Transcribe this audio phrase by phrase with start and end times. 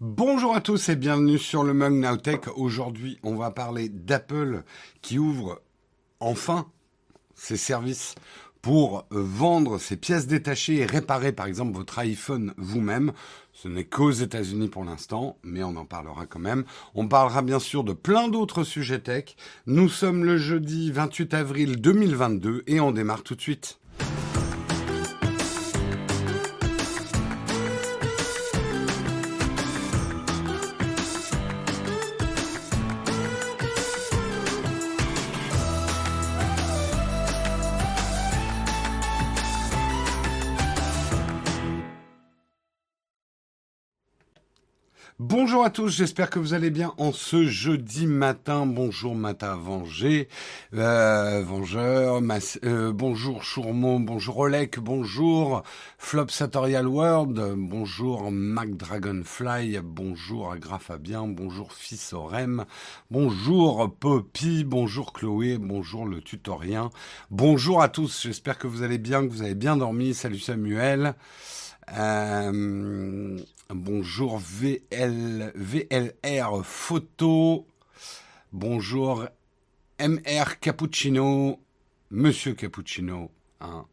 [0.00, 2.46] Bonjour à tous et bienvenue sur le Mug Nowtech.
[2.54, 4.62] Aujourd'hui, on va parler d'Apple
[5.02, 5.60] qui ouvre
[6.20, 6.68] enfin
[7.34, 8.14] ses services
[8.62, 13.12] pour vendre ses pièces détachées et réparer par exemple votre iPhone vous-même.
[13.52, 16.62] Ce n'est qu'aux États-Unis pour l'instant, mais on en parlera quand même.
[16.94, 19.34] On parlera bien sûr de plein d'autres sujets tech.
[19.66, 23.80] Nous sommes le jeudi 28 avril 2022 et on démarre tout de suite.
[45.40, 48.66] Bonjour à tous, j'espère que vous allez bien en ce jeudi matin.
[48.66, 50.26] Bonjour Mata Vengé,
[50.74, 52.20] euh, Vengeur,
[52.64, 55.62] euh, bonjour Chourmeau, bonjour Olek, bonjour
[55.96, 62.64] Flop Satorial World, bonjour Mac Dragonfly, bonjour Agrafabien, bonjour Fils Orem,
[63.12, 66.90] bonjour Poppy, bonjour Chloé, bonjour le tutorien,
[67.30, 70.14] bonjour à tous, j'espère que vous allez bien, que vous avez bien dormi.
[70.14, 71.14] Salut Samuel.
[71.96, 73.38] Euh,
[73.74, 77.66] bonjour VL, VLR Photo.
[78.52, 79.26] Bonjour
[80.00, 81.60] MR Cappuccino.
[82.10, 83.30] Monsieur Cappuccino.
[83.60, 83.84] Hein.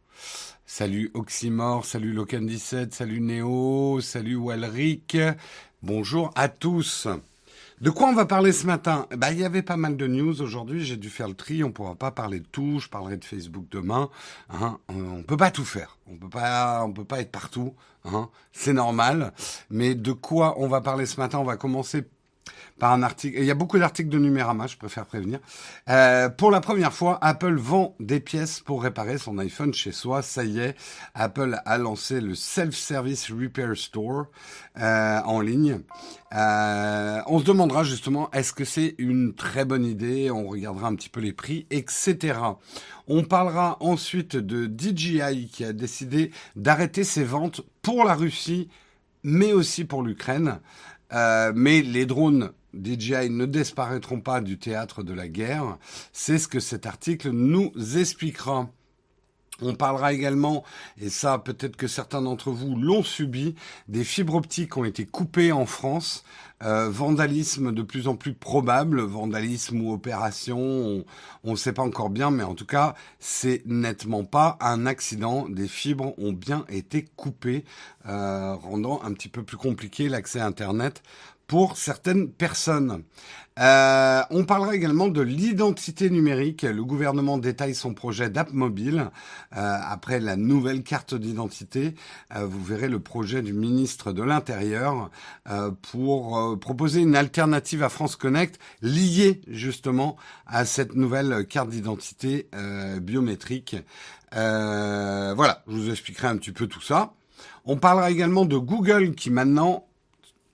[0.64, 5.18] Salut Oxymore, salut Locan17, salut Néo, salut Walric.
[5.82, 7.06] Bonjour à tous.
[7.82, 9.06] De quoi on va parler ce matin?
[9.14, 11.68] Bah, Il y avait pas mal de news aujourd'hui, j'ai dû faire le tri, on
[11.68, 14.08] ne pourra pas parler de tout, je parlerai de Facebook demain.
[14.48, 14.78] Hein.
[14.88, 17.74] On ne peut pas tout faire, on peut pas, on peut pas être partout,
[18.06, 18.30] hein.
[18.52, 19.34] c'est normal.
[19.68, 21.38] Mais de quoi on va parler ce matin?
[21.38, 22.06] On va commencer
[22.82, 23.38] un article.
[23.38, 25.40] Il y a beaucoup d'articles de Numérama, je préfère prévenir.
[25.88, 30.22] Euh, pour la première fois, Apple vend des pièces pour réparer son iPhone chez soi.
[30.22, 30.76] Ça y est,
[31.14, 34.26] Apple a lancé le Self-Service Repair Store
[34.78, 35.80] euh, en ligne.
[36.34, 40.30] Euh, on se demandera justement, est-ce que c'est une très bonne idée?
[40.30, 42.38] On regardera un petit peu les prix, etc.
[43.08, 48.68] On parlera ensuite de DJI qui a décidé d'arrêter ses ventes pour la Russie,
[49.22, 50.60] mais aussi pour l'Ukraine.
[51.16, 55.78] Euh, mais les drones DJI ne disparaîtront pas du théâtre de la guerre.
[56.12, 58.68] C'est ce que cet article nous expliquera.
[59.62, 60.64] On parlera également,
[61.00, 63.54] et ça peut-être que certains d'entre vous l'ont subi,
[63.88, 66.24] des fibres optiques ont été coupées en France.
[66.62, 71.04] Euh, vandalisme de plus en plus probable, vandalisme ou opération,
[71.44, 75.46] on ne sait pas encore bien, mais en tout cas, c'est nettement pas un accident.
[75.50, 77.64] Des fibres ont bien été coupées,
[78.06, 81.02] euh, rendant un petit peu plus compliqué l'accès à Internet
[81.46, 83.04] pour certaines personnes.
[83.58, 86.62] Euh, on parlera également de l'identité numérique.
[86.62, 89.10] Le gouvernement détaille son projet d'app mobile.
[89.56, 91.94] Euh, après la nouvelle carte d'identité,
[92.34, 95.10] euh, vous verrez le projet du ministre de l'Intérieur
[95.80, 102.48] pour proposer une alternative à France Connect liée justement à cette nouvelle carte d'identité
[103.00, 103.76] biométrique.
[104.32, 107.12] voilà, je vous expliquerai un petit peu tout ça.
[107.64, 109.86] On parlera également de Google qui maintenant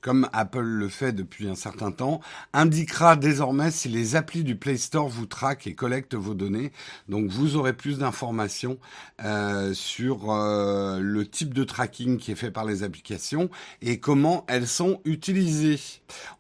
[0.03, 2.21] comme Apple le fait depuis un certain temps,
[2.53, 6.73] indiquera désormais si les applis du Play Store vous traquent et collectent vos données.
[7.09, 8.79] Donc vous aurez plus d'informations
[9.25, 13.49] euh, sur euh, le type de tracking qui est fait par les applications
[13.81, 15.79] et comment elles sont utilisées.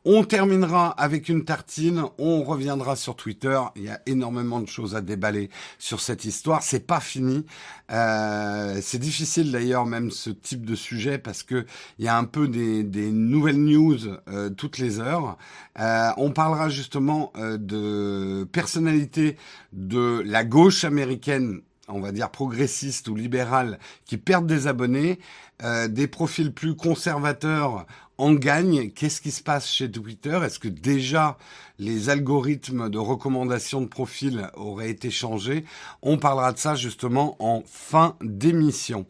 [0.04, 3.58] On terminera avec une tartine, on reviendra sur Twitter.
[3.76, 6.62] Il y a énormément de choses à déballer sur cette histoire.
[6.64, 7.46] C'est pas fini.
[7.92, 11.64] Euh, c'est difficile d'ailleurs même ce type de sujet parce que
[11.98, 13.98] il y a un peu des, des nouvelles news
[14.28, 15.36] euh, toutes les heures.
[15.78, 19.36] Euh, on parlera justement euh, de personnalités
[19.72, 25.18] de la gauche américaine on va dire progressiste ou libérale qui perdent des abonnés,
[25.90, 27.86] des profils plus conservateurs
[28.18, 28.90] en gagne.
[28.92, 30.38] Qu'est-ce qui se passe chez Twitter?
[30.44, 31.36] Est-ce que déjà
[31.82, 35.64] les algorithmes de recommandation de profil auraient été changés
[36.00, 39.06] On parlera de ça justement en fin d'émission.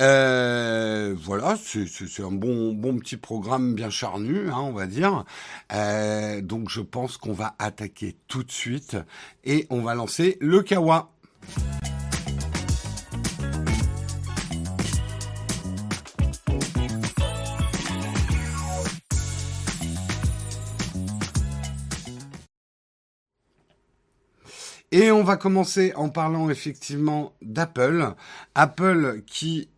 [0.00, 5.24] Euh, voilà, c'est un bon, bon petit programme bien charnu, hein, on va dire.
[5.72, 8.96] Euh, donc je pense qu'on va attaquer tout de suite
[9.44, 11.10] et on va lancer le Kawa.
[24.90, 28.14] Et on va commencer en parlant effectivement d'Apple.
[28.54, 29.68] Apple qui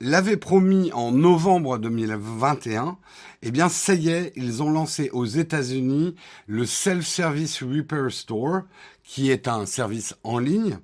[0.00, 2.98] l'avait promis en novembre 2021,
[3.42, 6.16] eh bien ça y est, ils ont lancé aux États-Unis
[6.48, 8.62] le Self-Service Repair Store,
[9.04, 10.78] qui est un service en ligne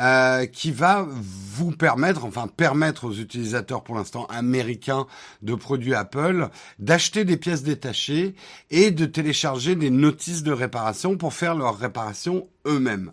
[0.00, 5.06] euh, qui va vous permettre, enfin permettre aux utilisateurs pour l'instant américains
[5.42, 6.48] de produits Apple
[6.78, 8.34] d'acheter des pièces détachées
[8.70, 13.12] et de télécharger des notices de réparation pour faire leur réparation eux-mêmes.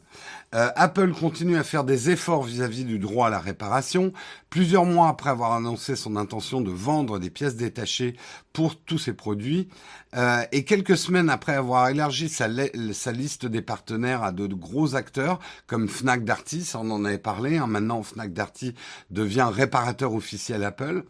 [0.55, 4.13] Euh, Apple continue à faire des efforts vis-à-vis du droit à la réparation.
[4.49, 8.15] Plusieurs mois après avoir annoncé son intention de vendre des pièces détachées
[8.53, 9.67] pour tous ses produits,
[10.15, 15.39] euh, et quelques semaines après avoir élargi sa, liste des partenaires à de, gros acteurs
[15.67, 18.73] comme Fnac Darty, on en avait parlé, hein, maintenant Fnac Darty
[19.11, 21.03] devient réparateur officiel Apple,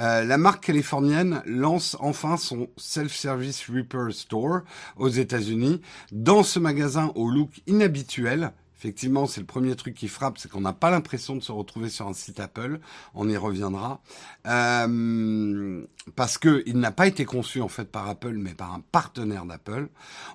[0.00, 4.60] euh, la marque californienne lance enfin son self-service repair store
[4.96, 5.82] aux États-Unis.
[6.12, 8.52] Dans ce magasin au look inhabituel,
[8.86, 11.88] Effectivement, c'est le premier truc qui frappe, c'est qu'on n'a pas l'impression de se retrouver
[11.88, 12.78] sur un site Apple.
[13.16, 14.00] On y reviendra
[14.46, 15.84] euh,
[16.14, 19.44] parce que il n'a pas été conçu en fait par Apple, mais par un partenaire
[19.44, 19.88] d'Apple.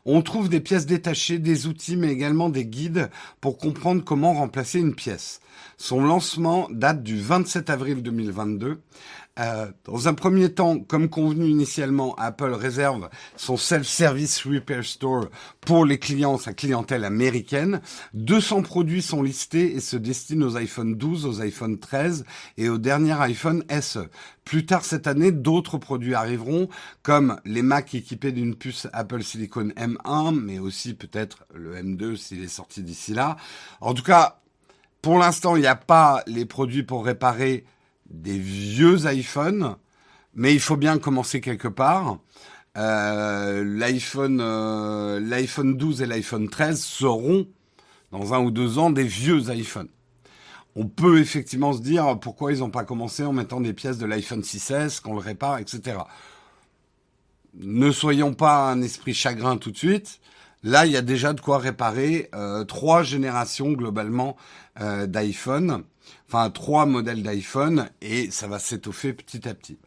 [0.04, 3.10] On trouve des pièces détachées, des outils, mais également des guides
[3.40, 5.40] pour comprendre comment remplacer une pièce.
[5.82, 8.84] Son lancement date du 27 avril 2022.
[9.40, 15.30] Euh, dans un premier temps, comme convenu initialement, Apple réserve son self-service repair store
[15.60, 17.82] pour les clients, sa clientèle américaine.
[18.14, 22.26] 200 produits sont listés et se destinent aux iPhone 12, aux iPhone 13
[22.58, 24.08] et au dernier iPhone SE.
[24.46, 26.70] Plus tard cette année, d'autres produits arriveront,
[27.02, 32.44] comme les Mac équipés d'une puce Apple Silicon M1, mais aussi peut-être le M2 s'il
[32.44, 33.36] est sorti d'ici là.
[33.80, 34.42] En tout cas,
[35.02, 37.66] pour l'instant, il n'y a pas les produits pour réparer
[38.10, 39.76] des vieux iPhones,
[40.36, 42.20] mais il faut bien commencer quelque part.
[42.78, 47.48] Euh, L'iPhone, euh, l'iPhone 12 et l'iPhone 13 seront
[48.12, 49.90] dans un ou deux ans des vieux iPhones.
[50.76, 54.06] On peut effectivement se dire pourquoi ils n'ont pas commencé en mettant des pièces de
[54.06, 55.98] l'iPhone 6S, qu'on le répare, etc.
[57.56, 60.22] Ne soyons pas un esprit chagrin tout de suite.
[60.64, 64.38] Là, il y a déjà de quoi réparer euh, trois générations globalement
[64.80, 65.84] euh, d'iPhone
[66.32, 69.78] enfin trois modèles d'iPhone et ça va s'étoffer petit à petit.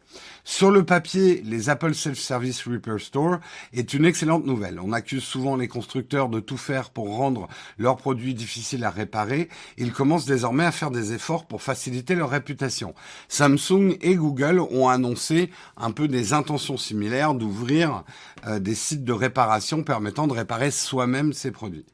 [0.43, 3.39] Sur le papier, les Apple Self-Service Repair Store
[3.73, 4.79] est une excellente nouvelle.
[4.79, 7.47] On accuse souvent les constructeurs de tout faire pour rendre
[7.79, 9.49] leurs produits difficiles à réparer.
[9.79, 12.93] Ils commencent désormais à faire des efforts pour faciliter leur réputation.
[13.27, 18.03] Samsung et Google ont annoncé un peu des intentions similaires d'ouvrir
[18.45, 21.87] euh, des sites de réparation permettant de réparer soi-même ses produits.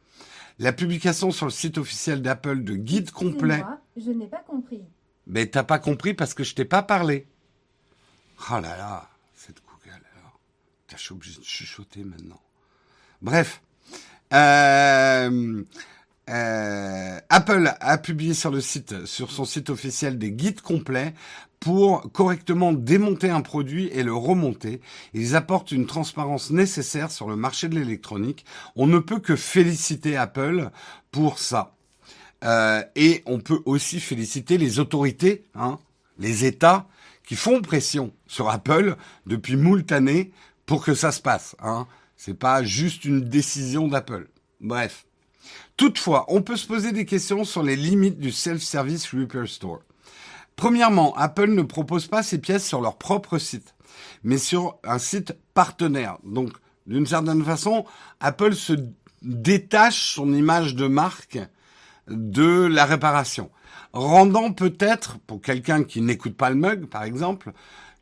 [0.61, 3.63] La publication sur le site officiel d'Apple de guide complet.
[3.97, 4.83] Je n'ai pas compris.
[5.25, 7.25] Mais t'as pas compris parce que je t'ai pas parlé.
[8.51, 10.39] Oh là là, cette Google alors.
[10.85, 12.39] T'as obligé de chuchoter maintenant.
[13.23, 13.63] Bref.
[14.33, 15.63] Euh,
[16.29, 21.15] euh, Apple a publié sur le site, sur son site officiel, des guides complets
[21.61, 24.81] pour correctement démonter un produit et le remonter.
[25.13, 28.45] Ils apportent une transparence nécessaire sur le marché de l'électronique.
[28.75, 30.71] On ne peut que féliciter Apple
[31.11, 31.75] pour ça.
[32.43, 35.77] Euh, et on peut aussi féliciter les autorités, hein,
[36.17, 36.87] les États,
[37.27, 38.95] qui font pression sur Apple
[39.27, 40.31] depuis moult années
[40.65, 41.55] pour que ça se passe.
[41.59, 41.85] Hein.
[42.17, 44.27] C'est pas juste une décision d'Apple.
[44.61, 45.05] Bref.
[45.77, 49.81] Toutefois, on peut se poser des questions sur les limites du self-service repair store.
[50.55, 53.75] Premièrement, Apple ne propose pas ses pièces sur leur propre site,
[54.23, 56.17] mais sur un site partenaire.
[56.23, 56.51] Donc,
[56.85, 57.85] d'une certaine façon,
[58.19, 58.73] Apple se
[59.21, 61.39] détache son image de marque
[62.07, 63.51] de la réparation,
[63.93, 67.51] rendant peut-être, pour quelqu'un qui n'écoute pas le mug, par exemple,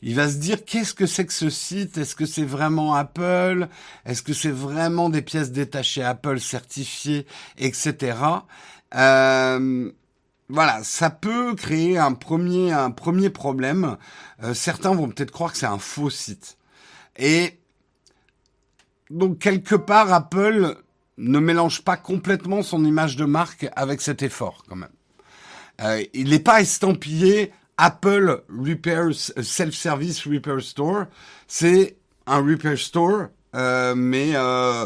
[0.01, 1.97] il va se dire qu'est-ce que c'est que ce site?
[1.97, 3.67] Est-ce que c'est vraiment Apple?
[4.05, 7.25] Est-ce que c'est vraiment des pièces détachées Apple certifiées,
[7.57, 8.17] etc.
[10.49, 13.97] voilà, ça peut créer un premier un premier problème.
[14.43, 16.57] Euh, certains vont peut-être croire que c'est un faux site.
[17.17, 17.59] Et
[19.09, 20.75] donc quelque part Apple
[21.17, 24.89] ne mélange pas complètement son image de marque avec cet effort quand même.
[25.81, 31.05] Euh, il n'est pas estampillé Apple Repair Self-Service Repair Store.
[31.47, 31.97] C'est
[32.29, 34.85] un repair store, euh, mais euh,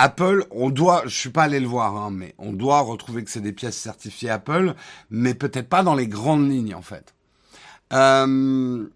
[0.00, 3.30] Apple, on doit, je suis pas allé le voir, hein, mais on doit retrouver que
[3.30, 4.74] c'est des pièces certifiées Apple,
[5.10, 7.16] mais peut-être pas dans les grandes lignes en fait.
[7.92, 8.88] Euh,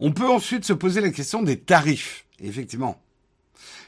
[0.00, 2.26] on peut ensuite se poser la question des tarifs.
[2.40, 3.00] effectivement,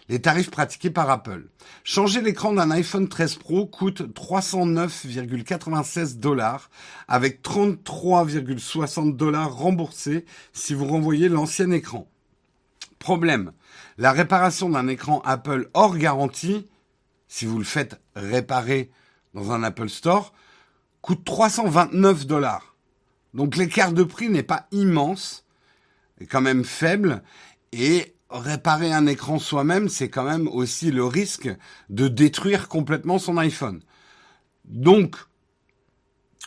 [0.08, 1.46] les tarifs pratiqués par Apple.
[1.84, 6.70] Changer l'écran d'un iPhone 13 Pro coûte 309,96 dollars
[7.06, 12.08] avec 33,60 dollars remboursés si vous renvoyez l'ancien écran.
[12.98, 13.52] Problème.
[14.00, 16.66] La réparation d'un écran Apple hors garantie,
[17.28, 18.90] si vous le faites réparer
[19.34, 20.32] dans un Apple Store,
[21.02, 22.76] coûte 329 dollars.
[23.34, 25.44] Donc l'écart de prix n'est pas immense,
[26.18, 27.22] est quand même faible,
[27.72, 31.50] et réparer un écran soi-même, c'est quand même aussi le risque
[31.90, 33.82] de détruire complètement son iPhone.
[34.64, 35.16] Donc,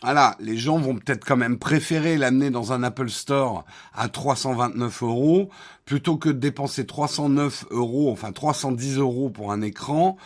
[0.02, 5.04] voilà, les gens vont peut-être quand même préférer l'amener dans un Apple Store à 329
[5.04, 5.50] euros
[5.86, 10.18] plutôt que de dépenser 309 euros, enfin 310 euros pour un écran,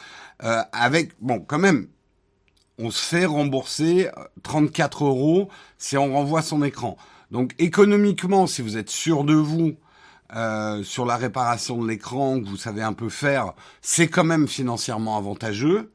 [0.44, 1.88] euh, avec, bon, quand même,
[2.80, 4.10] on se fait rembourser
[4.44, 6.98] 34 euros si on renvoie son écran.
[7.32, 9.76] Donc économiquement, si vous êtes sûr de vous
[10.36, 14.48] euh, sur la réparation de l'écran, que vous savez un peu faire, c'est quand même
[14.48, 15.92] financièrement avantageux.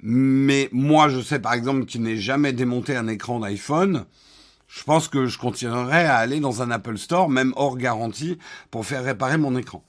[0.00, 4.06] Mais moi, je sais par exemple qu'il n'ai jamais démonté un écran d'iPhone.
[4.68, 8.38] Je pense que je continuerai à aller dans un Apple Store, même hors garantie,
[8.70, 9.82] pour faire réparer mon écran.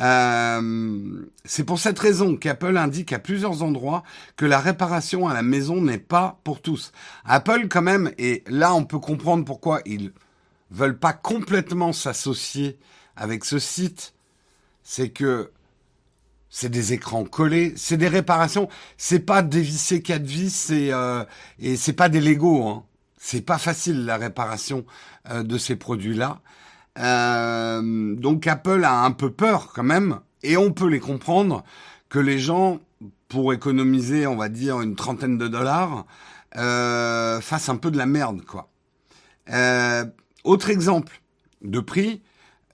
[0.00, 4.02] Euh, c'est pour cette raison qu'Apple indique à plusieurs endroits
[4.36, 6.92] que la réparation à la maison n'est pas pour tous.
[7.24, 10.12] Apple quand même, et là on peut comprendre pourquoi ils
[10.70, 12.78] veulent pas complètement s'associer
[13.14, 14.14] avec ce site,
[14.82, 15.50] c'est que
[16.50, 21.24] c'est des écrans collés, c'est des réparations, c'est pas dévisser quatre vis et, euh,
[21.60, 22.66] et c'est pas des Lego.
[22.66, 22.84] Hein.
[23.22, 24.84] C'est pas facile la réparation
[25.30, 26.40] euh, de ces produits-là.
[26.98, 31.62] Euh, donc Apple a un peu peur quand même, et on peut les comprendre
[32.08, 32.80] que les gens,
[33.28, 36.06] pour économiser, on va dire une trentaine de dollars,
[36.56, 38.68] euh, fassent un peu de la merde, quoi.
[40.44, 41.20] Autre exemple
[41.62, 42.22] de prix,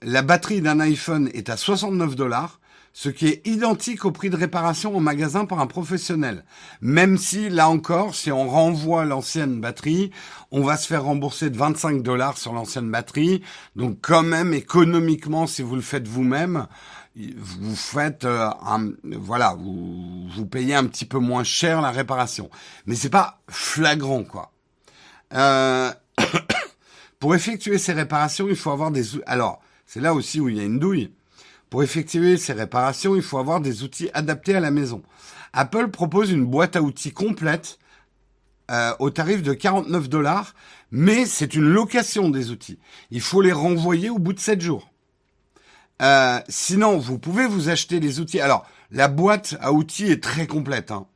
[0.01, 2.59] la batterie d'un iPhone est à 69 dollars
[2.97, 6.43] ce qui est identique au prix de réparation en magasin par un professionnel.
[6.81, 10.09] Même si, là encore, si on renvoie l'ancienne batterie,
[10.49, 13.43] on va se faire rembourser de 25 dollars sur l'ancienne batterie.
[13.75, 16.65] Donc quand même, économiquement, si vous le faites vous-même,
[17.15, 18.49] vous faites euh,
[19.03, 22.49] voilà, vous, vous payez un petit peu moins cher la réparation.
[22.87, 24.53] Mais c'est pas flagrant, quoi.
[25.35, 25.91] Euh,
[27.19, 29.03] pour effectuer ces réparations, il faut avoir des...
[29.27, 31.11] Alors, c'est là aussi où il y a une douille
[31.69, 35.03] pour effectuer ces réparations, il faut avoir des outils adaptés à la maison.
[35.53, 37.79] Apple propose une boîte à outils complète
[38.69, 40.53] euh, au tarif de 49 dollars,
[40.91, 42.79] mais c'est une location des outils.
[43.11, 44.89] Il faut les renvoyer au bout de 7 jours.
[46.01, 48.39] Euh, sinon, vous pouvez vous acheter les outils.
[48.39, 50.91] Alors, la boîte à outils est très complète.
[50.91, 51.07] Hein.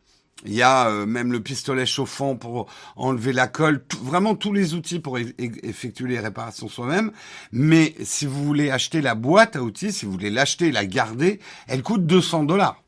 [0.46, 4.74] Il y a euh, même le pistolet chauffant pour enlever la colle, vraiment tous les
[4.74, 7.12] outils pour effectuer les réparations soi-même.
[7.52, 10.86] Mais si vous voulez acheter la boîte à outils, si vous voulez l'acheter et la
[10.86, 12.82] garder, elle coûte 200 dollars.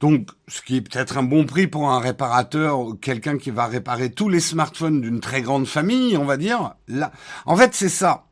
[0.00, 4.10] Donc, ce qui est peut-être un bon prix pour un réparateur, quelqu'un qui va réparer
[4.10, 6.74] tous les smartphones d'une très grande famille, on va dire.
[6.88, 7.12] Là,
[7.44, 8.24] en fait, c'est ça.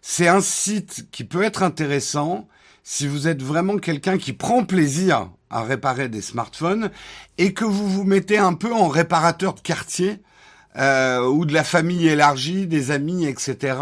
[0.00, 2.48] C'est un site qui peut être intéressant
[2.82, 6.90] si vous êtes vraiment quelqu'un qui prend plaisir à réparer des smartphones
[7.38, 10.20] et que vous vous mettez un peu en réparateur de quartier
[10.76, 13.76] euh, ou de la famille élargie, des amis, etc.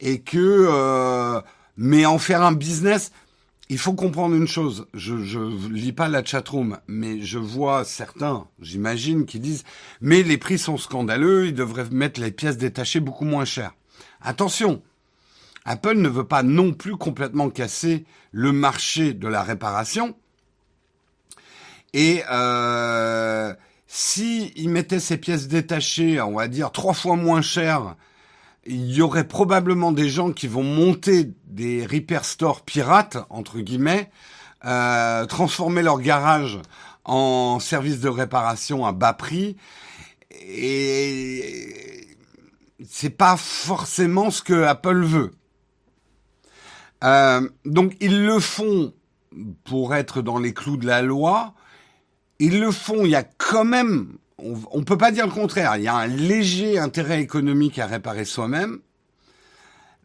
[0.00, 1.40] Et que euh,
[1.76, 3.12] mais en faire un business,
[3.68, 4.86] il faut comprendre une chose.
[4.94, 9.64] Je je lis pas la chatroom, mais je vois certains, j'imagine, qui disent
[10.00, 13.74] mais les prix sont scandaleux, ils devraient mettre les pièces détachées beaucoup moins chères.
[14.22, 14.82] Attention,
[15.66, 20.14] Apple ne veut pas non plus complètement casser le marché de la réparation
[21.98, 23.54] et euh,
[23.86, 27.96] si il mettait ces pièces détachées, on va dire trois fois moins chères,
[28.66, 34.10] il y aurait probablement des gens qui vont monter des repair stores pirates entre guillemets,
[34.66, 36.58] euh, transformer leur garage
[37.06, 39.56] en service de réparation à bas prix
[40.30, 42.08] et
[42.86, 45.30] c'est pas forcément ce que Apple veut.
[47.04, 48.92] Euh, donc ils le font
[49.64, 51.54] pour être dans les clous de la loi,
[52.38, 53.04] ils le font.
[53.04, 55.76] Il y a quand même, on, ne peut pas dire le contraire.
[55.76, 58.78] Il y a un léger intérêt économique à réparer soi-même,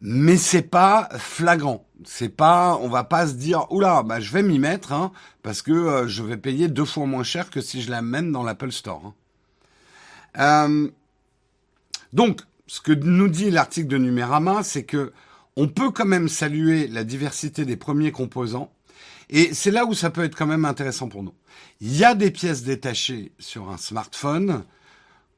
[0.00, 1.86] mais c'est pas flagrant.
[2.04, 5.12] C'est pas, on va pas se dire, oula, bah je vais m'y mettre, hein,
[5.42, 8.42] parce que euh, je vais payer deux fois moins cher que si je l'amène dans
[8.42, 9.02] l'Apple Store.
[9.04, 9.14] Hein.
[10.38, 10.90] Euh,
[12.12, 15.12] donc, ce que nous dit l'article de Numérama, c'est que
[15.56, 18.72] on peut quand même saluer la diversité des premiers composants
[19.34, 21.32] et c'est là où ça peut être quand même intéressant pour nous.
[21.80, 24.62] Il y a des pièces détachées sur un smartphone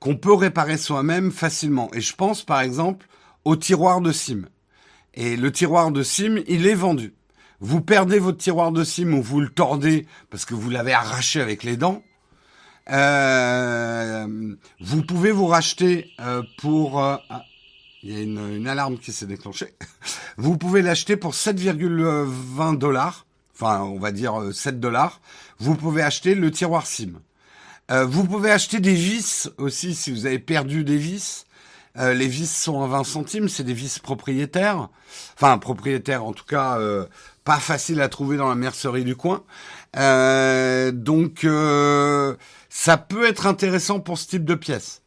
[0.01, 1.89] qu'on peut réparer soi-même facilement.
[1.95, 3.07] Et je pense par exemple
[3.45, 4.49] au tiroir de SIM.
[5.15, 7.15] Et le tiroir de SIM, il est vendu.
[7.61, 11.41] Vous perdez votre tiroir de SIM ou vous le tordez parce que vous l'avez arraché
[11.41, 12.03] avec les dents.
[12.91, 17.01] Euh, vous pouvez vous racheter euh, pour...
[17.01, 17.45] Euh, ah,
[18.03, 19.73] il y a une, une alarme qui s'est déclenchée.
[20.37, 23.25] Vous pouvez l'acheter pour 7,20 dollars
[23.55, 25.21] enfin on va dire 7 euh, dollars,
[25.59, 27.21] vous pouvez acheter le tiroir SIM.
[27.91, 31.47] Euh, vous pouvez acheter des vis aussi si vous avez perdu des vis.
[31.97, 34.89] Euh, les vis sont à 20 centimes, c'est des vis propriétaires.
[35.37, 36.79] Enfin, propriétaires en tout cas,
[37.45, 39.45] pas facile à trouver dans la mercerie du coin.
[39.95, 41.47] Donc,
[42.69, 45.03] ça peut être intéressant pour ce type de pièce.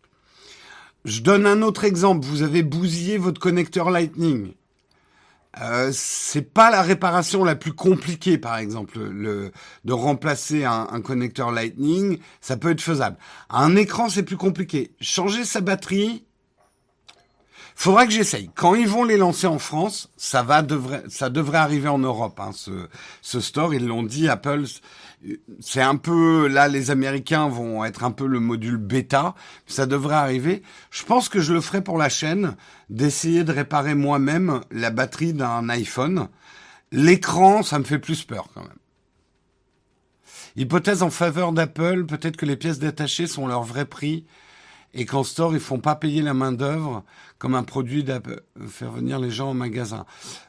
[1.04, 2.26] Je donne un autre exemple.
[2.26, 4.54] Vous avez bousillé votre connecteur Lightning.
[5.62, 9.52] Euh, c'est pas la réparation la plus compliquée, par exemple, le,
[9.86, 13.18] de remplacer un, un, connecteur Lightning, ça peut être faisable.
[13.50, 14.92] Un écran, c'est plus compliqué.
[15.02, 16.26] Changer sa batterie,
[17.76, 18.50] faudra que j'essaye.
[18.56, 22.40] Quand ils vont les lancer en France, ça va devrait, ça devrait arriver en Europe.
[22.40, 22.88] Hein, ce,
[23.22, 24.66] ce store, ils l'ont dit, Apple
[25.60, 30.16] c'est un peu là les Américains vont être un peu le module bêta, ça devrait
[30.16, 30.62] arriver.
[30.92, 32.56] Je pense que je le ferai pour la chaîne
[32.90, 36.28] d'essayer de réparer moi-même la batterie d'un iPhone.
[36.92, 38.72] L'écran, ça me fait plus peur quand même.
[40.56, 44.26] Hypothèse en faveur d'Apple, peut-être que les pièces détachées sont leur vrai prix
[44.94, 47.04] et qu'en store, ils font pas payer la main-d'œuvre
[47.38, 50.06] comme un produit d'Apple, faire venir les gens au magasin.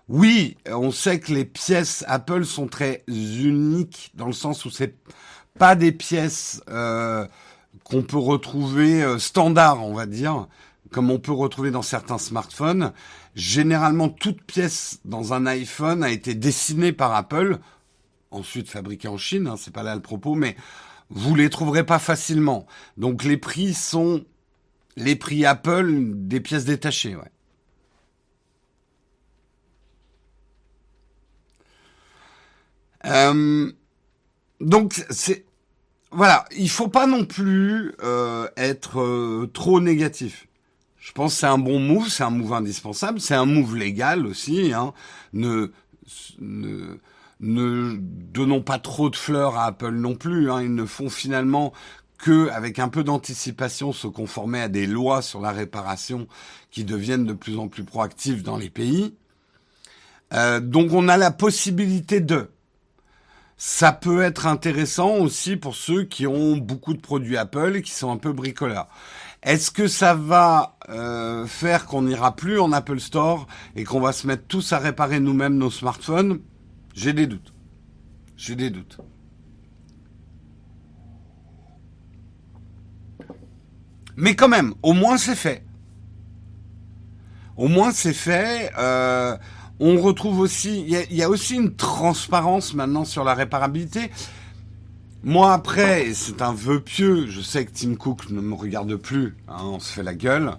[0.09, 4.95] Oui, on sait que les pièces Apple sont très uniques dans le sens où c'est
[5.59, 7.27] pas des pièces euh,
[7.85, 10.47] qu'on peut retrouver euh, standard, on va dire,
[10.91, 12.93] comme on peut retrouver dans certains smartphones.
[13.35, 17.59] Généralement, toute pièce dans un iPhone a été dessinée par Apple,
[18.31, 20.57] ensuite fabriquée en Chine, hein, c'est pas là le propos, mais
[21.11, 22.67] vous les trouverez pas facilement.
[22.97, 24.25] Donc les prix sont
[24.97, 27.17] les prix Apple des pièces détachées.
[33.05, 33.73] Euh,
[34.61, 35.45] donc c'est
[36.11, 40.47] voilà, il faut pas non plus euh, être euh, trop négatif.
[40.99, 44.27] Je pense que c'est un bon move, c'est un move indispensable, c'est un move légal
[44.27, 44.73] aussi.
[44.73, 44.95] Hein.
[45.33, 45.71] Ne
[47.41, 50.51] ne donnons pas trop de fleurs à Apple non plus.
[50.51, 50.63] Hein.
[50.63, 51.73] Ils ne font finalement
[52.19, 56.27] que, avec un peu d'anticipation, se conformer à des lois sur la réparation
[56.71, 59.15] qui deviennent de plus en plus proactives dans les pays.
[60.35, 62.51] Euh, donc on a la possibilité de.
[63.57, 67.91] Ça peut être intéressant aussi pour ceux qui ont beaucoup de produits Apple et qui
[67.91, 68.87] sont un peu bricoleurs.
[69.43, 74.13] Est-ce que ça va euh, faire qu'on n'ira plus en Apple Store et qu'on va
[74.13, 76.41] se mettre tous à réparer nous-mêmes nos smartphones?
[76.99, 77.53] J'ai des doutes.
[78.37, 78.99] J'ai des doutes.
[84.17, 85.65] Mais quand même, au moins c'est fait.
[87.57, 88.73] Au moins c'est fait.
[88.79, 89.37] Euh,
[89.79, 94.11] on retrouve aussi, il y, a, aussi une transparence maintenant sur la réparabilité.
[95.23, 97.29] Moi après, c'est un vœu pieux.
[97.29, 99.37] Je sais que Tim Cook ne me regarde plus.
[99.47, 100.51] Hein, on se fait la gueule.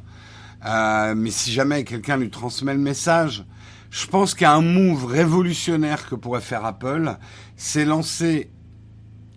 [0.65, 3.43] Euh, mais si jamais quelqu'un lui transmet le message,
[3.91, 7.17] je pense qu'un move révolutionnaire que pourrait faire Apple,
[7.55, 8.51] c'est lancer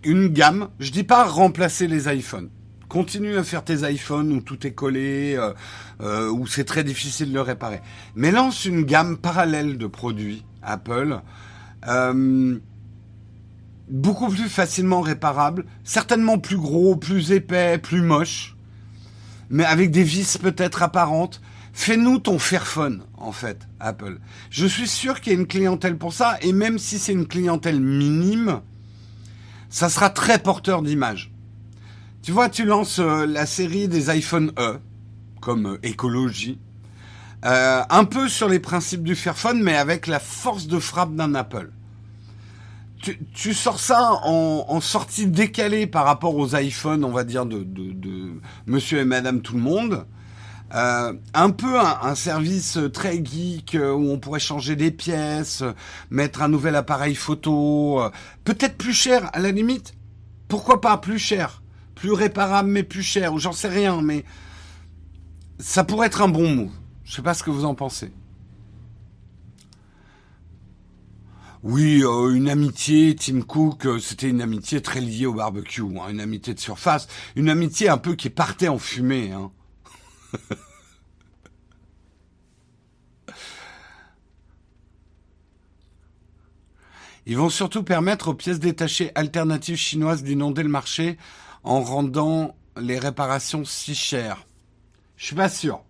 [0.03, 0.69] une gamme.
[0.79, 2.49] Je dis pas remplacer les iPhones.
[2.87, 5.53] Continue à faire tes iPhones où tout est collé, euh,
[6.01, 7.81] euh, où c'est très difficile de le réparer.
[8.15, 11.19] Mais lance une gamme parallèle de produits Apple,
[11.87, 12.59] euh,
[13.89, 18.55] beaucoup plus facilement réparables, certainement plus gros, plus épais, plus moches,
[19.49, 21.41] mais avec des vis peut-être apparentes.
[21.73, 24.19] Fais-nous ton Fairphone, en fait, Apple.
[24.51, 27.27] Je suis sûr qu'il y a une clientèle pour ça, et même si c'est une
[27.27, 28.61] clientèle minime,
[29.69, 31.31] ça sera très porteur d'image.
[32.21, 34.77] Tu vois, tu lances euh, la série des iPhone E,
[35.41, 36.59] comme euh, écologie,
[37.43, 41.33] euh, un peu sur les principes du Fairphone, mais avec la force de frappe d'un
[41.33, 41.71] Apple.
[43.33, 48.31] Tu, sors ça en, sortie décalée par rapport aux iPhones, on va dire, de
[48.65, 50.05] monsieur et madame tout le monde.
[50.73, 55.63] Euh, un peu un, service très geek euh, où on pourrait changer des pièces,
[56.09, 58.09] mettre un nouvel appareil photo, euh,
[58.43, 59.93] peut-être plus cher à la limite.
[60.47, 61.61] Pourquoi pas plus cher,
[61.93, 64.25] plus réparable mais plus cher, ou j'en sais rien, mais
[65.59, 66.71] ça pourrait être un bon mot.
[67.03, 68.11] Je sais pas ce que vous en pensez.
[71.61, 76.53] Oui, une amitié, Tim Cook, c'était une amitié très liée au barbecue, hein, une amitié
[76.53, 79.31] de surface, une amitié un peu qui partait en fumée.
[79.31, 79.51] Hein.
[87.25, 91.17] Ils vont surtout permettre aux pièces détachées alternatives chinoises d'inonder le marché
[91.63, 94.45] en rendant les réparations si chères.
[95.15, 95.83] Je suis pas sûr.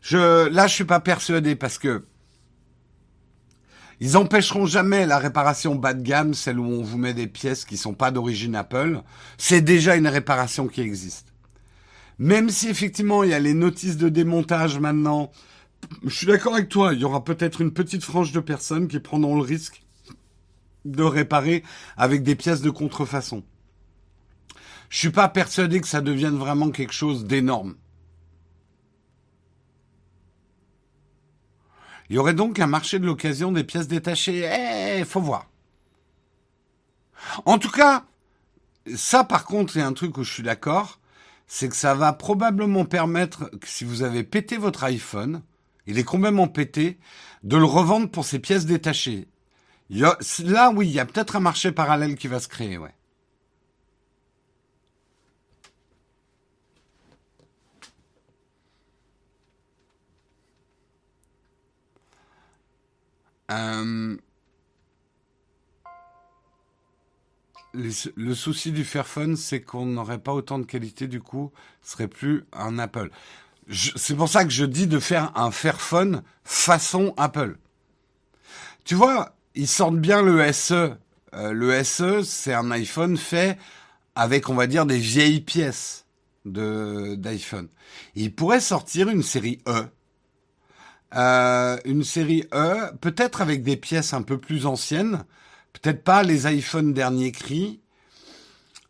[0.00, 2.06] Je, là, je suis pas persuadé parce que
[4.00, 7.64] ils empêcheront jamais la réparation bas de gamme, celle où on vous met des pièces
[7.64, 9.00] qui sont pas d'origine Apple.
[9.38, 11.31] C'est déjà une réparation qui existe.
[12.22, 15.32] Même si effectivement il y a les notices de démontage maintenant,
[16.04, 19.00] je suis d'accord avec toi, il y aura peut-être une petite frange de personnes qui
[19.00, 19.82] prendront le risque
[20.84, 21.64] de réparer
[21.96, 23.42] avec des pièces de contrefaçon.
[24.88, 27.74] Je suis pas persuadé que ça devienne vraiment quelque chose d'énorme.
[32.08, 34.48] Il y aurait donc un marché de l'occasion des pièces détachées.
[35.00, 35.50] Eh, faut voir.
[37.46, 38.04] En tout cas,
[38.94, 41.00] ça par contre, c'est un truc où je suis d'accord,
[41.54, 45.42] c'est que ça va probablement permettre, que si vous avez pété votre iPhone,
[45.86, 46.98] il est complètement pété,
[47.42, 49.28] de le revendre pour ses pièces détachées.
[49.90, 52.94] là, oui, il y a peut-être un marché parallèle qui va se créer, ouais.
[63.50, 64.16] Euh,
[67.74, 72.08] le souci du Fairphone, c'est qu'on n'aurait pas autant de qualité, du coup, ce serait
[72.08, 73.10] plus un Apple.
[73.70, 77.56] C'est pour ça que je dis de faire un Fairphone façon Apple.
[78.84, 80.94] Tu vois, ils sortent bien le SE.
[81.34, 83.58] Euh, le SE, c'est un iPhone fait
[84.14, 86.06] avec, on va dire, des vieilles pièces
[86.44, 87.68] de d'iPhone.
[88.14, 89.86] Ils pourraient sortir une série E
[91.14, 95.24] euh, une série E, peut-être avec des pièces un peu plus anciennes,
[95.72, 97.80] peut-être pas les iPhones dernier cri,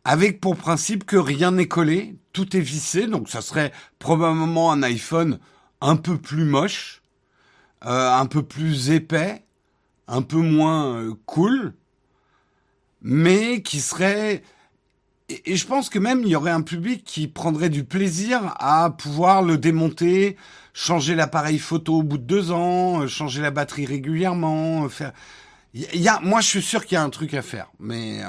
[0.05, 4.83] avec pour principe que rien n'est collé, tout est vissé, donc ça serait probablement un
[4.83, 5.39] iPhone
[5.81, 7.03] un peu plus moche,
[7.85, 9.45] euh, un peu plus épais,
[10.09, 11.75] un peu moins euh, cool,
[13.01, 14.43] mais qui serait
[15.47, 18.91] et, je pense que même il y aurait un public qui prendrait du plaisir à
[18.91, 20.37] pouvoir le démonter,
[20.75, 25.13] changer l'appareil photo au bout de deux ans, euh, changer la batterie régulièrement, faire.
[25.75, 28.23] Il y a, moi, je suis sûr qu'il y a un truc à faire, mais.
[28.23, 28.29] Euh,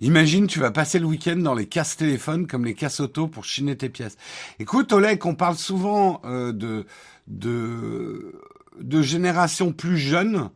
[0.00, 3.46] Imagine, tu vas passer le week-end dans les casse téléphones comme les casse auto pour
[3.46, 4.18] chiner tes pièces.
[4.58, 6.84] Écoute, Oleg, on parle souvent de,
[7.28, 8.38] de,
[8.78, 10.50] de générations plus jeunes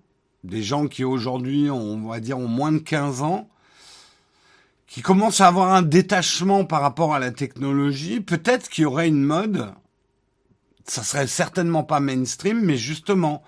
[0.45, 3.49] des gens qui aujourd'hui, on va dire, ont moins de 15 ans,
[4.87, 9.09] qui commencent à avoir un détachement par rapport à la technologie, peut-être qu'il y aurait
[9.09, 9.73] une mode,
[10.91, 13.45] ça serait certainement pas mainstream, mais justement,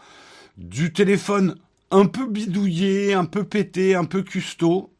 [0.58, 1.56] du téléphone
[1.90, 4.92] un peu bidouillé, un peu pété, un peu custo,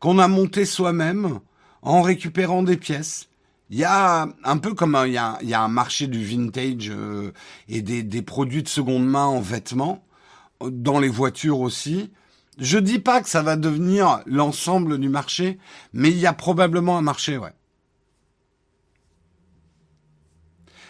[0.00, 1.38] qu'on a monté soi-même
[1.82, 3.28] en récupérant des pièces.
[3.68, 7.32] Il y a un peu comme un, il, un marché du vintage euh,
[7.68, 10.02] et des, des produits de seconde main en vêtements
[10.62, 12.10] dans les voitures aussi.
[12.58, 15.58] Je dis pas que ça va devenir l'ensemble du marché,
[15.92, 17.52] mais il y a probablement un marché, ouais.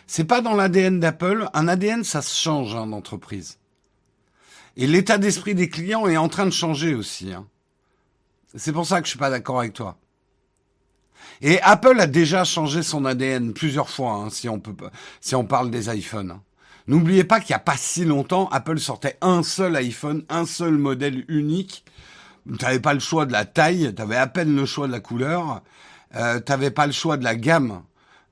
[0.07, 1.49] C'est pas dans l'ADN d'Apple.
[1.53, 3.59] Un ADN, ça se change hein, d'entreprise.
[4.77, 7.33] Et l'état d'esprit des clients est en train de changer aussi.
[7.33, 7.47] Hein.
[8.55, 9.99] C'est pour ça que je suis pas d'accord avec toi.
[11.43, 14.75] Et Apple a déjà changé son ADN plusieurs fois, hein, si on peut,
[15.21, 16.41] si on parle des iPhones.
[16.87, 20.79] N'oubliez pas qu'il n'y a pas si longtemps, Apple sortait un seul iPhone, un seul
[20.79, 21.85] modèle unique.
[22.47, 24.93] Tu n'avais pas le choix de la taille, tu avais à peine le choix de
[24.93, 25.63] la couleur,
[26.15, 27.83] euh, tu pas le choix de la gamme.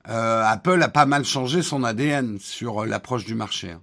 [0.09, 3.71] Euh, Apple a pas mal changé son ADN sur euh, l'approche du marché.
[3.71, 3.81] Hein.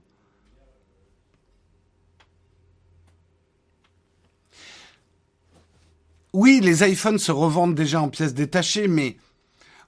[6.33, 9.17] Oui, les iPhones se revendent déjà en pièces détachées, mais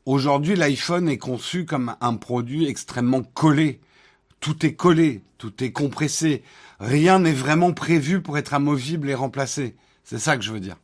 [0.04, 3.80] aujourd'hui l'iPhone est conçu comme un produit extrêmement collé
[4.44, 6.42] tout est collé, tout est compressé.
[6.78, 9.74] Rien n'est vraiment prévu pour être amovible et remplacé.
[10.04, 10.76] C'est ça que je veux dire.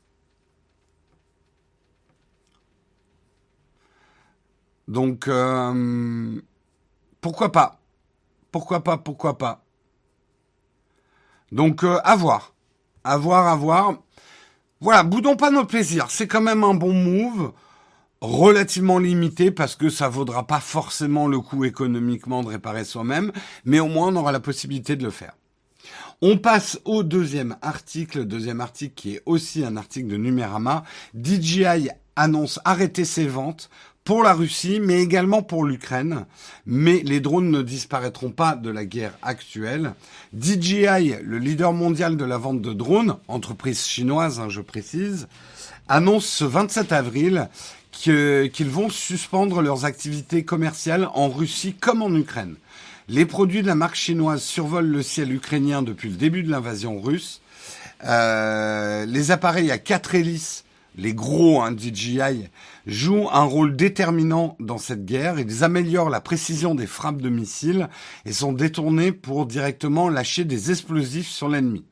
[4.90, 6.40] Donc, euh,
[7.20, 7.78] pourquoi pas?
[8.50, 9.62] Pourquoi pas Pourquoi pas?
[11.52, 12.54] Donc, euh, à voir.
[13.04, 14.02] À voir, à voir.
[14.80, 16.10] Voilà, boudons pas nos plaisirs.
[16.10, 17.52] C'est quand même un bon move
[18.20, 23.30] relativement limité parce que ça vaudra pas forcément le coût économiquement de réparer soi-même,
[23.64, 25.36] mais au moins on aura la possibilité de le faire.
[26.20, 30.82] On passe au deuxième article, deuxième article qui est aussi un article de Numérama.
[31.14, 33.70] DJI annonce arrêter ses ventes
[34.10, 36.26] pour la Russie, mais également pour l'Ukraine.
[36.66, 39.92] Mais les drones ne disparaîtront pas de la guerre actuelle.
[40.36, 45.28] DJI, le leader mondial de la vente de drones, entreprise chinoise, hein, je précise,
[45.86, 47.48] annonce ce 27 avril
[47.92, 52.56] qu'ils vont suspendre leurs activités commerciales en Russie comme en Ukraine.
[53.06, 57.00] Les produits de la marque chinoise survolent le ciel ukrainien depuis le début de l'invasion
[57.00, 57.42] russe.
[58.04, 60.64] Euh, les appareils à quatre hélices,
[60.96, 62.48] les gros hein, DJI,
[62.90, 65.38] jouent un rôle déterminant dans cette guerre.
[65.38, 67.88] Ils améliorent la précision des frappes de missiles
[68.26, 71.84] et sont détournés pour directement lâcher des explosifs sur l'ennemi.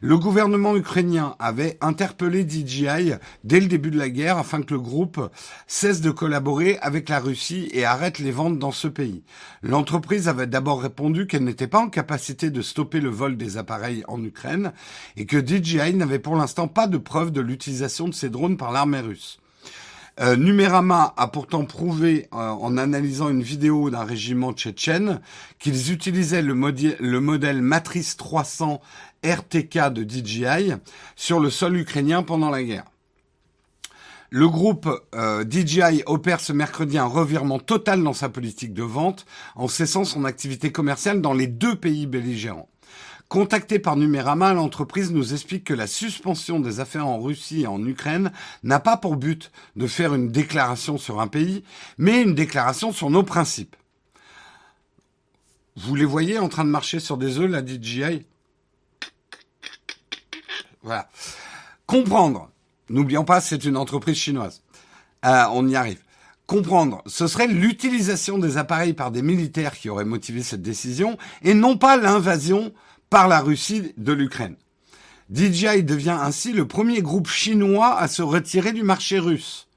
[0.00, 4.78] Le gouvernement ukrainien avait interpellé DJI dès le début de la guerre afin que le
[4.78, 5.28] groupe
[5.66, 9.24] cesse de collaborer avec la Russie et arrête les ventes dans ce pays.
[9.64, 14.04] L'entreprise avait d'abord répondu qu'elle n'était pas en capacité de stopper le vol des appareils
[14.06, 14.72] en Ukraine
[15.16, 18.70] et que DJI n'avait pour l'instant pas de preuve de l'utilisation de ces drones par
[18.70, 19.40] l'armée russe.
[20.20, 20.36] Euh,
[21.16, 25.20] a pourtant prouvé, euh, en analysant une vidéo d'un régiment tchétchène,
[25.58, 26.54] qu'ils utilisaient le,
[27.00, 28.80] le modèle Matrice 300
[29.24, 30.74] RTK de DJI
[31.14, 32.84] sur le sol ukrainien pendant la guerre.
[34.30, 39.24] Le groupe euh, DJI opère ce mercredi un revirement total dans sa politique de vente
[39.54, 42.68] en cessant son activité commerciale dans les deux pays belligérants.
[43.28, 47.84] Contacté par Numérama, l'entreprise nous explique que la suspension des affaires en Russie et en
[47.84, 51.62] Ukraine n'a pas pour but de faire une déclaration sur un pays,
[51.98, 53.76] mais une déclaration sur nos principes.
[55.76, 58.24] Vous les voyez en train de marcher sur des œufs, la DJI
[60.82, 61.10] Voilà.
[61.86, 62.50] Comprendre.
[62.88, 64.62] N'oublions pas, c'est une entreprise chinoise.
[65.26, 66.02] Euh, on y arrive.
[66.46, 71.52] Comprendre, ce serait l'utilisation des appareils par des militaires qui auraient motivé cette décision, et
[71.52, 72.72] non pas l'invasion
[73.10, 74.56] par la Russie de l'Ukraine.
[75.30, 79.68] DJI devient ainsi le premier groupe chinois à se retirer du marché russe.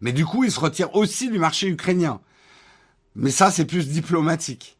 [0.00, 2.20] Mais du coup, il se retire aussi du marché ukrainien.
[3.14, 4.76] Mais ça, c'est plus diplomatique.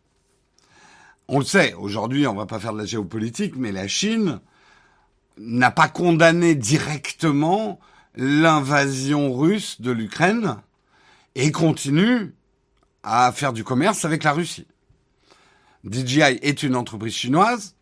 [1.28, 4.40] On le sait, aujourd'hui, on va pas faire de la géopolitique, mais la Chine
[5.38, 7.78] n'a pas condamné directement
[8.14, 10.56] l'invasion russe de l'Ukraine
[11.34, 12.34] et continue
[13.02, 14.66] à faire du commerce avec la Russie.
[15.84, 17.75] DJI est une entreprise chinoise,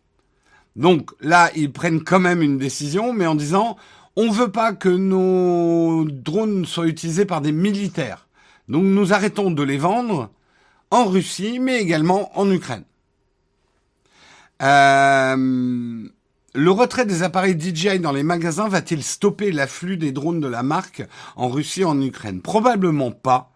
[0.76, 3.76] donc là, ils prennent quand même une décision, mais en disant,
[4.16, 8.26] on veut pas que nos drones soient utilisés par des militaires.
[8.68, 10.30] Donc nous arrêtons de les vendre
[10.90, 12.84] en Russie, mais également en Ukraine.
[14.62, 16.08] Euh,
[16.54, 20.62] le retrait des appareils DJI dans les magasins va-t-il stopper l'afflux des drones de la
[20.62, 21.02] marque
[21.36, 22.40] en Russie et en Ukraine?
[22.40, 23.52] Probablement pas,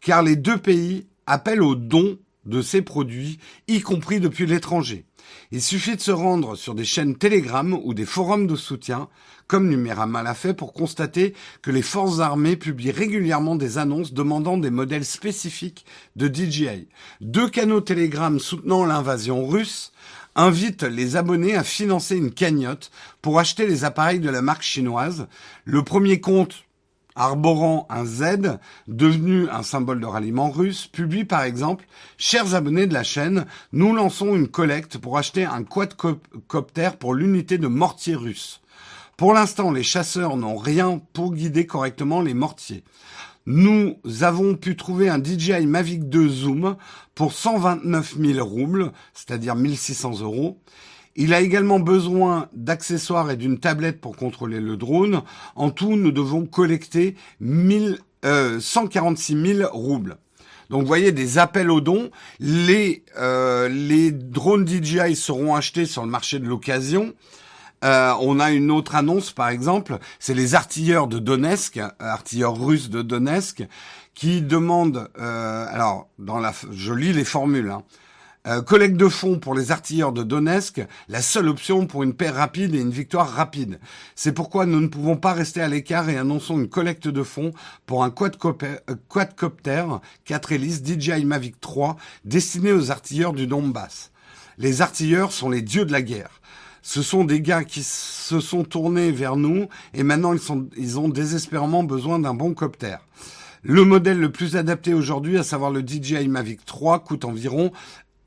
[0.00, 5.04] car les deux pays appellent aux dons de ces produits, y compris depuis l'étranger.
[5.50, 9.08] Il suffit de se rendre sur des chaînes Telegram ou des forums de soutien,
[9.46, 14.56] comme Numérama l'a fait, pour constater que les forces armées publient régulièrement des annonces demandant
[14.56, 15.84] des modèles spécifiques
[16.16, 16.88] de DJI.
[17.20, 19.92] Deux canaux Telegram soutenant l'invasion russe
[20.34, 22.90] invitent les abonnés à financer une cagnotte
[23.22, 25.28] pour acheter les appareils de la marque chinoise.
[25.64, 26.65] Le premier compte
[27.16, 31.86] arborant un Z, devenu un symbole de ralliement russe, publie par exemple
[32.18, 37.58] Chers abonnés de la chaîne, nous lançons une collecte pour acheter un quadcopter pour l'unité
[37.58, 38.60] de mortier russe.
[39.16, 42.84] Pour l'instant, les chasseurs n'ont rien pour guider correctement les mortiers.
[43.46, 46.76] Nous avons pu trouver un DJI Mavic 2 Zoom
[47.14, 50.60] pour 129 000 roubles, c'est-à-dire 1600 euros.
[51.16, 55.22] Il a également besoin d'accessoires et d'une tablette pour contrôler le drone.
[55.54, 57.98] En tout, nous devons collecter 1000,
[58.60, 60.18] 146 000 roubles.
[60.70, 62.10] Donc vous voyez des appels aux dons.
[62.40, 67.14] Les, euh, drones DJI seront achetés sur le marché de l'occasion.
[67.84, 72.88] Euh, on a une autre annonce, par exemple, c'est les artilleurs de Donetsk, artilleurs russes
[72.88, 73.64] de Donetsk,
[74.14, 77.82] qui demandent, euh, alors dans la, je lis les formules, hein,
[78.46, 82.30] euh, collecte de fonds pour les artilleurs de Donetsk, la seule option pour une paix
[82.30, 83.80] rapide et une victoire rapide.
[84.14, 87.52] C'est pourquoi nous ne pouvons pas rester à l'écart et annonçons une collecte de fonds
[87.86, 89.84] pour un quadcopter, euh, quadcopter
[90.24, 94.12] 4 hélices DJI Mavic 3 destiné aux artilleurs du Donbass.
[94.58, 96.40] Les artilleurs sont les dieux de la guerre.
[96.82, 101.00] Ce sont des gars qui se sont tournés vers nous et maintenant ils, sont, ils
[101.00, 102.96] ont désespérément besoin d'un bon copter.
[103.68, 107.72] Le modèle le plus adapté aujourd'hui, à savoir le DJI Mavic 3, coûte environ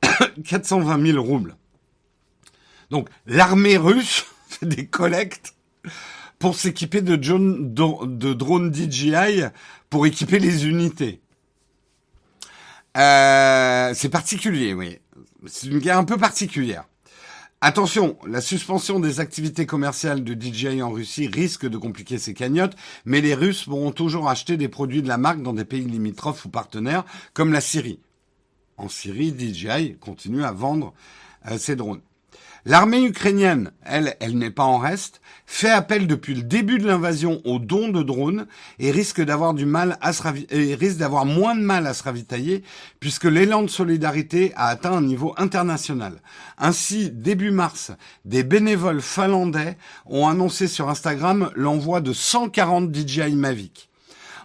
[0.46, 1.56] 420 000 roubles.
[2.90, 5.56] Donc l'armée russe fait des collectes
[6.40, 9.44] pour s'équiper de, drones DJI
[9.90, 11.22] pour équiper les unités.
[12.98, 15.00] Euh, c'est particulier, oui.
[15.46, 16.86] C'est une guerre un peu particulière.
[17.62, 22.76] Attention, la suspension des activités commerciales de DJI en Russie risque de compliquer ces cagnottes,
[23.04, 26.46] mais les Russes pourront toujours acheter des produits de la marque dans des pays limitrophes
[26.46, 28.00] ou partenaires, comme la Syrie
[28.80, 30.94] en Syrie, DJI continue à vendre
[31.50, 32.02] euh, ses drones.
[32.66, 37.42] L'armée ukrainienne, elle, elle n'est pas en reste, fait appel depuis le début de l'invasion
[37.46, 38.48] aux dons de drones
[38.80, 42.64] et risque d'avoir du mal à se moins de mal à se ravitailler
[43.00, 46.22] puisque l'élan de solidarité a atteint un niveau international.
[46.58, 47.92] Ainsi, début mars,
[48.26, 53.89] des bénévoles finlandais ont annoncé sur Instagram l'envoi de 140 DJI Mavic.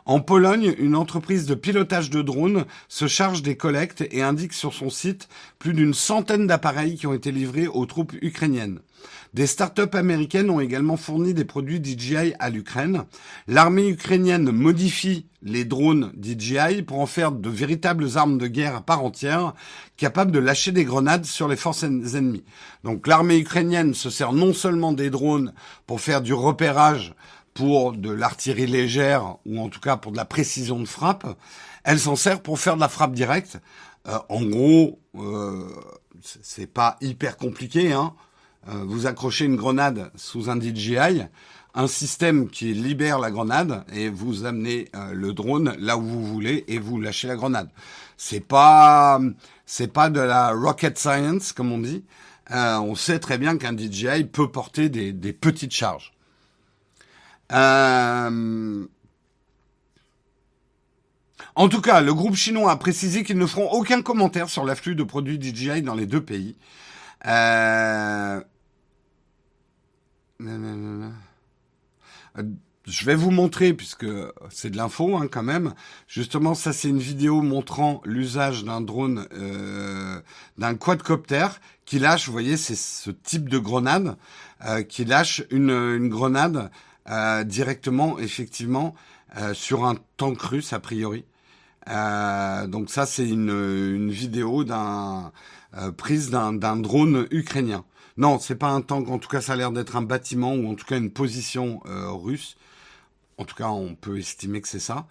[0.07, 4.75] En Pologne, une entreprise de pilotage de drones se charge des collectes et indique sur
[4.75, 8.81] son site plus d'une centaine d'appareils qui ont été livrés aux troupes ukrainiennes.
[9.33, 13.05] Des startups américaines ont également fourni des produits DJI à l'Ukraine.
[13.49, 18.81] L'armée ukrainienne modifie les drones DJI pour en faire de véritables armes de guerre à
[18.83, 19.55] part entière,
[19.97, 22.45] capables de lâcher des grenades sur les forces ennemies.
[22.85, 25.55] Donc l'armée ukrainienne se sert non seulement des drones
[25.87, 27.15] pour faire du repérage
[27.55, 31.27] pour de l'artillerie légère ou en tout cas pour de la précision de frappe.
[31.85, 33.59] Elle s'en sert pour faire de la frappe directe.
[34.07, 35.69] Euh, en gros, euh,
[36.21, 37.93] c'est pas hyper compliqué.
[37.93, 38.15] Hein.
[38.69, 41.23] Euh, vous accrochez une grenade sous un DJI,
[41.75, 46.25] un système qui libère la grenade et vous amenez euh, le drone là où vous
[46.25, 47.69] voulez et vous lâchez la grenade.
[48.17, 49.21] C'est pas
[49.67, 52.05] c'est pas de la rocket science comme on dit.
[52.53, 56.14] Euh, on sait très bien qu'un DJI peut porter des, des petites charges.
[57.55, 58.87] Euh,
[61.57, 64.97] en tout cas, le groupe chinois a précisé qu'ils ne feront aucun commentaire sur l'afflux
[64.97, 66.57] de produits DJI dans les deux pays.
[67.27, 68.41] Euh...
[72.87, 74.07] Je vais vous montrer, puisque
[74.51, 75.75] c'est de l'info hein, quand même.
[76.07, 80.21] Justement, ça c'est une vidéo montrant l'usage d'un drone, euh,
[80.59, 81.47] d'un quadcopter
[81.87, 84.17] qui lâche, vous voyez, c'est ce type de grenade
[84.67, 86.71] euh, qui lâche une grenade
[87.11, 88.95] euh, directement, effectivement,
[89.37, 91.25] euh, sur un tank russe a priori.
[91.89, 95.33] Euh, donc ça, c'est une, une vidéo d'un
[95.77, 97.85] euh, prise d'un drone ukrainien.
[98.17, 99.09] Non, c'est pas un tank.
[99.09, 101.83] En tout cas, ça a l'air d'être un bâtiment ou en tout cas une position
[101.87, 102.57] euh, russe.
[103.39, 105.07] En tout cas, on peut estimer que c'est ça.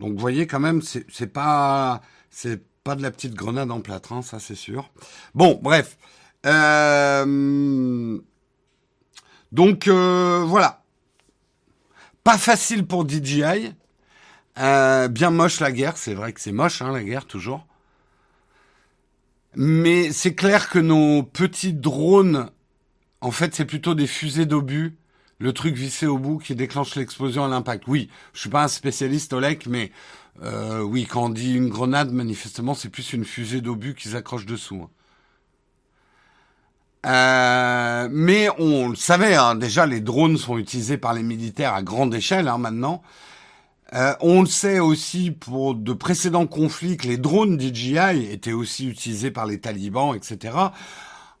[0.00, 4.12] Donc, vous voyez quand même, c'est pas c'est pas de la petite grenade en plâtre,
[4.12, 4.90] hein, ça c'est sûr.
[5.34, 5.96] Bon, bref.
[6.46, 8.18] Euh,
[9.52, 10.81] donc euh, voilà.
[12.24, 13.74] Pas facile pour DJI.
[14.58, 17.66] Euh, bien moche la guerre, c'est vrai que c'est moche hein, la guerre toujours.
[19.54, 22.50] Mais c'est clair que nos petits drones,
[23.20, 24.96] en fait, c'est plutôt des fusées d'obus,
[25.38, 27.84] le truc vissé au bout qui déclenche l'explosion à l'impact.
[27.88, 29.90] Oui, je suis pas un spécialiste Olek, mais
[30.42, 34.46] euh, oui, quand on dit une grenade, manifestement, c'est plus une fusée d'obus qu'ils accrochent
[34.46, 34.82] dessous.
[34.84, 34.90] Hein.
[37.04, 41.82] Euh, mais on le savait, hein, déjà les drones sont utilisés par les militaires à
[41.82, 43.02] grande échelle hein, maintenant.
[43.94, 48.88] Euh, on le sait aussi pour de précédents conflits que les drones DJI étaient aussi
[48.88, 50.56] utilisés par les talibans, etc.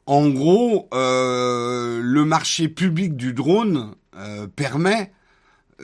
[0.06, 5.12] En gros, euh, le marché public du drone euh, permet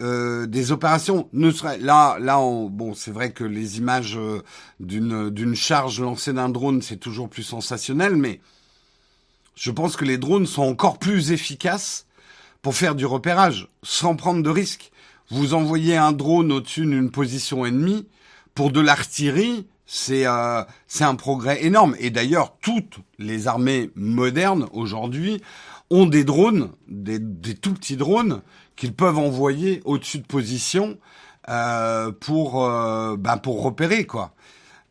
[0.01, 1.29] euh, des opérations.
[1.33, 4.43] Ne serait là, là, on, bon, c'est vrai que les images euh,
[4.81, 8.41] d'une d'une charge lancée d'un drone, c'est toujours plus sensationnel, mais
[9.59, 12.07] je pense que les drones sont encore plus efficaces
[12.63, 14.91] pour faire du repérage sans prendre de risques
[15.31, 18.07] vous envoyez un drone au-dessus d'une position ennemie,
[18.55, 20.63] pour de l'artillerie, c'est euh,
[21.01, 21.95] un progrès énorme.
[21.99, 25.43] Et d'ailleurs, toutes les armées modernes aujourd'hui
[25.91, 28.43] ont des drones, des, des tout petits drones
[28.77, 30.99] qu'ils peuvent envoyer au-dessus de positions
[31.49, 34.35] euh, pour euh, ben pour repérer quoi.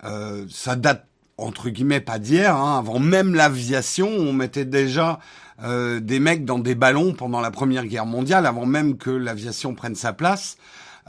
[0.04, 2.56] Euh, ça date entre guillemets pas d'hier.
[2.56, 2.80] Hein.
[2.80, 5.20] Avant même l'aviation, on mettait déjà
[5.64, 9.74] euh, des mecs dans des ballons pendant la Première Guerre mondiale, avant même que l'aviation
[9.74, 10.58] prenne sa place,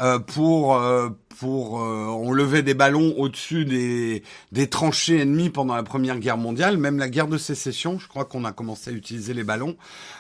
[0.01, 5.83] euh, pour euh, pour on levait des ballons au-dessus des des tranchées ennemies pendant la
[5.85, 9.35] Première Guerre mondiale, même la guerre de sécession, je crois qu'on a commencé à utiliser
[9.35, 9.77] les ballons.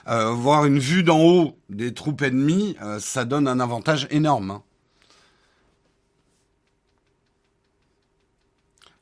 [0.06, 4.52] Voir une vue d'en haut des troupes ennemies, ça donne un avantage énorme.
[4.52, 4.62] Hein.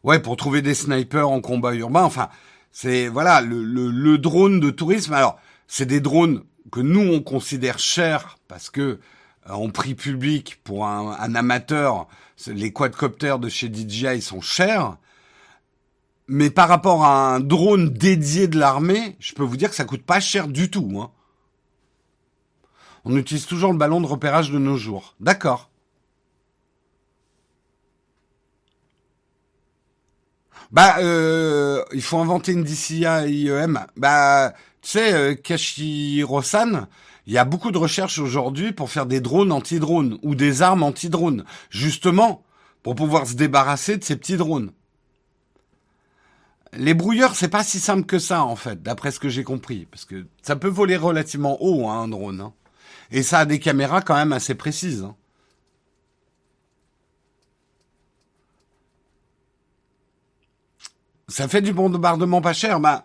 [0.06, 2.04] Ouais, pour trouver des snipers en combat urbain.
[2.04, 2.28] Enfin,
[2.70, 5.12] c'est voilà le, drone de tourisme.
[5.12, 10.60] Alors, c'est des drones que nous on considère chers parce que euh, en prix public
[10.62, 12.06] pour un, amateur,
[12.46, 14.96] les quadcopters de chez DJI sont chers.
[16.28, 19.84] Mais par rapport à un drone dédié de l'armée, je peux vous dire que ça
[19.84, 21.00] coûte pas cher du tout.
[21.02, 21.10] Hein.
[23.04, 25.16] On utilise toujours le ballon de repérage de nos jours.
[25.18, 25.68] D'accord.
[30.72, 33.86] Bah, euh, il faut inventer une DCA IEM.
[33.96, 34.52] Bah,
[34.82, 36.86] tu sais, euh, Kashirosan,
[37.26, 40.82] il y a beaucoup de recherches aujourd'hui pour faire des drones anti-drones ou des armes
[40.82, 42.42] anti-drones, justement
[42.82, 44.70] pour pouvoir se débarrasser de ces petits drones.
[46.72, 49.86] Les brouilleurs, c'est pas si simple que ça en fait, d'après ce que j'ai compris,
[49.90, 52.52] parce que ça peut voler relativement haut hein, un drone, hein.
[53.10, 55.02] et ça a des caméras quand même assez précises.
[55.02, 55.16] Hein.
[61.28, 62.78] Ça fait du bombardement pas cher.
[62.78, 63.04] Bah,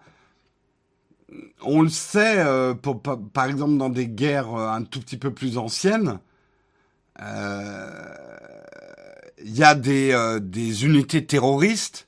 [1.64, 2.76] on le sait, euh,
[3.34, 6.20] par exemple dans des guerres euh, un tout petit peu plus anciennes,
[7.20, 8.16] il euh,
[9.44, 12.08] y a des, euh, des unités terroristes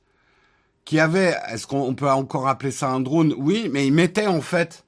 [0.85, 3.33] qui avaient, est-ce qu'on peut encore appeler ça un drone?
[3.37, 4.85] Oui, mais ils mettaient en fait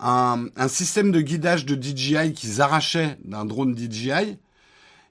[0.00, 4.38] un, un système de guidage de DJI qu'ils arrachaient d'un drone DJI.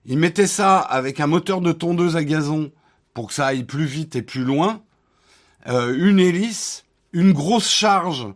[0.05, 2.71] Ils mettaient ça avec un moteur de tondeuse à gazon
[3.13, 4.81] pour que ça aille plus vite et plus loin
[5.67, 8.27] euh, une hélice, une grosse charge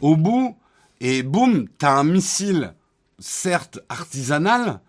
[0.00, 0.56] au bout,
[1.00, 2.74] et boum, t'as un missile
[3.18, 4.80] certes artisanal,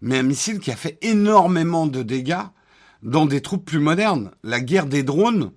[0.00, 2.46] mais un missile qui a fait énormément de dégâts
[3.02, 4.30] dans des troupes plus modernes.
[4.42, 5.52] La guerre des drones,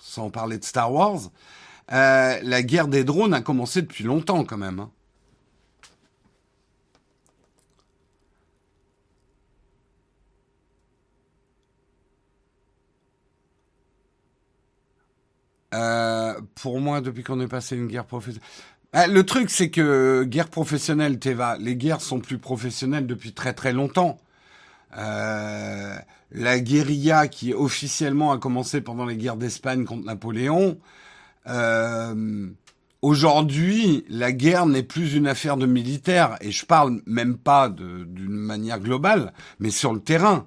[0.00, 1.30] sans parler de Star Wars,
[1.92, 4.80] euh, la guerre des drones a commencé depuis longtemps quand même.
[4.80, 4.90] Hein.
[15.74, 18.48] Euh, pour moi, depuis qu'on est passé une guerre professionnelle.
[18.94, 23.54] Euh, le truc, c'est que guerre professionnelle, Teva, les guerres sont plus professionnelles depuis très
[23.54, 24.18] très longtemps.
[24.98, 25.96] Euh,
[26.32, 30.78] la guérilla qui officiellement a commencé pendant les guerres d'Espagne contre Napoléon.
[31.48, 32.50] Euh,
[33.02, 38.06] Aujourd'hui, la guerre n'est plus une affaire de militaires, et je parle même pas d'une
[38.28, 40.46] manière globale, mais sur le terrain.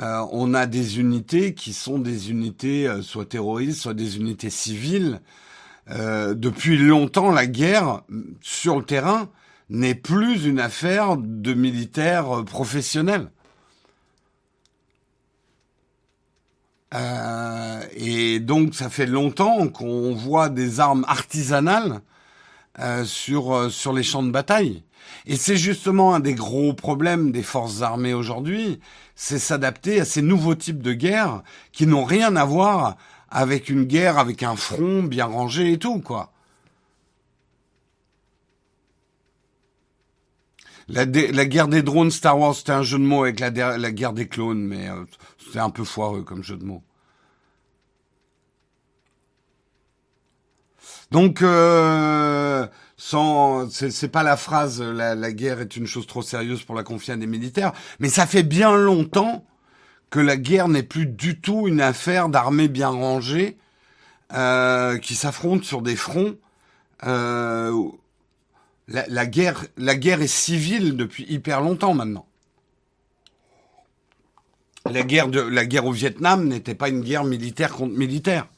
[0.00, 4.50] Euh, on a des unités qui sont des unités euh, soit terroristes, soit des unités
[4.50, 5.20] civiles.
[5.90, 8.02] Euh, depuis longtemps, la guerre
[8.40, 9.28] sur le terrain
[9.70, 13.30] n'est plus une affaire de militaires professionnels.
[17.96, 22.00] et donc, ça fait longtemps qu'on voit des armes artisanales
[23.04, 24.82] sur sur les champs de bataille.
[25.26, 28.80] Et c'est justement un des gros problèmes des forces armées aujourd'hui,
[29.14, 31.42] c'est s'adapter à ces nouveaux types de guerres
[31.72, 32.96] qui n'ont rien à voir
[33.30, 36.32] avec une guerre avec un front bien rangé et tout, quoi.
[40.90, 44.26] La, guerre des drones Star Wars, c'était un jeu de mots avec la, guerre des
[44.26, 45.04] clones, mais euh,
[45.38, 46.82] c'était un peu foireux comme jeu de mots.
[51.10, 52.66] Donc, euh,
[53.00, 57.14] sans, c'est pas la phrase la, guerre est une chose trop sérieuse pour la confier
[57.14, 59.46] à des militaires, mais ça fait bien longtemps
[60.10, 63.56] que la guerre n'est plus du tout une affaire d'armées bien rangées
[64.34, 66.36] euh, qui s'affrontent sur des fronts.
[67.04, 67.72] Euh,
[68.88, 72.26] la, guerre, la guerre est civile depuis hyper longtemps maintenant.
[74.90, 78.48] La guerre de la guerre au Vietnam n'était pas une guerre militaire contre militaire.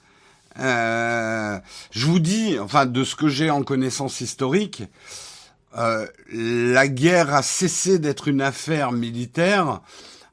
[0.59, 1.59] Euh,
[1.91, 4.83] je vous dis, enfin, de ce que j'ai en connaissance historique,
[5.77, 9.81] euh, la guerre a cessé d'être une affaire militaire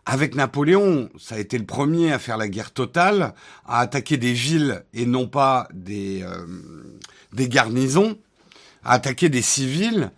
[0.05, 1.09] avec Napoléon.
[1.19, 3.33] Ça a été le premier à faire la guerre totale,
[3.65, 6.45] à attaquer des villes et non pas des, euh,
[7.33, 8.17] des garnisons,
[8.83, 10.11] à attaquer des civils.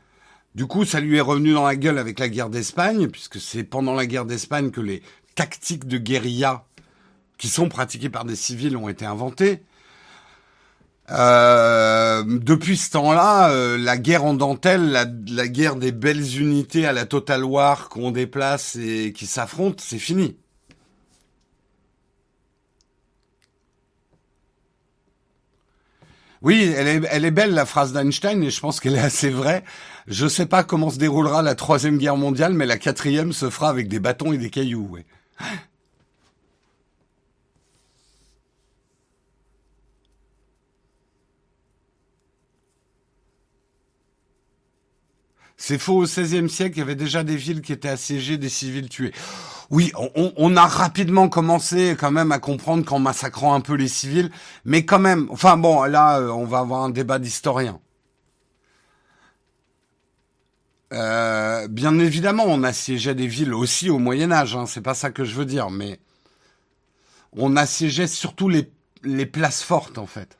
[0.55, 3.63] Du coup, ça lui est revenu dans la gueule avec la guerre d'Espagne, puisque c'est
[3.63, 5.03] pendant la guerre d'Espagne que les
[5.35, 6.65] tactiques de guérilla
[7.37, 9.63] qui sont pratiquées par des civils ont été inventées.
[11.11, 16.93] Euh, depuis ce temps-là, euh, la guerre en dentelle, la, guerre des belles unités à
[16.93, 20.37] la Total War qu'on déplace et qui s'affrontent, c'est fini.
[26.41, 29.29] Oui, elle est, elle est belle la phrase d'Einstein et je pense qu'elle est assez
[29.29, 29.63] vraie.
[30.07, 33.69] Je sais pas comment se déroulera la troisième guerre mondiale, mais la quatrième se fera
[33.69, 34.87] avec des bâtons et des cailloux.
[34.89, 35.05] Ouais.
[45.61, 48.47] C'est faux, au XVIe siècle, il y avait déjà des villes qui étaient assiégées, des
[48.47, 49.11] civils tués.
[49.69, 54.31] Oui, on, a rapidement commencé quand même à comprendre qu'en massacrant un peu les civils,
[54.63, 57.79] mais quand même, enfin bon, là, euh, on va avoir un débat d'historiens.
[60.93, 65.11] Euh, bien évidemment, on assiégeait des villes aussi au Moyen Âge, hein, c'est pas ça
[65.11, 65.99] que je veux dire, mais
[67.33, 70.38] on assiégeait surtout les places fortes en fait.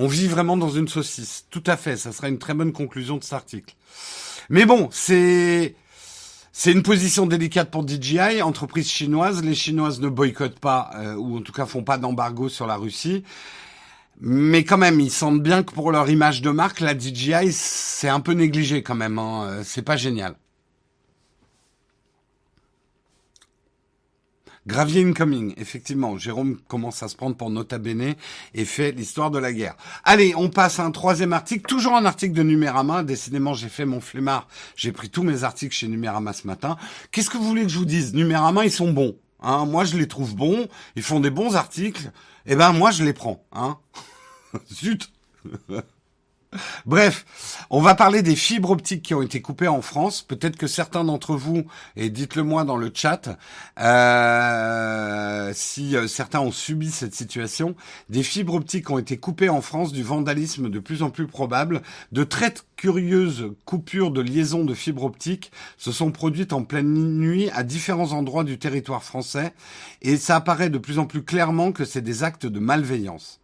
[0.00, 1.46] On vit vraiment dans une saucisse.
[1.50, 1.96] Tout à fait.
[1.96, 3.74] Ça sera une très bonne conclusion de cet article.
[4.48, 5.74] Mais bon, c'est,
[6.52, 9.42] c'est une position délicate pour DJI, entreprise chinoise.
[9.42, 12.76] Les Chinoises ne boycottent pas, euh, ou en tout cas font pas d'embargo sur la
[12.76, 13.24] Russie.
[14.20, 18.08] Mais quand même, ils sentent bien que pour leur image de marque, la DJI, c'est
[18.08, 19.18] un peu négligé quand même.
[19.18, 19.46] Hein.
[19.46, 20.36] Euh, c'est pas génial.
[24.68, 26.18] Gravier incoming, effectivement.
[26.18, 28.14] Jérôme commence à se prendre pour Nota Bene
[28.52, 29.74] et fait l'histoire de la guerre.
[30.04, 33.02] Allez, on passe à un troisième article, toujours un article de Numérama.
[33.02, 34.46] Décidément, j'ai fait mon flemmard.
[34.76, 36.76] J'ai pris tous mes articles chez Numérama ce matin.
[37.12, 38.12] Qu'est-ce que vous voulez que je vous dise?
[38.12, 39.16] Numérama, ils sont bons.
[39.40, 40.68] Hein moi, je les trouve bons.
[40.96, 42.12] Ils font des bons articles.
[42.44, 43.42] Eh ben, moi, je les prends.
[43.52, 43.78] Hein
[44.70, 45.10] Zut
[46.86, 47.26] Bref,
[47.68, 50.22] on va parler des fibres optiques qui ont été coupées en France.
[50.22, 53.38] Peut-être que certains d'entre vous, et dites-le moi dans le chat,
[53.78, 57.76] euh, si euh, certains ont subi cette situation,
[58.08, 61.82] des fibres optiques ont été coupées en France, du vandalisme de plus en plus probable,
[62.12, 67.50] de très curieuses coupures de liaison de fibres optiques se sont produites en pleine nuit
[67.50, 69.52] à différents endroits du territoire français,
[70.00, 73.40] et ça apparaît de plus en plus clairement que c'est des actes de malveillance.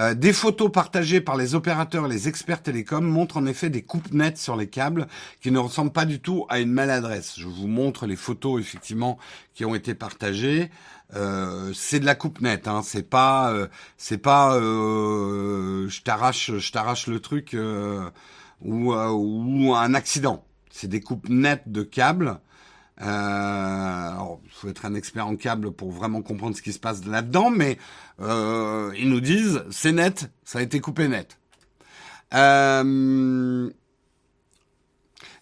[0.00, 3.82] Euh, des photos partagées par les opérateurs et les experts télécoms montrent en effet des
[3.82, 5.06] coupes nettes sur les câbles
[5.42, 7.34] qui ne ressemblent pas du tout à une maladresse.
[7.38, 9.18] Je vous montre les photos effectivement
[9.52, 10.70] qui ont été partagées.
[11.14, 12.80] Euh, c'est de la coupe nette, hein.
[12.82, 13.66] c'est pas, euh,
[13.98, 17.54] c'est pas, je t'arrache, je t'arrache le truc
[18.62, 20.44] ou, ou un accident.
[20.70, 22.40] C'est des coupes nettes de câbles.
[23.00, 26.78] Euh, alors, il faut être un expert en câble pour vraiment comprendre ce qui se
[26.78, 27.78] passe là-dedans, mais
[28.20, 31.38] euh, ils nous disent c'est net, ça a été coupé net.
[32.34, 33.70] Euh,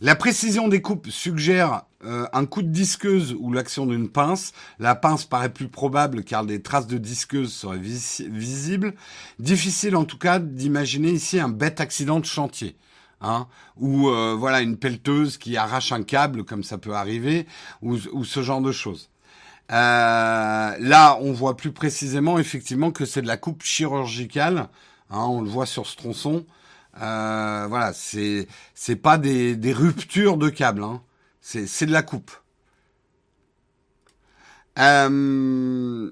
[0.00, 4.52] la précision des coupes suggère euh, un coup de disqueuse ou l'action d'une pince.
[4.78, 8.94] La pince paraît plus probable car des traces de disqueuse seraient visibles.
[9.40, 12.76] Difficile en tout cas d'imaginer ici un bête accident de chantier
[13.20, 13.46] hein,
[13.76, 17.46] ou euh, voilà une pelleteuse qui arrache un câble comme ça peut arriver,
[17.82, 19.10] ou, ce genre de choses.
[19.70, 24.68] Euh, là, on voit plus précisément effectivement que c'est de la coupe chirurgicale.
[25.10, 26.46] Hein, on le voit sur ce tronçon.
[27.02, 30.82] Euh, voilà, c'est c'est pas des, des ruptures de câbles.
[30.82, 31.02] Hein.
[31.40, 32.32] C'est c'est de la coupe.
[34.78, 36.10] Euh,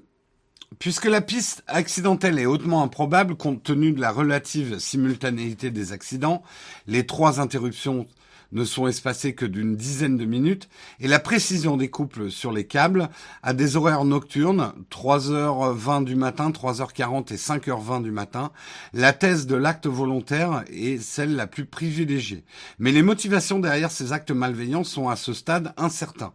[0.79, 6.43] Puisque la piste accidentelle est hautement improbable compte tenu de la relative simultanéité des accidents,
[6.85, 8.05] les trois interruptions
[8.51, 10.69] ne sont espacées que d'une dizaine de minutes,
[10.99, 13.09] et la précision des couples sur les câbles
[13.41, 18.51] à des horaires nocturnes, 3h20 du matin, 3h40 et 5h20 du matin,
[18.93, 22.43] la thèse de l'acte volontaire est celle la plus privilégiée.
[22.77, 26.33] Mais les motivations derrière ces actes malveillants sont à ce stade incertains.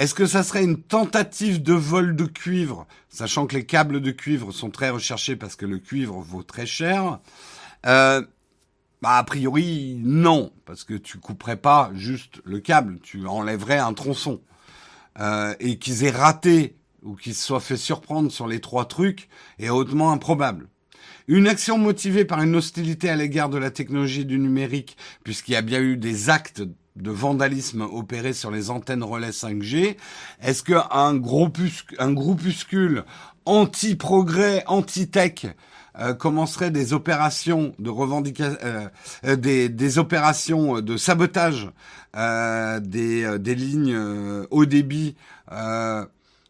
[0.00, 4.10] Est-ce que ça serait une tentative de vol de cuivre, sachant que les câbles de
[4.10, 7.20] cuivre sont très recherchés parce que le cuivre vaut très cher
[7.84, 8.22] euh,
[9.02, 13.92] bah, a priori, non, parce que tu couperais pas juste le câble, tu enlèverais un
[13.92, 14.40] tronçon.
[15.18, 19.28] Euh, et qu'ils aient raté ou qu'ils se soient fait surprendre sur les trois trucs
[19.58, 20.70] est hautement improbable.
[21.28, 25.56] Une action motivée par une hostilité à l'égard de la technologie du numérique, puisqu'il y
[25.56, 26.62] a bien eu des actes
[27.00, 29.96] de vandalisme opéré sur les antennes relais 5G,
[30.42, 33.04] est-ce qu'un groupuscule, un groupuscule
[33.44, 35.46] anti-progrès, anti-tech
[35.98, 38.88] euh, commencerait des opérations de revendication, euh,
[39.24, 41.68] euh, des, des, opérations de sabotage
[42.14, 43.96] des, des lignes
[44.50, 45.16] haut débit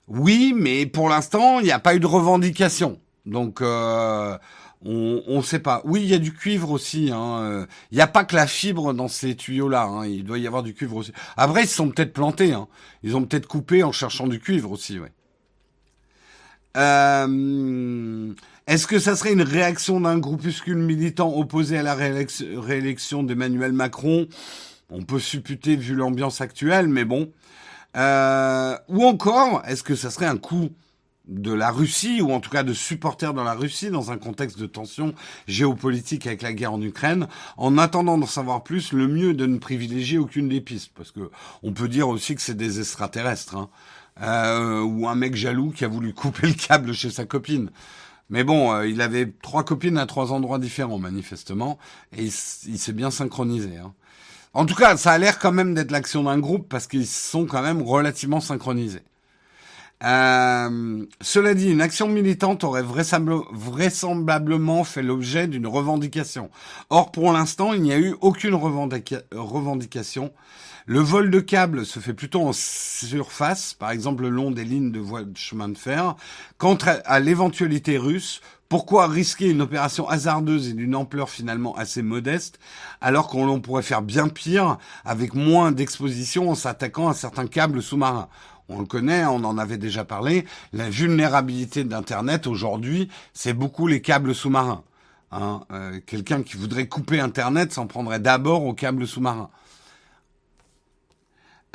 [0.09, 2.98] Oui, mais pour l'instant, il n'y a pas eu de revendication.
[3.26, 3.62] Donc
[4.85, 5.83] on ne sait pas.
[5.85, 7.11] Oui, il y a du cuivre aussi.
[7.12, 7.66] Hein.
[7.91, 9.85] Il n'y a pas que la fibre dans ces tuyaux-là.
[9.85, 10.07] Hein.
[10.07, 11.12] Il doit y avoir du cuivre aussi.
[11.37, 12.53] Après, ils se sont peut-être plantés.
[12.53, 12.66] Hein.
[13.03, 14.99] Ils ont peut-être coupé en cherchant du cuivre aussi.
[14.99, 15.12] Ouais.
[16.76, 18.33] Euh,
[18.66, 24.28] est-ce que ça serait une réaction d'un groupuscule militant opposé à la réélection d'Emmanuel Macron?
[24.91, 27.31] On peut supputer vu l'ambiance actuelle, mais bon.
[27.97, 30.70] Euh, ou encore, est-ce que ça serait un coup?
[31.27, 34.59] De la Russie, ou en tout cas de supporters dans la Russie, dans un contexte
[34.59, 35.14] de tension
[35.47, 37.29] géopolitique avec la guerre en Ukraine.
[37.57, 41.31] En attendant d'en savoir plus, le mieux de ne privilégier aucune des pistes, parce que
[41.62, 43.68] on peut dire aussi que c'est des extraterrestres, hein.
[44.23, 47.71] euh, ou un mec jaloux qui a voulu couper le câble chez sa copine.
[48.29, 51.79] Mais bon, euh, il avait trois copines à trois endroits différents, manifestement,
[52.16, 53.77] et il, s'est bien synchronisé.
[53.77, 53.93] Hein.
[54.53, 57.47] En tout cas, ça a l'air quand même d'être l'action d'un groupe, parce qu'ils sont
[57.47, 59.03] quand même relativement synchronisés.
[60.03, 66.51] Euh, cela dit, une action militante aurait vraisemblablement fait l'objet d'une revendication.
[66.88, 70.32] Or, pour l'instant, il n'y a eu aucune revendication.
[70.86, 74.90] Le vol de câbles se fait plutôt en surface, par exemple le long des lignes
[74.90, 76.16] de voies de chemin de fer.
[76.57, 78.40] Quant à l'éventualité russe,
[78.70, 82.59] pourquoi risquer une opération hasardeuse et d'une ampleur finalement assez modeste,
[83.01, 88.28] alors qu'on pourrait faire bien pire avec moins d'exposition en s'attaquant à certains câbles sous-marins?
[88.71, 94.01] On le connaît, on en avait déjà parlé, la vulnérabilité d'Internet aujourd'hui, c'est beaucoup les
[94.01, 94.83] câbles sous-marins.
[95.33, 95.62] Hein.
[95.73, 99.51] Euh, quelqu'un qui voudrait couper Internet s'en prendrait d'abord aux câbles sous-marins.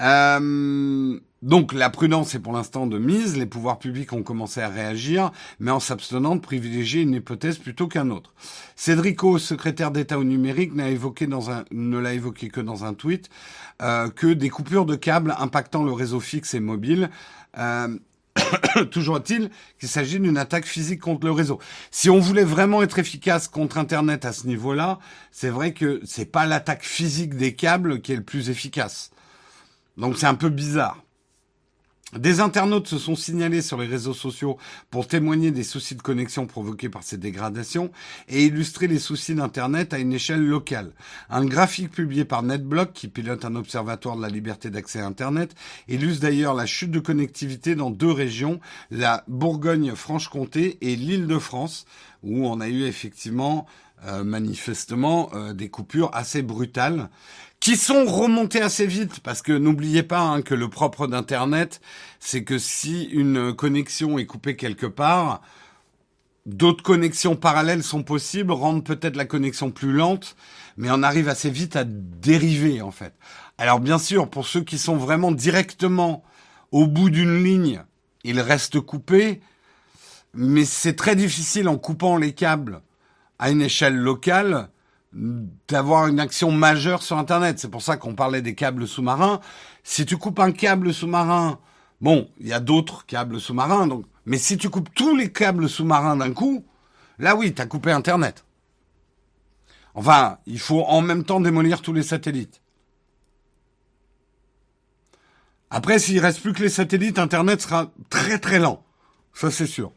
[0.02, 4.70] Euh, donc la prudence est pour l'instant de mise, les pouvoirs publics ont commencé à
[4.70, 8.34] réagir, mais en s'abstenant de privilégier une hypothèse plutôt qu'un autre.
[8.76, 12.94] Cédrico, secrétaire d'État au numérique, n'a évoqué dans un, ne l'a évoqué que dans un
[12.94, 13.30] tweet,
[13.82, 17.10] euh, que des coupures de câbles impactant le réseau fixe et mobile
[17.58, 17.96] euh,
[18.92, 21.60] Toujours est-il qu'il s'agit d'une attaque physique contre le réseau.
[21.92, 25.00] Si on voulait vraiment être efficace contre Internet à ce niveau-là,
[25.32, 29.12] c'est vrai que c'est pas l'attaque physique des câbles qui est le plus efficace.
[29.98, 31.05] Donc c'est un peu bizarre.
[32.14, 34.58] Des internautes se sont signalés sur les réseaux sociaux
[34.92, 37.92] pour témoigner des soucis de connexion provoqués par ces dégradations
[38.30, 40.92] et illustrer les soucis d'Internet à une échelle locale.
[41.32, 45.56] Un graphique publié par NetBlock, qui pilote un observatoire de la liberté d'accès à Internet,
[45.88, 48.60] illustre d'ailleurs la chute de connectivité dans deux régions,
[48.92, 51.88] la Bourgogne-Franche-Comté et l'Île-de-France,
[52.22, 53.66] où on a eu effectivement
[54.06, 57.10] euh, manifestement euh, des coupures assez brutales
[57.60, 61.82] qui sont remontés assez vite parce que n'oubliez pas hein, que le propre d'internet
[62.20, 65.42] c'est que si une connexion est coupée quelque part
[66.46, 70.36] d'autres connexions parallèles sont possibles rendent peut-être la connexion plus lente
[70.78, 73.14] mais on arrive assez vite à dériver en fait.
[73.58, 76.24] Alors bien sûr pour ceux qui sont vraiment directement
[76.72, 77.82] au bout d'une ligne
[78.24, 79.42] ils restent coupés
[80.34, 82.82] mais c'est très difficile en coupant les câbles
[83.40, 84.70] à une échelle locale
[85.16, 87.60] d'avoir une action majeure sur Internet.
[87.60, 89.40] C'est pour ça qu'on parlait des câbles sous-marins.
[89.84, 91.60] Si tu coupes un câble sous-marin,
[92.02, 95.70] bon, il y a d'autres câbles sous-marins, donc, mais si tu coupes tous les câbles
[95.70, 96.66] sous-marins d'un coup,
[97.18, 98.46] là oui, tu as coupé Internet.
[99.94, 102.62] Enfin, il faut en même temps démolir tous les satellites.
[105.70, 108.84] Après, s'il reste plus que les satellites, Internet sera très très lent.
[109.34, 109.92] Ça, c'est sûr.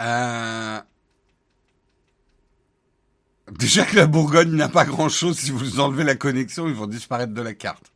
[0.00, 0.80] Euh...
[3.50, 7.34] Déjà que la Bourgogne n'a pas grand-chose, si vous enlevez la connexion, ils vont disparaître
[7.34, 7.92] de la carte.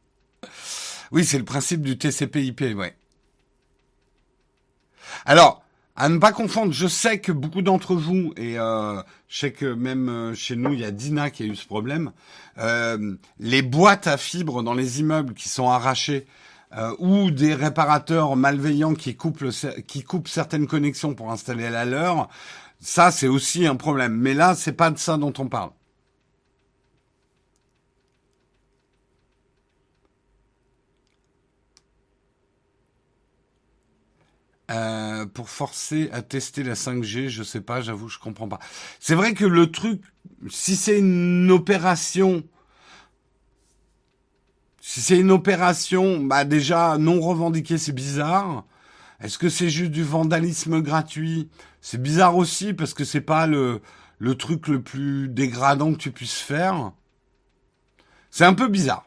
[1.11, 2.95] Oui, c'est le principe du TCP/IP, ouais.
[5.25, 5.63] Alors,
[5.97, 9.73] à ne pas confondre, je sais que beaucoup d'entre vous, et euh, je sais que
[9.73, 12.13] même euh, chez nous, il y a Dina qui a eu ce problème,
[13.41, 16.27] les boîtes à fibres dans les immeubles qui sont arrachées,
[16.77, 19.45] euh, ou des réparateurs malveillants qui coupent,
[19.87, 22.29] qui coupent certaines connexions pour installer la leur,
[22.81, 24.15] ça c'est aussi un problème.
[24.17, 25.71] Mais là, c'est pas de ça dont on parle.
[34.71, 38.59] Euh, pour forcer à tester la 5G, je sais pas, j'avoue, je comprends pas.
[39.01, 40.03] C'est vrai que le truc,
[40.51, 42.45] si c'est une opération
[44.89, 48.65] si c'est une opération, bah déjà non revendiquée, c'est bizarre.
[49.21, 51.51] Est-ce que c'est juste du vandalisme gratuit?
[51.83, 53.83] C'est bizarre aussi parce que c'est pas le
[54.39, 56.93] truc le plus dégradant que tu puisses faire.
[58.31, 59.07] C'est un peu bizarre.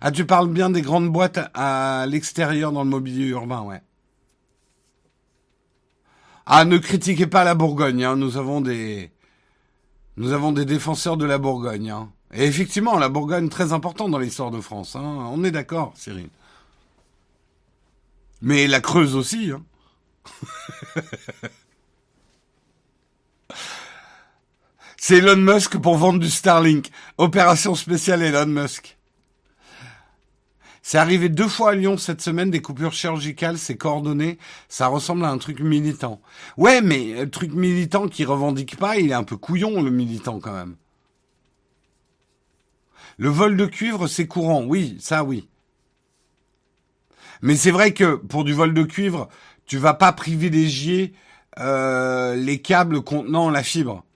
[0.00, 3.82] Ah, tu parles bien des grandes boîtes à, l'extérieur dans le mobilier urbain, ouais.
[6.46, 8.16] Ah, ne critiquez pas la Bourgogne, hein.
[8.16, 9.12] nous avons des
[10.16, 11.90] nous avons des défenseurs de la Bourgogne.
[11.90, 12.10] Hein.
[12.32, 14.94] Et effectivement, la Bourgogne très importante dans l'histoire de France.
[14.96, 15.30] Hein.
[15.32, 16.28] On est d'accord, Cyril.
[18.40, 19.50] Mais la Creuse aussi.
[19.50, 19.62] Hein.
[24.96, 26.90] C'est Elon Musk pour vendre du Starlink.
[27.18, 28.96] Opération spéciale Elon Musk.
[30.82, 35.24] C'est arrivé deux fois à Lyon cette semaine, des coupures chirurgicales, c'est coordonné, ça ressemble
[35.24, 36.20] à un truc militant.
[36.56, 40.40] Ouais, mais le truc militant qui revendique pas, il est un peu couillon, le militant,
[40.40, 40.76] quand même.
[43.20, 45.46] Le vol de cuivre, c'est courant, oui, ça oui.
[47.42, 49.28] Mais c'est vrai que pour du vol de cuivre,
[49.66, 51.12] tu vas pas privilégier
[51.58, 54.06] euh, les câbles contenant la fibre.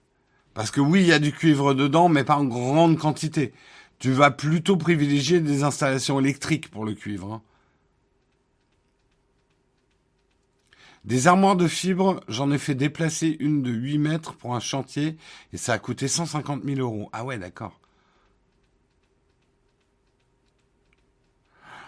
[0.55, 3.53] Parce que oui, il y a du cuivre dedans, mais pas en grande quantité.
[3.99, 7.31] Tu vas plutôt privilégier des installations électriques pour le cuivre.
[7.31, 7.41] Hein.
[11.03, 15.15] Des armoires de fibre, j'en ai fait déplacer une de 8 mètres pour un chantier
[15.53, 17.07] et ça a coûté 150 000 euros.
[17.13, 17.79] Ah ouais, d'accord.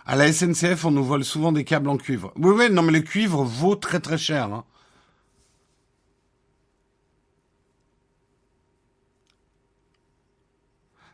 [0.09, 2.31] À la SNCF, on nous vole souvent des câbles en cuivre.
[2.37, 4.45] Oui, oui, non, mais le cuivre vaut très très cher.
[4.45, 4.63] Hein.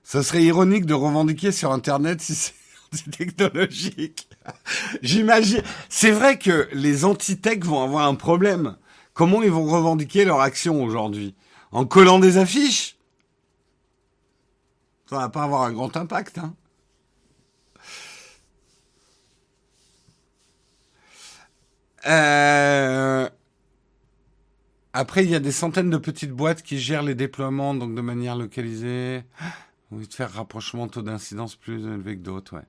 [0.03, 2.53] Ça serait ironique de revendiquer sur Internet si c'est
[3.17, 4.29] technologique.
[5.01, 5.63] J'imagine.
[5.89, 8.77] C'est vrai que les anti-tech vont avoir un problème.
[9.15, 11.33] Comment ils vont revendiquer leur action aujourd'hui?
[11.71, 12.95] En collant des affiches?
[15.09, 16.37] Ça va pas avoir un grand impact.
[16.37, 16.53] Hein
[22.05, 23.29] Euh,
[24.93, 28.01] après, il y a des centaines de petites boîtes qui gèrent les déploiements donc de
[28.01, 29.23] manière localisée.
[29.91, 32.63] Envie de faire rapprochement taux d'incidence plus élevé que d'autres, ouais.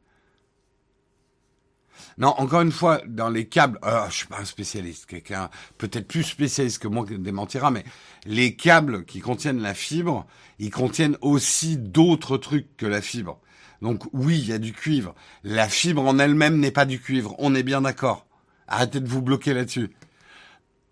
[2.18, 6.06] Non, encore une fois, dans les câbles, euh, je suis pas un spécialiste, quelqu'un peut-être
[6.06, 7.84] plus spécialiste que moi démentira, mais
[8.24, 10.26] les câbles qui contiennent la fibre,
[10.58, 13.40] ils contiennent aussi d'autres trucs que la fibre.
[13.82, 15.14] Donc oui, il y a du cuivre.
[15.42, 18.26] La fibre en elle-même n'est pas du cuivre, on est bien d'accord.
[18.68, 19.90] Arrêtez de vous bloquer là-dessus.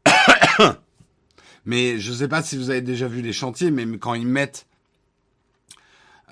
[1.65, 4.27] mais je ne sais pas si vous avez déjà vu les chantiers, mais quand ils
[4.27, 4.67] mettent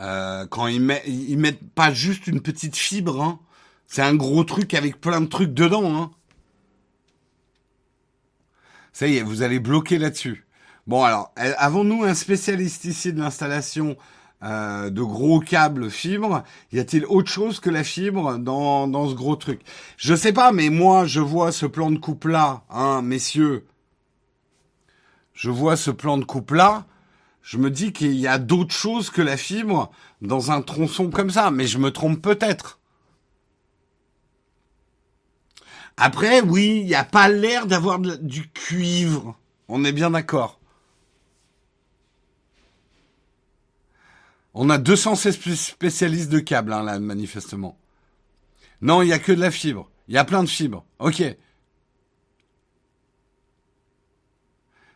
[0.00, 3.38] Euh, quand ils, mettent, pas juste une petite fibre, hein.
[3.86, 5.94] c'est un gros truc avec plein de trucs dedans.
[5.94, 6.10] Hein.
[8.94, 10.46] Ça y est, vous allez bloquer là-dessus.
[10.86, 13.96] Bon alors, avons-nous un spécialiste ici de l'installation
[14.42, 19.14] euh, de gros câbles fibres Y a-t-il autre chose que la fibre dans, dans ce
[19.14, 19.60] gros truc?
[19.96, 23.66] Je sais pas, mais moi je vois ce plan de coupe là, hein, messieurs.
[25.34, 26.86] Je vois ce plan de coupe là
[27.42, 31.30] je me dis qu'il y a d'autres choses que la fibre dans un tronçon comme
[31.30, 32.78] ça, mais je me trompe peut-être.
[35.96, 39.36] Après, oui, il n'y a pas l'air d'avoir du cuivre.
[39.68, 40.59] On est bien d'accord.
[44.54, 47.78] On a 200 spécialistes de câbles, hein, là, manifestement.
[48.82, 49.90] Non, il n'y a que de la fibre.
[50.08, 50.84] Il y a plein de fibres.
[50.98, 51.22] Ok.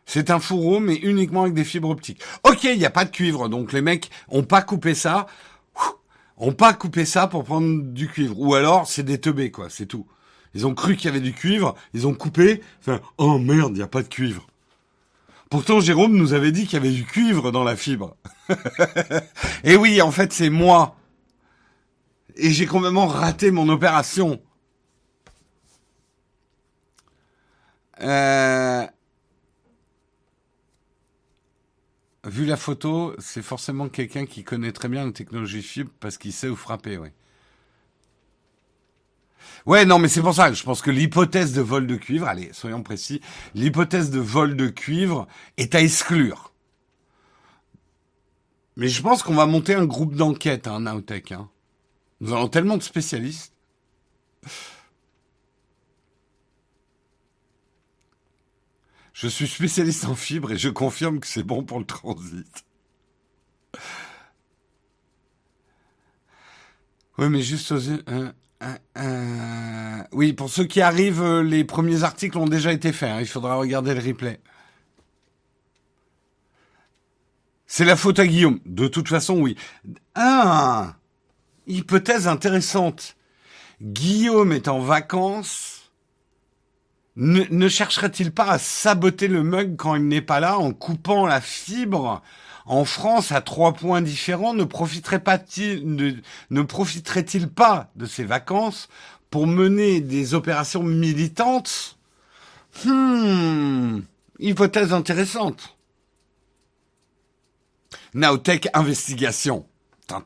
[0.05, 2.21] C'est un fourreau, mais uniquement avec des fibres optiques.
[2.43, 5.25] Ok, il n'y a pas de cuivre, donc les mecs ont pas coupé ça,
[6.37, 8.39] ont pas coupé ça pour prendre du cuivre.
[8.39, 10.05] Ou alors, c'est des teubés, quoi, c'est tout.
[10.53, 13.77] Ils ont cru qu'il y avait du cuivre, ils ont coupé, enfin, oh merde, il
[13.77, 14.47] n'y a pas de cuivre.
[15.55, 18.17] Pourtant, Jérôme nous avait dit qu'il y avait du cuivre dans la fibre.
[19.63, 20.97] Et oui, en fait, c'est moi.
[22.35, 24.41] Et j'ai complètement raté mon opération.
[28.01, 28.85] Euh...
[32.25, 36.33] vu la photo, c'est forcément quelqu'un qui connaît très bien la technologie fibre parce qu'il
[36.33, 37.11] sait où frapper, oui.
[39.65, 40.53] Ouais, non, mais c'est pour ça.
[40.53, 43.21] Je pense que l'hypothèse de vol de cuivre, allez, soyons précis,
[43.55, 46.53] l'hypothèse de vol de cuivre est à exclure.
[48.77, 51.31] Mais je pense qu'on va monter un groupe d'enquête, hein, Naotech.
[51.31, 51.49] Hein.
[52.19, 53.53] Nous avons tellement de spécialistes.
[59.13, 62.65] Je suis spécialiste en fibres et je confirme que c'est bon pour le transit.
[67.17, 67.89] Oui, mais juste aux...
[67.89, 68.31] Euh,
[68.63, 73.09] euh, euh, oui, pour ceux qui arrivent, les premiers articles ont déjà été faits.
[73.09, 73.19] Hein.
[73.19, 74.39] il faudra regarder le replay.
[77.67, 78.59] C'est la faute à Guillaume.
[78.65, 79.57] De toute façon, oui.
[80.13, 80.95] Ah
[81.67, 83.17] Hypothèse intéressante.
[83.81, 85.75] Guillaume est en vacances
[87.15, 91.39] ne, chercherait-il pas à saboter le mug quand il n'est pas là en coupant la
[91.39, 92.21] fibre
[92.65, 96.13] en France à trois points différents Ne profiterait pas ne,
[96.49, 98.89] ne profiterait-il pas de ses vacances
[99.29, 101.97] pour mener des opérations militantes?
[102.83, 103.99] Hmm,
[104.39, 105.75] hypothèse intéressante.
[108.13, 109.65] Naotech Investigation.
[110.07, 110.21] Tan,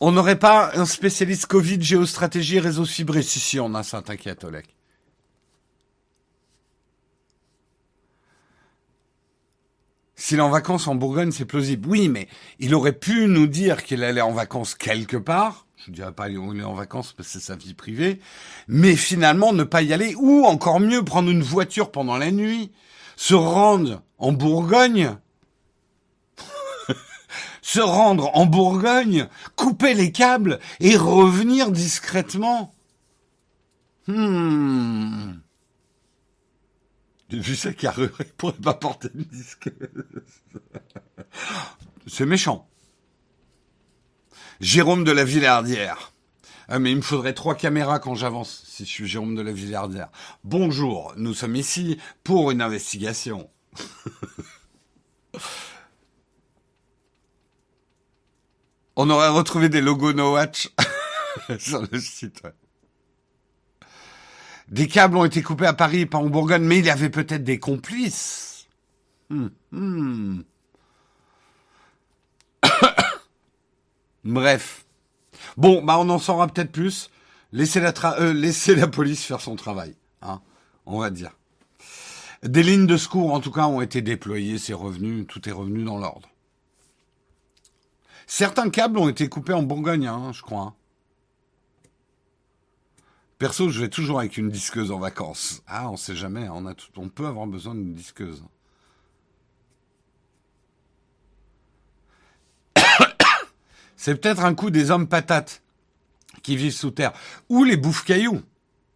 [0.00, 4.44] On n'aurait pas un spécialiste Covid, géostratégie, réseau fibré Si, si, on a ça, t'inquiète,
[4.44, 4.64] Oleg.
[10.20, 11.88] S'il est en vacances en Bourgogne, c'est plausible.
[11.88, 12.26] Oui, mais
[12.58, 15.66] il aurait pu nous dire qu'il allait en vacances quelque part.
[15.76, 18.18] Je ne dirais pas où il est en vacances parce que c'est sa vie privée.
[18.66, 20.16] Mais finalement, ne pas y aller.
[20.16, 22.72] Ou encore mieux, prendre une voiture pendant la nuit.
[23.14, 25.16] Se rendre en Bourgogne
[27.62, 32.74] se rendre en Bourgogne, couper les câbles et revenir discrètement.
[34.08, 35.27] Hmm.
[37.30, 39.70] Vu sa carrure, il pourrait pas porter une disque.
[42.06, 42.68] C'est méchant.
[44.60, 46.12] Jérôme de la Villardière.
[46.68, 49.52] Ah, mais il me faudrait trois caméras quand j'avance, si je suis Jérôme de la
[49.52, 50.10] Villardière.
[50.44, 53.48] Bonjour, nous sommes ici pour une investigation.
[58.96, 60.70] On aurait retrouvé des logos No Watch
[61.58, 62.42] sur le site.
[64.68, 67.08] Des câbles ont été coupés à Paris et pas en Bourgogne, mais il y avait
[67.08, 68.66] peut-être des complices.
[69.30, 70.42] Hmm, hmm.
[74.24, 74.84] Bref.
[75.56, 77.10] Bon, bah on en saura peut-être plus.
[77.52, 80.42] Laissez la, euh, laissez la police faire son travail, hein,
[80.84, 81.32] on va dire.
[82.42, 85.82] Des lignes de secours, en tout cas, ont été déployées, c'est revenu, tout est revenu
[85.82, 86.28] dans l'ordre.
[88.26, 90.74] Certains câbles ont été coupés en Bourgogne, hein, je crois.
[93.38, 95.62] Perso, je vais toujours avec une disqueuse en vacances.
[95.68, 98.42] Ah, on sait jamais, on, peut avoir besoin d'une disqueuse.
[103.96, 105.62] C'est peut-être un coup des hommes patates
[106.42, 107.12] qui vivent sous terre.
[107.48, 108.42] Ou les bouffe-cailloux.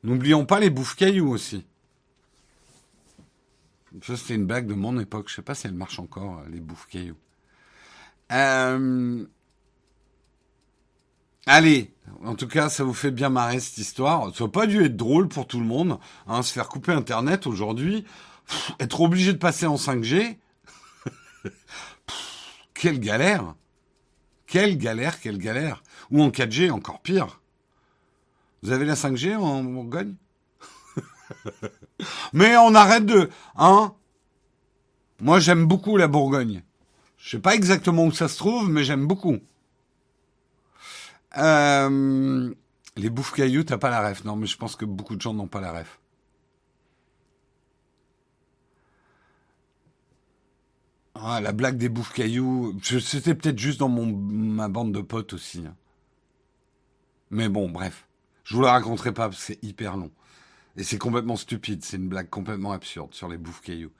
[0.02, 1.64] N'oublions pas les bouffe-cailloux aussi.
[4.02, 5.28] Ça, c'était une blague de mon époque.
[5.28, 7.16] Je sais pas si elle marche encore, les bouffe-cailloux.
[8.32, 9.24] Euh,
[11.46, 11.92] allez,
[12.24, 14.34] en tout cas, ça vous fait bien marrer cette histoire.
[14.34, 17.46] Ça n'a pas dû être drôle pour tout le monde, hein, se faire couper Internet
[17.46, 18.04] aujourd'hui,
[18.78, 20.36] être obligé de passer en 5G.
[22.74, 23.54] quelle galère
[24.46, 27.40] Quelle galère, quelle galère Ou en 4G, encore pire.
[28.62, 30.14] Vous avez la 5G en Bourgogne?
[32.32, 33.28] Mais on arrête de...
[33.56, 33.94] Hein
[35.20, 36.62] Moi, j'aime beaucoup la Bourgogne.
[37.18, 39.38] Je sais pas exactement où ça se trouve, mais j'aime beaucoup.
[41.38, 42.54] Euh,
[42.96, 44.24] les bouffes cailloux, t'as pas la ref.
[44.24, 46.00] Non, mais je pense que beaucoup de gens n'ont pas la ref.
[51.14, 55.34] Ah, la blague des bouffes cailloux, c'était peut-être juste dans mon, ma bande de potes
[55.34, 55.64] aussi.
[55.66, 55.76] Hein.
[57.30, 58.06] Mais bon, bref.
[58.44, 60.10] Je vous la raconterai pas parce que c'est hyper long.
[60.76, 61.84] Et c'est complètement stupide.
[61.84, 63.92] C'est une blague complètement absurde sur les bouffes cailloux.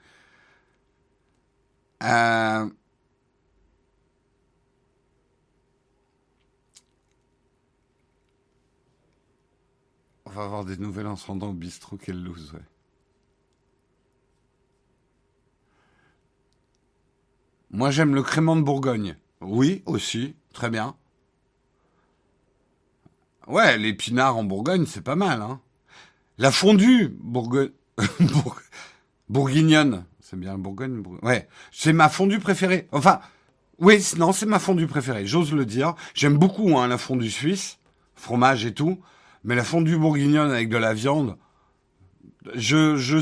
[2.03, 2.69] Euh...
[10.25, 11.97] On va avoir des nouvelles en se rendant au bistrot.
[11.97, 12.61] Quelle loose, ouais.
[17.71, 19.17] Moi, j'aime le crément de Bourgogne.
[19.41, 20.35] Oui, aussi.
[20.53, 20.95] Très bien.
[23.47, 25.59] Ouais, l'épinard en Bourgogne, c'est pas mal, hein.
[26.37, 27.71] La fondue Bourgogne...
[29.29, 30.05] bourguignonne.
[30.19, 31.47] C'est bien Bourgogne, Ouais.
[31.71, 32.87] C'est ma fondue préférée.
[32.91, 33.19] Enfin,
[33.79, 35.25] oui, non, c'est ma fondue préférée.
[35.25, 35.95] J'ose le dire.
[36.13, 37.79] J'aime beaucoup, hein, la fondue suisse.
[38.15, 38.99] Fromage et tout.
[39.43, 41.37] Mais la fondue bourguignonne avec de la viande,
[42.55, 43.17] je, je,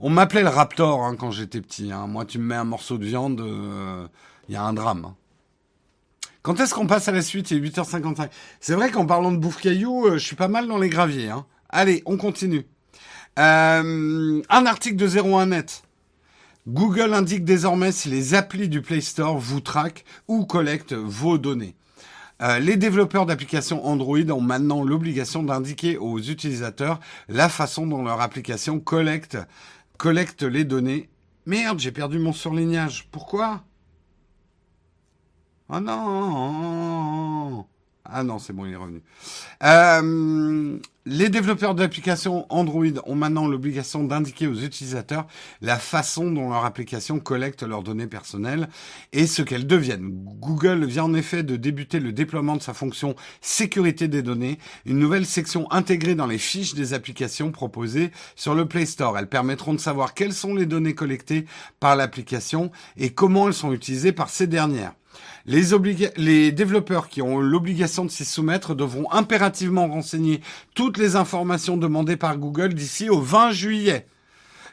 [0.00, 1.92] on m'appelait le Raptor hein, quand j'étais petit.
[1.92, 2.06] Hein.
[2.06, 4.06] Moi, tu me mets un morceau de viande, il euh,
[4.48, 5.04] y a un drame.
[5.04, 5.16] Hein.
[6.42, 7.50] Quand est-ce qu'on passe à la suite?
[7.50, 8.30] Il est 8h55.
[8.60, 11.32] C'est vrai qu'en parlant de bouffe caillou, euh, je suis pas mal dans les graviers.
[11.68, 12.66] Allez, on continue.
[13.38, 15.82] Euh, un article de 01net.
[16.66, 21.74] Google indique désormais si les applis du Play Store vous traquent ou collectent vos données.
[22.40, 28.20] Euh, les développeurs d'applications Android ont maintenant l'obligation d'indiquer aux utilisateurs la façon dont leur
[28.20, 29.36] application collecte,
[29.96, 31.08] collecte les données.
[31.46, 33.08] Merde, j'ai perdu mon surlignage.
[33.10, 33.64] Pourquoi?
[35.70, 37.66] Oh non
[38.10, 39.02] Ah non, c'est bon, il est revenu.
[39.62, 45.26] Euh, les développeurs d'applications Android ont maintenant l'obligation d'indiquer aux utilisateurs
[45.60, 48.68] la façon dont leur application collecte leurs données personnelles
[49.12, 50.10] et ce qu'elles deviennent.
[50.40, 54.98] Google vient en effet de débuter le déploiement de sa fonction sécurité des données, une
[54.98, 59.18] nouvelle section intégrée dans les fiches des applications proposées sur le Play Store.
[59.18, 61.44] Elles permettront de savoir quelles sont les données collectées
[61.78, 64.94] par l'application et comment elles sont utilisées par ces dernières.
[65.48, 65.62] Les,
[66.18, 70.42] les, développeurs qui ont l'obligation de s'y soumettre devront impérativement renseigner
[70.74, 74.06] toutes les informations demandées par Google d'ici au 20 juillet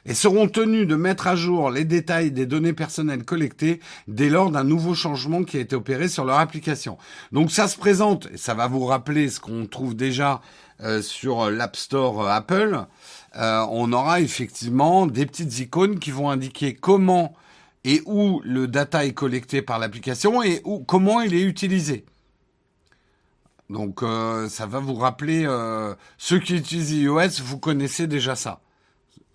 [0.05, 4.51] et seront tenus de mettre à jour les détails des données personnelles collectées dès lors
[4.51, 6.97] d'un nouveau changement qui a été opéré sur leur application.
[7.32, 10.41] Donc ça se présente, et ça va vous rappeler ce qu'on trouve déjà
[10.82, 12.86] euh, sur l'App Store Apple,
[13.38, 17.34] euh, on aura effectivement des petites icônes qui vont indiquer comment
[17.86, 22.03] et où le data est collecté par l'application et où, comment il est utilisé.
[23.69, 28.61] Donc euh, ça va vous rappeler, euh, ceux qui utilisent iOS, vous connaissez déjà ça.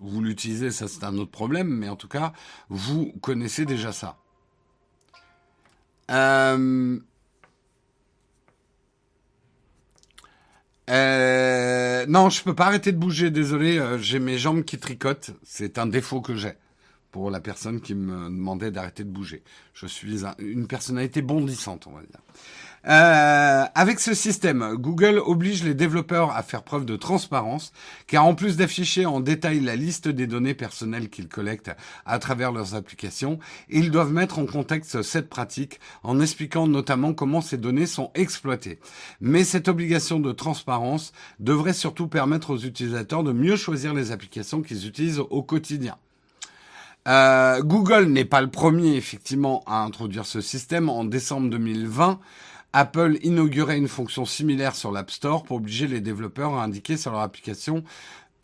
[0.01, 2.33] Vous l'utilisez, ça c'est un autre problème, mais en tout cas,
[2.69, 4.17] vous connaissez déjà ça.
[6.11, 6.99] Euh,
[12.09, 15.87] non, je peux pas arrêter de bouger, désolé, j'ai mes jambes qui tricotent, c'est un
[15.87, 16.55] défaut que j'ai
[17.11, 19.43] pour la personne qui me demandait d'arrêter de bouger.
[19.75, 22.21] Je suis une personnalité bondissante, on va dire.
[22.87, 27.73] Euh, avec ce système, Google oblige les développeurs à faire preuve de transparence,
[28.07, 31.73] car en plus d'afficher en détail la liste des données personnelles qu'ils collectent
[32.07, 33.39] à travers leurs applications,
[33.69, 38.79] ils doivent mettre en contexte cette pratique en expliquant notamment comment ces données sont exploitées.
[39.21, 44.63] Mais cette obligation de transparence devrait surtout permettre aux utilisateurs de mieux choisir les applications
[44.63, 45.99] qu'ils utilisent au quotidien.
[47.09, 50.89] Euh, Google n'est pas le premier, effectivement, à introduire ce système.
[50.89, 52.21] En décembre 2020,
[52.73, 57.13] Apple inaugurait une fonction similaire sur l'App Store pour obliger les développeurs à indiquer sur
[57.13, 57.83] leur application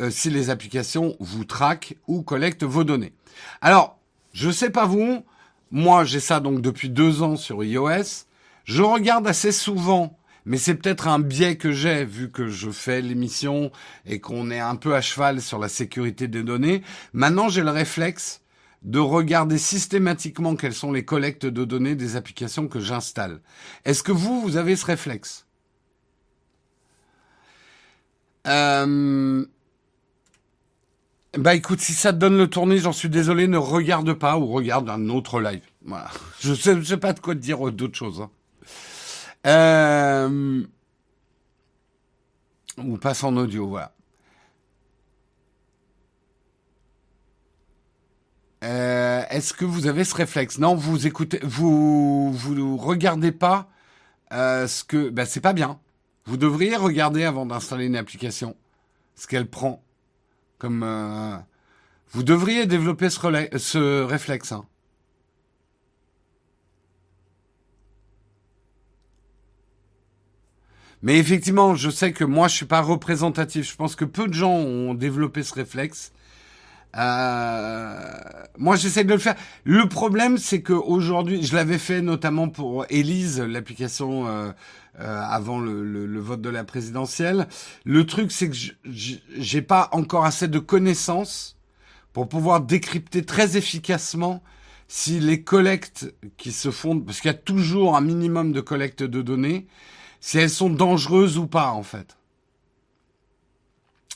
[0.00, 3.12] euh, si les applications vous traquent ou collectent vos données.
[3.60, 3.98] Alors,
[4.32, 5.24] je sais pas vous,
[5.70, 8.26] moi j'ai ça donc depuis deux ans sur iOS.
[8.64, 13.00] Je regarde assez souvent, mais c'est peut-être un biais que j'ai vu que je fais
[13.00, 13.70] l'émission
[14.06, 16.82] et qu'on est un peu à cheval sur la sécurité des données.
[17.12, 18.42] Maintenant j'ai le réflexe
[18.82, 23.40] de regarder systématiquement quelles sont les collectes de données des applications que j'installe.
[23.84, 25.46] Est-ce que vous, vous avez ce réflexe?
[28.46, 29.44] Euh...
[31.36, 34.46] Bah écoute, si ça te donne le tournis, j'en suis désolé, ne regarde pas ou
[34.46, 35.64] regarde un autre live.
[35.84, 36.10] Voilà.
[36.40, 38.22] Je sais, sais pas de quoi te dire d'autres choses.
[38.22, 38.30] Hein.
[39.46, 40.64] Euh...
[42.78, 43.95] Ou passe en audio, voilà.
[48.64, 50.58] Euh, Est-ce que vous avez ce réflexe?
[50.58, 53.68] Non, vous écoutez, vous vous regardez pas
[54.32, 55.78] euh, ce que, ben c'est pas bien.
[56.24, 58.56] Vous devriez regarder avant d'installer une application
[59.14, 59.82] ce qu'elle prend.
[60.58, 61.36] Comme euh,
[62.10, 64.52] vous devriez développer ce, réflexe.
[64.52, 64.64] Hein.
[71.02, 73.70] Mais effectivement, je sais que moi, je suis pas représentatif.
[73.70, 76.12] Je pense que peu de gens ont développé ce réflexe.
[76.96, 77.94] Euh,
[78.58, 79.34] moi, j'essaie de le faire.
[79.64, 84.50] Le problème, c'est que aujourd'hui, je l'avais fait notamment pour Elise, l'application euh,
[85.00, 87.48] euh, avant le, le, le, vote de la présidentielle.
[87.84, 91.56] Le truc, c'est que j'ai pas encore assez de connaissances
[92.12, 94.42] pour pouvoir décrypter très efficacement
[94.88, 99.02] si les collectes qui se font, parce qu'il y a toujours un minimum de collecte
[99.02, 99.66] de données,
[100.20, 102.16] si elles sont dangereuses ou pas, en fait.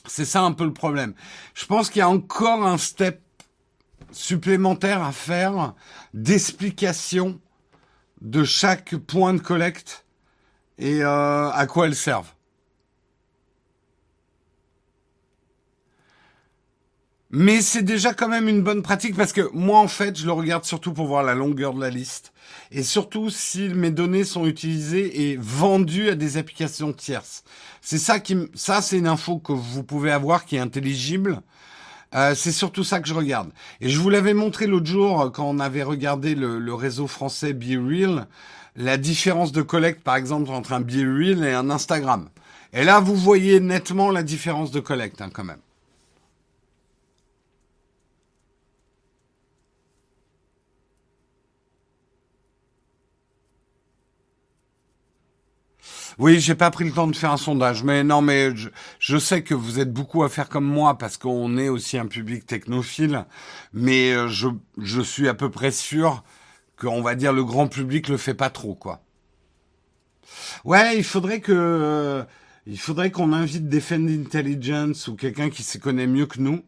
[0.07, 1.13] C'est ça un peu le problème.
[1.53, 3.21] Je pense qu'il y a encore un step
[4.11, 5.73] supplémentaire à faire
[6.13, 7.39] d'explication
[8.21, 10.05] de chaque point de collecte
[10.77, 12.33] et euh, à quoi elles servent.
[17.33, 20.33] Mais c'est déjà quand même une bonne pratique parce que moi, en fait, je le
[20.33, 22.33] regarde surtout pour voir la longueur de la liste
[22.71, 27.45] et surtout si mes données sont utilisées et vendues à des applications tierces.
[27.79, 31.41] C'est ça qui, ça, c'est une info que vous pouvez avoir qui est intelligible.
[32.13, 33.49] Euh, c'est surtout ça que je regarde.
[33.79, 37.53] Et je vous l'avais montré l'autre jour quand on avait regardé le, le réseau français
[37.53, 38.27] BeReal,
[38.75, 42.27] la différence de collecte, par exemple, entre un BeReal et un Instagram.
[42.73, 45.61] Et là, vous voyez nettement la différence de collecte, hein, quand même.
[56.19, 59.17] Oui, j'ai pas pris le temps de faire un sondage, mais non, mais je, je,
[59.17, 62.45] sais que vous êtes beaucoup à faire comme moi parce qu'on est aussi un public
[62.45, 63.25] technophile,
[63.73, 64.47] mais euh, je,
[64.77, 66.23] je suis à peu près sûr
[66.77, 69.01] qu'on va dire le grand public le fait pas trop, quoi.
[70.65, 72.23] Ouais, il faudrait que,
[72.65, 76.61] il faudrait qu'on invite Defend Intelligence ou quelqu'un qui s'y connaît mieux que nous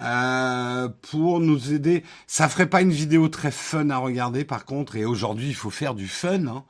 [0.00, 2.04] euh, pour nous aider.
[2.26, 4.96] Ça ferait pas une vidéo très fun à regarder par contre.
[4.96, 6.46] Et aujourd'hui, il faut faire du fun.
[6.46, 6.64] Hein.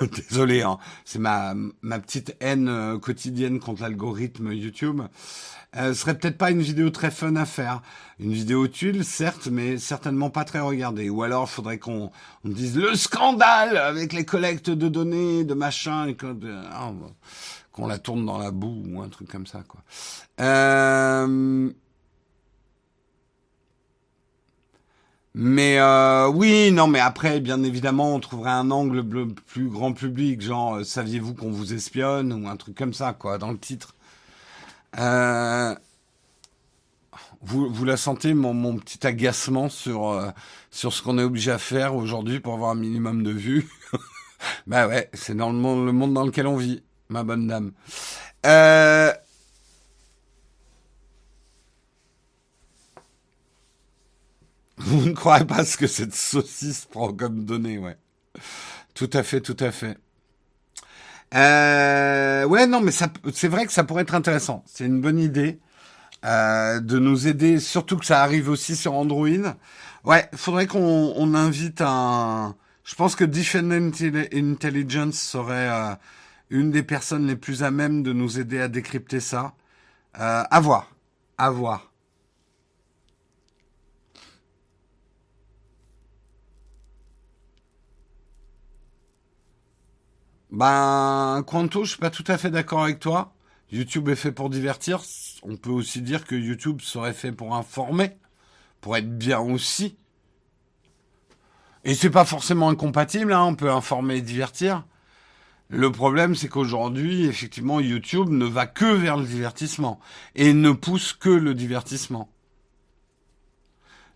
[0.28, 0.78] Désolé, hein.
[1.04, 5.02] c'est ma ma petite haine euh, quotidienne contre l'algorithme YouTube.
[5.74, 7.80] Euh, serait peut-être pas une vidéo très fun à faire.
[8.18, 11.08] Une vidéo utile, certes, mais certainement pas très regardée.
[11.08, 12.10] Ou alors, faudrait qu'on
[12.44, 16.12] on dise le scandale avec les collectes de données, de machin,
[16.72, 16.92] ah,
[17.72, 19.80] qu'on la tourne dans la boue ou un truc comme ça, quoi.
[20.40, 21.70] Euh,
[25.34, 29.02] Mais euh, oui, non, mais après, bien évidemment, on trouverait un angle
[29.46, 33.38] plus grand public, genre euh, saviez-vous qu'on vous espionne ou un truc comme ça, quoi,
[33.38, 33.94] dans le titre.
[34.98, 35.74] Euh,
[37.40, 40.30] vous, vous la sentez, mon, mon petit agacement sur euh,
[40.70, 43.68] sur ce qu'on est obligé à faire aujourd'hui pour avoir un minimum de vues?
[44.66, 47.72] bah ouais, c'est dans le monde, le monde dans lequel on vit, ma bonne dame.
[48.44, 49.12] Euh,
[54.84, 57.96] Vous ne croyez pas ce que cette saucisse prend comme données, ouais.
[58.94, 59.96] Tout à fait, tout à fait.
[61.34, 62.92] Euh, ouais, non, mais
[63.32, 64.64] c'est vrai que ça pourrait être intéressant.
[64.66, 65.60] C'est une bonne idée
[66.24, 69.28] euh, de nous aider, surtout que ça arrive aussi sur Android.
[70.04, 72.56] Ouais, faudrait qu'on on invite un.
[72.84, 75.94] Je pense que Defend Intelligence serait euh,
[76.50, 79.54] une des personnes les plus à même de nous aider à décrypter ça.
[80.20, 80.92] Euh, à voir,
[81.38, 81.91] à voir.
[90.52, 93.32] Ben, Quanto, je suis pas tout à fait d'accord avec toi.
[93.72, 95.00] YouTube est fait pour divertir.
[95.42, 98.18] On peut aussi dire que YouTube serait fait pour informer,
[98.82, 99.96] pour être bien aussi.
[101.84, 104.84] Et c'est pas forcément incompatible, hein, on peut informer et divertir.
[105.70, 110.00] Le problème, c'est qu'aujourd'hui, effectivement, YouTube ne va que vers le divertissement
[110.34, 112.28] et ne pousse que le divertissement.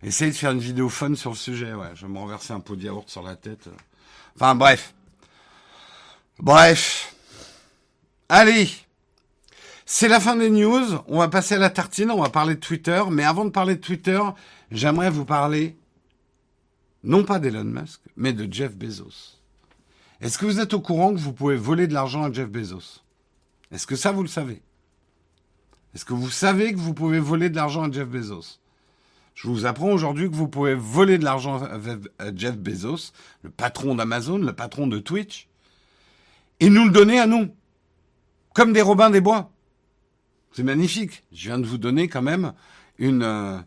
[0.02, 1.92] Essayez de faire une vidéo fun sur le sujet, ouais.
[1.94, 3.70] Je vais me renverser un pot de yaourt sur la tête.
[4.34, 4.92] Enfin, bref.
[6.38, 7.14] Bref.
[8.28, 8.68] Allez.
[9.84, 10.84] C'est la fin des news.
[11.06, 12.10] On va passer à la tartine.
[12.10, 13.02] On va parler de Twitter.
[13.10, 14.20] Mais avant de parler de Twitter,
[14.70, 15.76] j'aimerais vous parler,
[17.04, 19.38] non pas d'Elon Musk, mais de Jeff Bezos.
[20.20, 23.02] Est-ce que vous êtes au courant que vous pouvez voler de l'argent à Jeff Bezos?
[23.70, 24.62] Est-ce que ça, vous le savez?
[25.94, 28.58] Est-ce que vous savez que vous pouvez voler de l'argent à Jeff Bezos?
[29.34, 33.12] Je vous apprends aujourd'hui que vous pouvez voler de l'argent à Jeff Bezos,
[33.42, 35.45] le patron d'Amazon, le patron de Twitch,
[36.60, 37.48] et nous le donner à nous,
[38.54, 39.52] comme des Robins des Bois.
[40.52, 41.24] C'est magnifique.
[41.32, 42.54] Je viens de vous donner quand même
[42.98, 43.58] une, euh,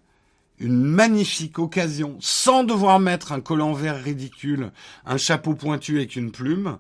[0.57, 4.71] une magnifique occasion, sans devoir mettre un collant vert ridicule,
[5.05, 6.79] un chapeau pointu avec une plume,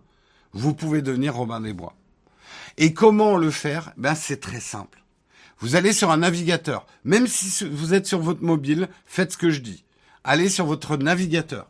[0.51, 1.95] vous pouvez devenir Robin des Bois.
[2.77, 3.93] Et comment le faire?
[3.97, 5.03] Ben c'est très simple.
[5.59, 6.85] Vous allez sur un navigateur.
[7.03, 9.83] Même si vous êtes sur votre mobile, faites ce que je dis.
[10.23, 11.67] Allez sur votre navigateur.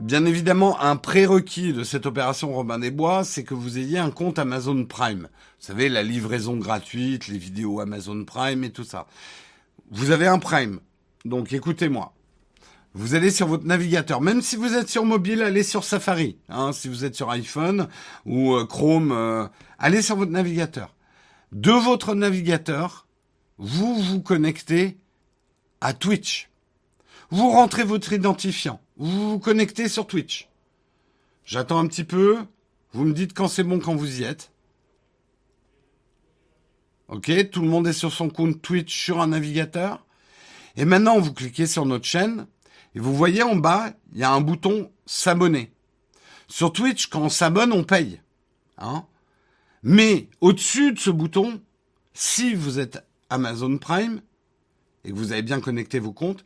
[0.00, 4.10] Bien évidemment, un prérequis de cette opération Robin des Bois, c'est que vous ayez un
[4.10, 5.28] compte Amazon Prime.
[5.60, 9.06] Vous savez, la livraison gratuite, les vidéos Amazon Prime et tout ça.
[9.90, 10.80] Vous avez un Prime.
[11.26, 12.14] Donc écoutez-moi.
[12.94, 14.22] Vous allez sur votre navigateur.
[14.22, 16.38] Même si vous êtes sur mobile, allez sur Safari.
[16.48, 17.86] Hein, si vous êtes sur iPhone
[18.24, 19.46] ou euh, Chrome, euh,
[19.78, 20.96] allez sur votre navigateur.
[21.52, 23.06] De votre navigateur,
[23.58, 24.96] vous vous connectez
[25.82, 26.48] à Twitch.
[27.30, 28.80] Vous rentrez votre identifiant.
[29.00, 30.50] Vous vous connectez sur Twitch.
[31.46, 32.36] J'attends un petit peu.
[32.92, 34.52] Vous me dites quand c'est bon quand vous y êtes.
[37.08, 40.04] Ok, tout le monde est sur son compte Twitch sur un navigateur.
[40.76, 42.46] Et maintenant, vous cliquez sur notre chaîne
[42.94, 45.72] et vous voyez en bas, il y a un bouton s'abonner.
[46.46, 48.20] Sur Twitch, quand on s'abonne, on paye.
[48.76, 49.06] Hein
[49.82, 51.62] Mais au-dessus de ce bouton,
[52.12, 54.20] si vous êtes Amazon Prime
[55.06, 56.44] et que vous avez bien connecté vos comptes,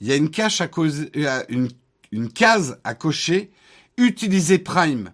[0.00, 1.70] il y a une, cache à euh, une,
[2.14, 3.50] une case à cocher
[3.96, 5.12] Utiliser Prime.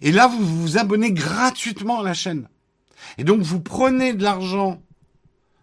[0.00, 2.48] Et là, vous vous abonnez gratuitement à la chaîne.
[3.18, 4.82] Et donc, vous prenez de l'argent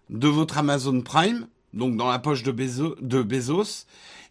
[0.09, 3.86] de votre Amazon Prime donc dans la poche de Bezos,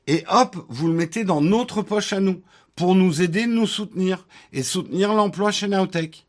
[0.07, 2.43] et hop, vous le mettez dans notre poche à nous,
[2.77, 6.27] pour nous aider, nous soutenir, et soutenir l'emploi chez Naotech.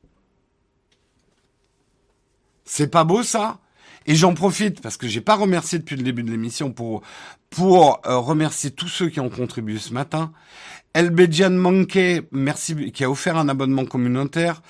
[2.66, 3.60] C'est pas beau ça?
[4.08, 7.02] Et j'en profite parce que j'ai pas remercié depuis le début de l'émission pour
[7.50, 10.32] pour euh, remercier tous ceux qui ont contribué ce matin.
[10.94, 14.62] Elbedian Monkey, merci, qui a offert un abonnement communautaire.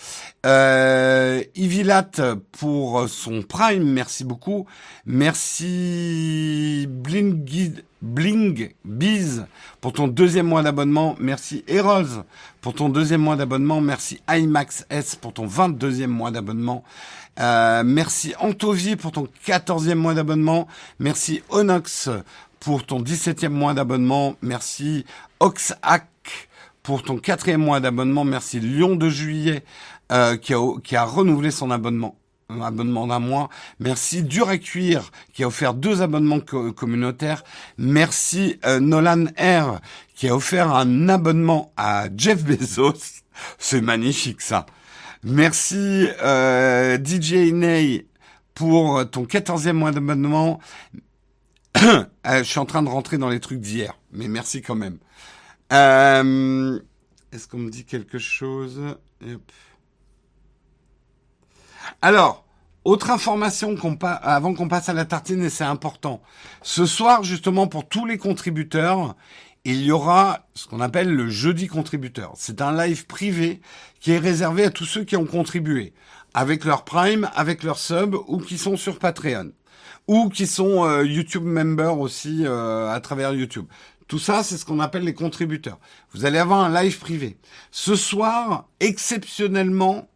[0.45, 2.11] Euh, Ivilat
[2.51, 4.67] pour son Prime, merci beaucoup.
[5.07, 7.43] Merci Bling,
[8.03, 9.45] Bling Biz
[9.79, 11.15] pour ton deuxième mois d'abonnement.
[11.19, 12.23] Merci Eros
[12.61, 13.81] pour ton deuxième mois d'abonnement.
[13.81, 16.83] Merci IMAX S pour ton 22e mois d'abonnement.
[17.41, 20.67] Euh, merci Antovi pour ton 14e mois d'abonnement.
[20.99, 22.09] Merci Onox
[22.59, 24.35] pour ton 17e mois d'abonnement.
[24.43, 25.05] Merci
[25.39, 26.05] Oxac
[26.83, 28.23] pour ton quatrième mois d'abonnement.
[28.23, 29.63] Merci Lyon de Juillet
[30.11, 32.15] euh, qui, a, renouvelé son abonnement
[32.61, 33.49] abonnement d'un mois.
[33.79, 34.93] Merci Dur qui
[35.43, 37.45] a offert deux abonnements communautaires.
[37.77, 39.79] Merci euh, Nolan R
[40.15, 43.23] qui a offert un abonnement à Jeff Bezos.
[43.57, 44.65] C'est magnifique ça.
[45.23, 48.07] Merci euh, DJ Ney
[48.55, 50.59] pour ton quatorzième mois d'abonnement.
[52.27, 54.99] Euh, je suis en train de rentrer dans les trucs d'hier, mais merci quand même.
[55.73, 56.79] Euh,
[57.31, 58.79] Est-ce qu'on me dit quelque chose?
[62.03, 62.45] Alors,
[62.83, 63.75] autre information
[64.21, 66.21] avant qu'on passe à la tartine, et c'est important.
[66.61, 69.15] Ce soir, justement, pour tous les contributeurs,
[69.63, 72.33] il y aura ce qu'on appelle le jeudi contributeur.
[72.35, 73.61] C'est un live privé
[73.99, 75.93] qui est réservé à tous ceux qui ont contribué,
[76.33, 79.51] avec leur Prime, avec leur sub ou qui sont sur Patreon
[80.07, 83.65] ou qui sont euh, YouTube members aussi euh, à travers YouTube.
[84.07, 85.79] Tout ça, c'est ce qu'on appelle les contributeurs.
[86.13, 87.37] Vous allez avoir un live privé.
[87.71, 90.09] Ce soir, exceptionnellement,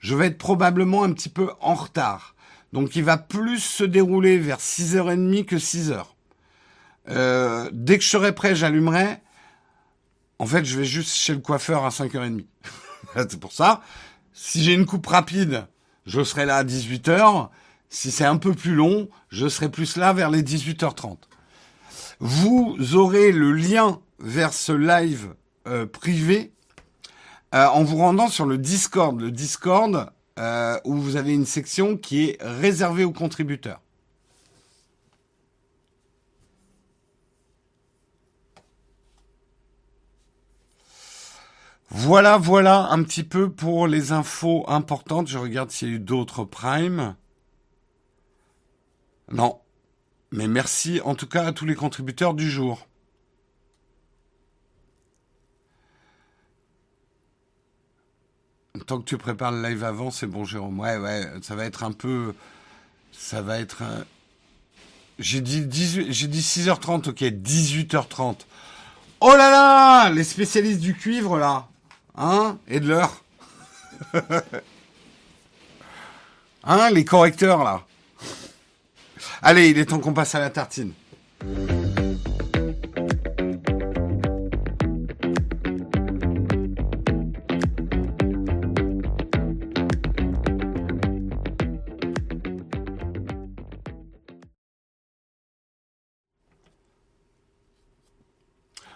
[0.00, 2.34] je vais être probablement un petit peu en retard.
[2.72, 6.04] Donc il va plus se dérouler vers 6h30 que 6h.
[7.08, 9.18] Euh, dès que je serai prêt, j'allumerai.
[10.38, 12.44] En fait, je vais juste chez le coiffeur à 5h30.
[13.14, 13.82] c'est pour ça.
[14.32, 15.66] Si j'ai une coupe rapide,
[16.06, 17.48] je serai là à 18h.
[17.88, 21.18] Si c'est un peu plus long, je serai plus là vers les 18h30.
[22.20, 25.34] Vous aurez le lien vers ce live
[25.66, 26.52] euh, privé
[27.54, 29.20] euh, en vous rendant sur le Discord.
[29.20, 30.10] Le Discord
[30.84, 33.81] où vous avez une section qui est réservée aux contributeurs.
[41.94, 45.28] Voilà, voilà un petit peu pour les infos importantes.
[45.28, 47.14] Je regarde s'il y a eu d'autres primes.
[49.30, 49.60] Non.
[50.30, 52.88] Mais merci en tout cas à tous les contributeurs du jour.
[58.86, 60.80] Tant que tu prépares le live avant, c'est bon, Jérôme.
[60.80, 62.34] Ouais, ouais, ça va être un peu.
[63.12, 63.82] Ça va être.
[65.18, 65.68] J'ai dit,
[66.10, 68.46] j'ai dit 6h30, ok, 18h30.
[69.20, 71.68] Oh là là Les spécialistes du cuivre, là
[72.16, 73.22] hein, et de l'heure.
[76.64, 77.82] hein, les correcteurs là?
[79.42, 80.92] Allez, il est temps qu'on passe à la tartine.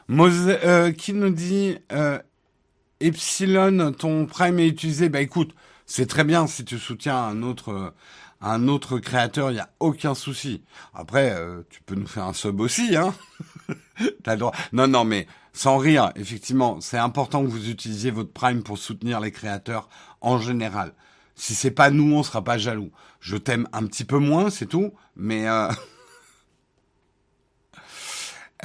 [0.09, 2.19] Mose, euh, qui nous dit euh,
[3.01, 5.09] Epsilon, ton Prime est utilisé.
[5.09, 5.55] Bah écoute,
[5.86, 7.94] c'est très bien si tu soutiens un autre
[8.40, 10.62] un autre créateur, il n'y a aucun souci.
[10.94, 13.14] Après, euh, tu peux nous faire un sub aussi, hein
[14.23, 14.52] T'as droit.
[14.73, 19.20] Non, non, mais sans rire, effectivement, c'est important que vous utilisiez votre Prime pour soutenir
[19.20, 19.89] les créateurs
[20.20, 20.93] en général.
[21.35, 22.93] Si c'est pas nous, on sera pas jaloux.
[23.20, 25.68] Je t'aime un petit peu moins, c'est tout, mais euh...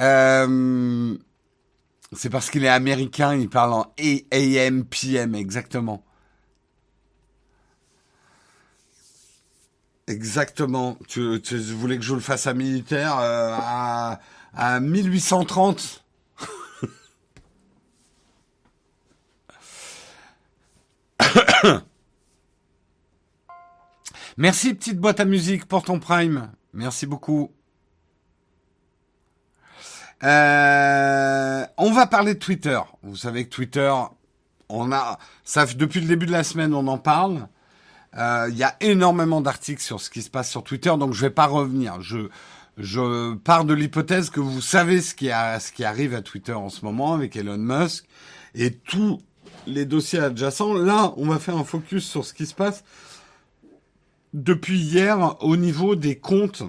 [0.00, 1.16] euh...
[2.12, 6.04] c'est parce qu'il est américain, il parle en AM, PM, exactement.
[10.06, 10.98] Exactement.
[11.08, 14.20] Tu, tu, voulais que je le fasse à militaire euh, à,
[14.54, 16.04] à 1830.
[24.36, 26.50] Merci petite boîte à musique pour ton prime.
[26.74, 27.52] Merci beaucoup.
[30.22, 32.78] Euh, on va parler de Twitter.
[33.02, 33.92] Vous savez que Twitter,
[34.68, 37.48] on a, ça depuis le début de la semaine, on en parle.
[38.16, 41.22] Euh, il y a énormément d'articles sur ce qui se passe sur Twitter, donc je
[41.22, 42.00] vais pas revenir.
[42.00, 42.28] Je,
[42.76, 46.68] je pars de l'hypothèse que vous savez ce qui, ce qui arrive à Twitter en
[46.68, 48.04] ce moment avec Elon Musk
[48.54, 49.20] et tous
[49.66, 50.74] les dossiers adjacents.
[50.74, 52.84] Là, on va faire un focus sur ce qui se passe
[54.34, 56.62] depuis hier au niveau des comptes.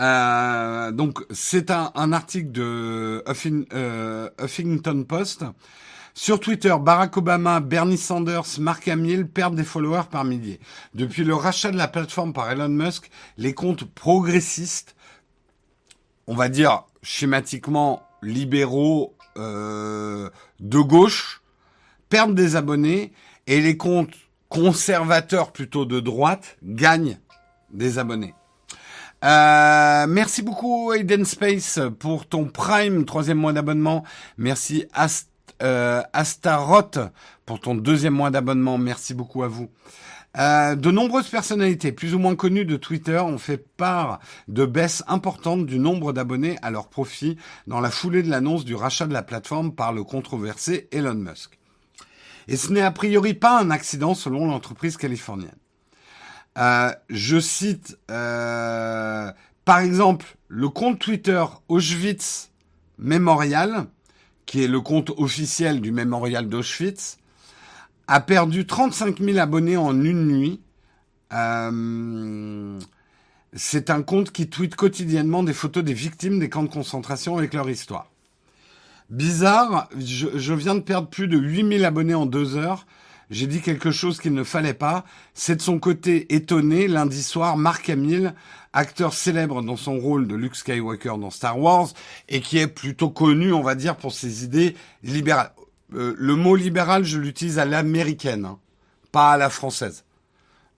[0.00, 3.24] Euh, donc, c'est un, article de
[3.72, 5.44] euh, Huffington Post
[6.18, 10.60] sur Twitter, Barack Obama, Bernie Sanders, Mark Hamill perdent des followers par milliers.
[10.94, 14.96] Depuis le rachat de la plateforme par Elon Musk, les comptes progressistes,
[16.26, 21.42] on va dire schématiquement libéraux euh, de gauche,
[22.08, 23.12] perdent des abonnés
[23.46, 24.14] et les comptes
[24.48, 27.18] conservateurs plutôt de droite gagnent
[27.70, 28.34] des abonnés.
[29.24, 34.04] Euh, merci beaucoup Aiden Space pour ton Prime troisième mois d'abonnement.
[34.36, 35.30] Merci Ast
[35.62, 36.98] euh, Astaroth
[37.46, 38.76] pour ton deuxième mois d'abonnement.
[38.76, 39.70] Merci beaucoup à vous.
[40.36, 44.18] Euh, de nombreuses personnalités plus ou moins connues de Twitter ont fait part
[44.48, 48.74] de baisses importantes du nombre d'abonnés à leur profit dans la foulée de l'annonce du
[48.74, 51.58] rachat de la plateforme par le controversé Elon Musk.
[52.48, 55.56] Et ce n'est a priori pas un accident selon l'entreprise californienne.
[56.56, 59.30] Euh, je cite euh,
[59.64, 62.50] par exemple le compte Twitter Auschwitz
[62.98, 63.86] Memorial
[64.46, 67.18] qui est le compte officiel du mémorial d'Auschwitz,
[68.06, 70.60] a perdu 35 000 abonnés en une nuit.
[71.32, 72.78] Euh,
[73.52, 77.52] c'est un compte qui tweet quotidiennement des photos des victimes des camps de concentration avec
[77.52, 78.10] leur histoire.
[79.10, 82.86] Bizarre, je, viens de perdre plus de 8000 abonnés en deux heures
[83.30, 85.04] j'ai dit quelque chose qu'il ne fallait pas.
[85.34, 88.34] C'est de son côté étonné, lundi soir, Mark Hamill,
[88.72, 91.88] acteur célèbre dans son rôle de Luke Skywalker dans Star Wars,
[92.28, 95.52] et qui est plutôt connu, on va dire, pour ses idées libérales.
[95.94, 98.58] Euh, le mot libéral, je l'utilise à l'américaine, hein,
[99.12, 100.05] pas à la française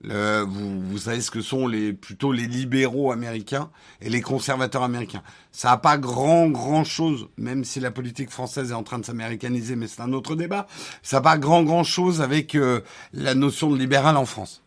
[0.03, 3.69] vous, vous, savez ce que sont les plutôt les libéraux américains
[4.01, 5.23] et les conservateurs américains.
[5.51, 9.05] Ça n'a pas grand grand chose, même si la politique française est en train de
[9.05, 10.67] s'américaniser, mais c'est un autre débat.
[11.03, 12.81] Ça n'a pas grand grand chose avec euh,
[13.13, 14.63] la notion de libéral en France.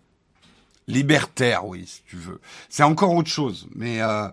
[0.88, 2.40] Libertaire, oui, si tu veux.
[2.68, 4.28] C'est encore autre chose, mais euh,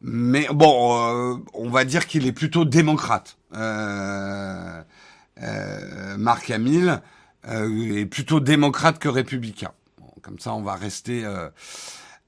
[0.00, 3.36] mais bon, euh, on va dire qu'il est plutôt démocrate.
[3.54, 4.82] Euh,
[6.16, 7.02] Marc Hamill
[7.44, 9.72] est plutôt démocrate que républicain.
[10.22, 11.24] Comme ça, on va rester.
[11.24, 11.48] Euh,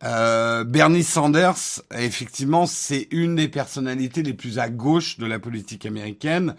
[0.02, 5.84] euh, Bernie Sanders, effectivement, c'est une des personnalités les plus à gauche de la politique
[5.84, 6.56] américaine.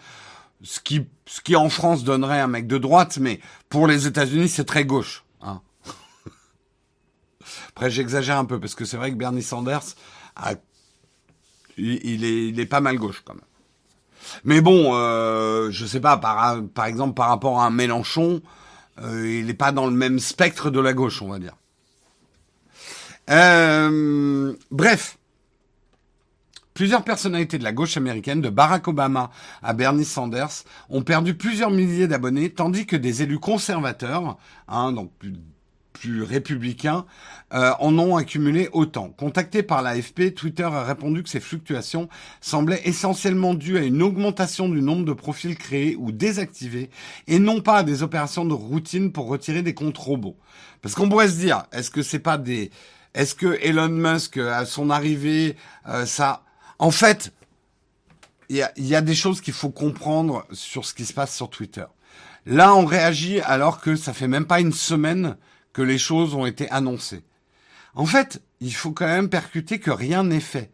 [0.64, 3.40] Ce qui, ce qui en France donnerait un mec de droite, mais
[3.70, 5.26] pour les États-Unis, c'est très gauche.
[5.42, 5.62] Hein.
[7.70, 9.96] Après, j'exagère un peu parce que c'est vrai que Bernie Sanders,
[11.78, 13.44] il, est, pas mal gauche quand même.
[14.44, 18.44] Mais bon, euh, je sais pas, par, par exemple, par rapport à un Mélenchon,
[19.04, 21.56] il n'est pas dans le même spectre de la gauche, on va dire.
[23.30, 25.18] Euh, bref,
[26.74, 29.30] Plusieurs personnalités de la gauche américaine, de Barack Obama
[29.62, 34.38] à Bernie Sanders, ont perdu plusieurs milliers d'abonnés, tandis que des élus conservateurs,
[34.70, 35.34] hein, donc plus
[35.94, 37.06] plus républicains
[37.54, 39.10] euh, en ont accumulé autant.
[39.10, 42.10] Contacté par l'AFP, Twitter a répondu que ces fluctuations
[42.40, 46.90] semblaient essentiellement dues à une augmentation du nombre de profils créés ou désactivés
[47.28, 50.38] et non pas à des opérations de routine pour retirer des comptes robots.
[50.82, 52.72] Parce qu'on pourrait se dire, est-ce que c'est pas des,
[53.14, 55.56] est-ce que Elon Musk à son arrivée,
[55.88, 56.44] euh, ça,
[56.80, 57.34] en fait,
[58.50, 61.50] il y y a des choses qu'il faut comprendre sur ce qui se passe sur
[61.50, 61.86] Twitter.
[62.46, 65.38] Là, on réagit alors que ça fait même pas une semaine
[65.74, 67.24] que les choses ont été annoncées.
[67.94, 70.72] En fait, il faut quand même percuter que rien n'est fait.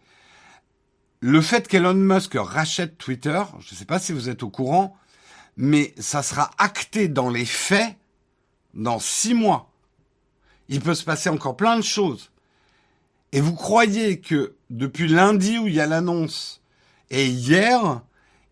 [1.19, 4.95] le fait qu'Elon Musk rachète Twitter, je ne sais pas si vous êtes au courant,
[5.55, 7.95] mais ça sera acté dans les faits
[8.75, 9.71] dans six mois.
[10.69, 12.29] Il peut se passer encore plein de choses.
[13.31, 16.61] Et vous croyez que depuis lundi où il y a l'annonce
[17.09, 18.01] et hier,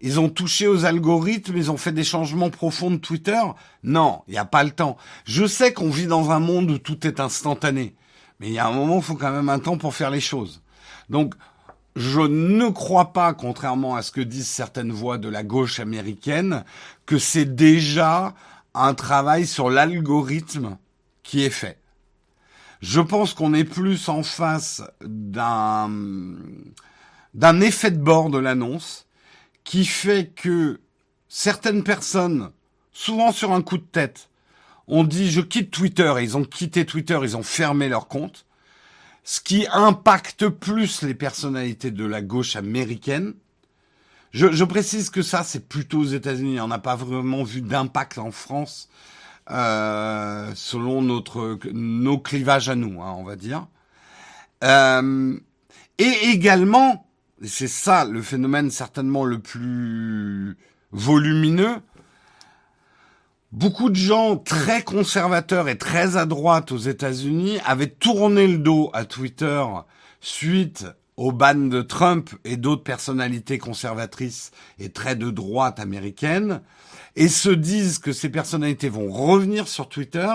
[0.02, 3.42] ils ont touché aux algorithmes, ils ont fait des changements profonds de Twitter
[3.84, 4.98] Non, il n'y a pas le temps.
[5.26, 7.96] Je sais qu'on vit dans un monde où tout est instantané.
[8.40, 10.20] Mais il y a un moment, il faut quand même un temps pour faire les
[10.20, 10.62] choses.
[11.10, 11.34] Donc,
[11.96, 16.66] je ne crois pas, contrairement à ce que disent certaines voix de la gauche américaine,
[17.06, 18.34] que c'est déjà
[18.74, 20.78] un travail sur l'algorithme
[21.24, 21.80] qui est fait.
[22.82, 25.90] Je pense qu'on est plus en face d'un
[27.34, 29.05] d'un effet de bord de l'annonce
[29.66, 30.80] qui fait que
[31.28, 32.52] certaines personnes,
[32.94, 34.30] souvent sur un coup de tête,
[34.88, 38.46] ont dit je quitte Twitter et ils ont quitté Twitter, ils ont fermé leur compte
[39.26, 43.34] ce qui impacte plus les personnalités de la gauche américaine.
[44.32, 46.60] Je, je précise que ça, c'est plutôt aux États-Unis.
[46.62, 48.88] On n'a pas vraiment vu d'impact en France,
[49.50, 53.68] euh, selon notre nos clivages à nous, hein, on va dire.
[54.64, 55.40] Euh,
[55.98, 57.08] et également,
[57.44, 60.58] c'est ça le phénomène certainement le plus
[60.92, 61.82] volumineux,
[63.56, 68.90] Beaucoup de gens très conservateurs et très à droite aux États-Unis avaient tourné le dos
[68.92, 69.64] à Twitter
[70.20, 70.86] suite
[71.16, 76.62] au ban de Trump et d'autres personnalités conservatrices et très de droite américaines
[77.16, 80.28] et se disent que ces personnalités vont revenir sur Twitter,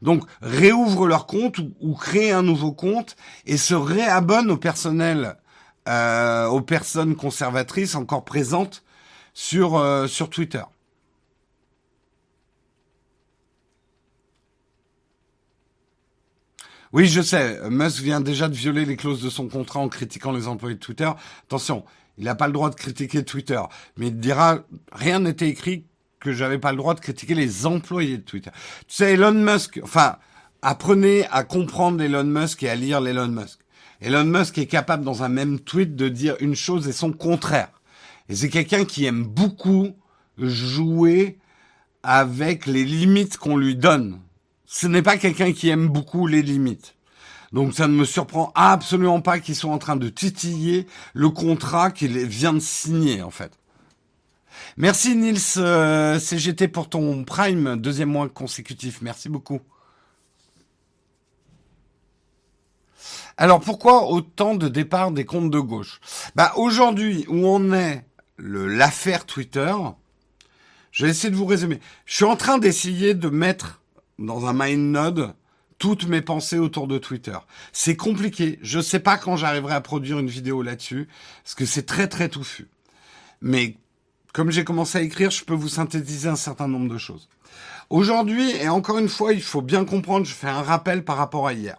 [0.00, 3.16] donc réouvrent leur compte ou, créent un nouveau compte
[3.46, 5.38] et se réabonnent au personnel,
[5.90, 8.84] euh, aux personnes conservatrices encore présentes
[9.34, 10.62] sur euh, sur Twitter.
[16.92, 17.58] Oui, je sais.
[17.70, 20.80] Musk vient déjà de violer les clauses de son contrat en critiquant les employés de
[20.80, 21.10] Twitter.
[21.44, 21.84] Attention,
[22.18, 23.60] il n'a pas le droit de critiquer Twitter,
[23.96, 24.60] mais il dira
[24.92, 25.86] rien n'était écrit
[26.20, 28.50] que j'avais pas le droit de critiquer les employés de Twitter.
[28.86, 30.16] Tu sais, Elon Musk, enfin,
[30.62, 33.58] apprenez à comprendre Elon Musk et à lire l'Elon Musk.
[34.00, 37.70] Elon Musk est capable dans un même tweet de dire une chose et son contraire.
[38.28, 39.94] Et c'est quelqu'un qui aime beaucoup
[40.38, 41.38] jouer
[42.02, 44.20] avec les limites qu'on lui donne
[44.72, 46.94] ce n'est pas quelqu'un qui aime beaucoup les limites.
[47.52, 51.90] Donc ça ne me surprend absolument pas qu'ils soient en train de titiller le contrat
[51.90, 53.50] qu'il vient de signer en fait.
[54.76, 59.02] Merci Nils euh, CGT pour ton prime, deuxième mois consécutif.
[59.02, 59.60] Merci beaucoup.
[63.40, 66.02] Alors pourquoi autant de départs des comptes de gauche?
[66.34, 68.04] Bah aujourd'hui où on est
[68.36, 69.74] l'affaire Twitter,
[70.92, 71.80] je vais essayer de vous résumer.
[72.04, 73.80] Je suis en train d'essayer de mettre
[74.18, 75.34] dans un mind node
[75.78, 77.38] toutes mes pensées autour de Twitter.
[77.72, 78.58] C'est compliqué.
[78.60, 81.08] Je sais pas quand j'arriverai à produire une vidéo là-dessus,
[81.42, 82.68] parce que c'est très très touffu.
[83.40, 83.78] Mais
[84.34, 87.30] comme j'ai commencé à écrire, je peux vous synthétiser un certain nombre de choses.
[87.88, 91.46] Aujourd'hui, et encore une fois, il faut bien comprendre, je fais un rappel par rapport
[91.46, 91.78] à hier.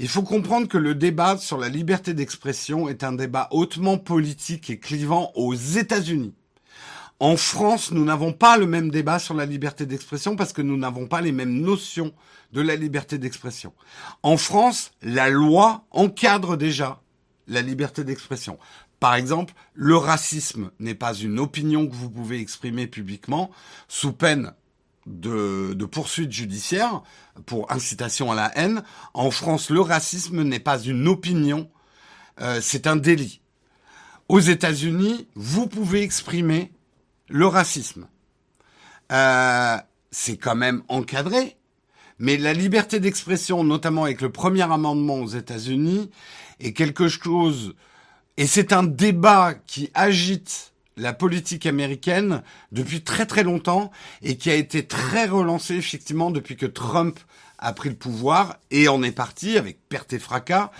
[0.00, 4.70] Il faut comprendre que le débat sur la liberté d'expression est un débat hautement politique
[4.70, 6.34] et clivant aux États-Unis.
[7.18, 10.76] En France, nous n'avons pas le même débat sur la liberté d'expression parce que nous
[10.76, 12.12] n'avons pas les mêmes notions
[12.52, 13.72] de la liberté d'expression.
[14.22, 17.02] En France, la loi encadre déjà
[17.48, 18.56] la liberté d'expression.
[19.00, 23.50] Par exemple, le racisme n'est pas une opinion que vous pouvez exprimer publiquement
[23.88, 24.52] sous peine
[25.08, 27.02] de, de poursuite judiciaire
[27.46, 28.82] pour incitation à la haine.
[29.14, 31.70] En France, le racisme n'est pas une opinion,
[32.40, 33.40] euh, c'est un délit.
[34.28, 36.72] Aux États-Unis, vous pouvez exprimer
[37.28, 38.06] le racisme.
[39.10, 39.76] Euh,
[40.10, 41.56] c'est quand même encadré,
[42.18, 46.10] mais la liberté d'expression, notamment avec le premier amendement aux États-Unis,
[46.60, 47.74] est quelque chose,
[48.36, 52.42] et c'est un débat qui agite la politique américaine
[52.72, 53.90] depuis très très longtemps
[54.22, 57.18] et qui a été très relancé effectivement depuis que Trump
[57.58, 60.70] a pris le pouvoir et en est parti avec perte et fracas,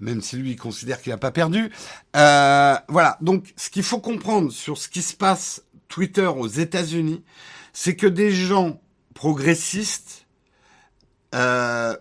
[0.00, 1.70] même si lui il considère qu'il n'a pas perdu.
[2.16, 7.24] Euh, voilà, donc ce qu'il faut comprendre sur ce qui se passe Twitter aux États-Unis,
[7.72, 8.80] c'est que des gens
[9.14, 10.26] progressistes,
[11.34, 11.96] euh,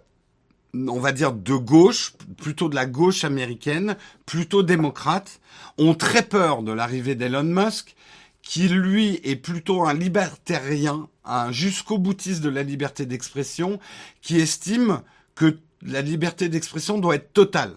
[0.74, 3.96] on va dire de gauche, plutôt de la gauche américaine,
[4.26, 5.40] plutôt démocrate,
[5.78, 7.96] ont très peur de l'arrivée d'Elon Musk,
[8.42, 13.80] qui lui est plutôt un libertarien, un jusqu'au boutiste de la liberté d'expression,
[14.22, 15.02] qui estime
[15.36, 17.74] que la liberté d'expression doit être totale.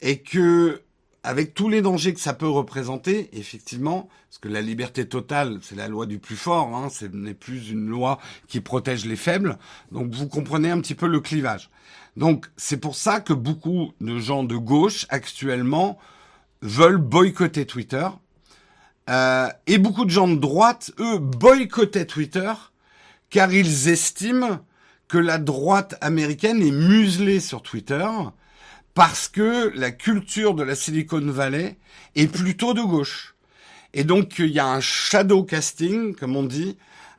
[0.00, 0.82] Et que
[1.22, 5.74] avec tous les dangers que ça peut représenter, effectivement, parce que la liberté totale, c'est
[5.74, 8.18] la loi du plus fort, hein, ce n'est plus une loi
[8.48, 9.58] qui protège les faibles.
[9.92, 11.70] Donc vous comprenez un petit peu le clivage.
[12.16, 15.98] Donc c'est pour ça que beaucoup de gens de gauche actuellement
[16.62, 18.08] veulent boycotter Twitter.
[19.08, 22.52] Euh, et beaucoup de gens de droite, eux, boycottaient Twitter
[23.30, 24.60] car ils estiment
[25.08, 28.06] que la droite américaine est muselée sur Twitter
[29.00, 31.78] parce que la culture de la Silicon Valley
[32.16, 33.34] est plutôt de gauche.
[33.94, 36.76] Et donc il y a un shadow casting, comme on dit.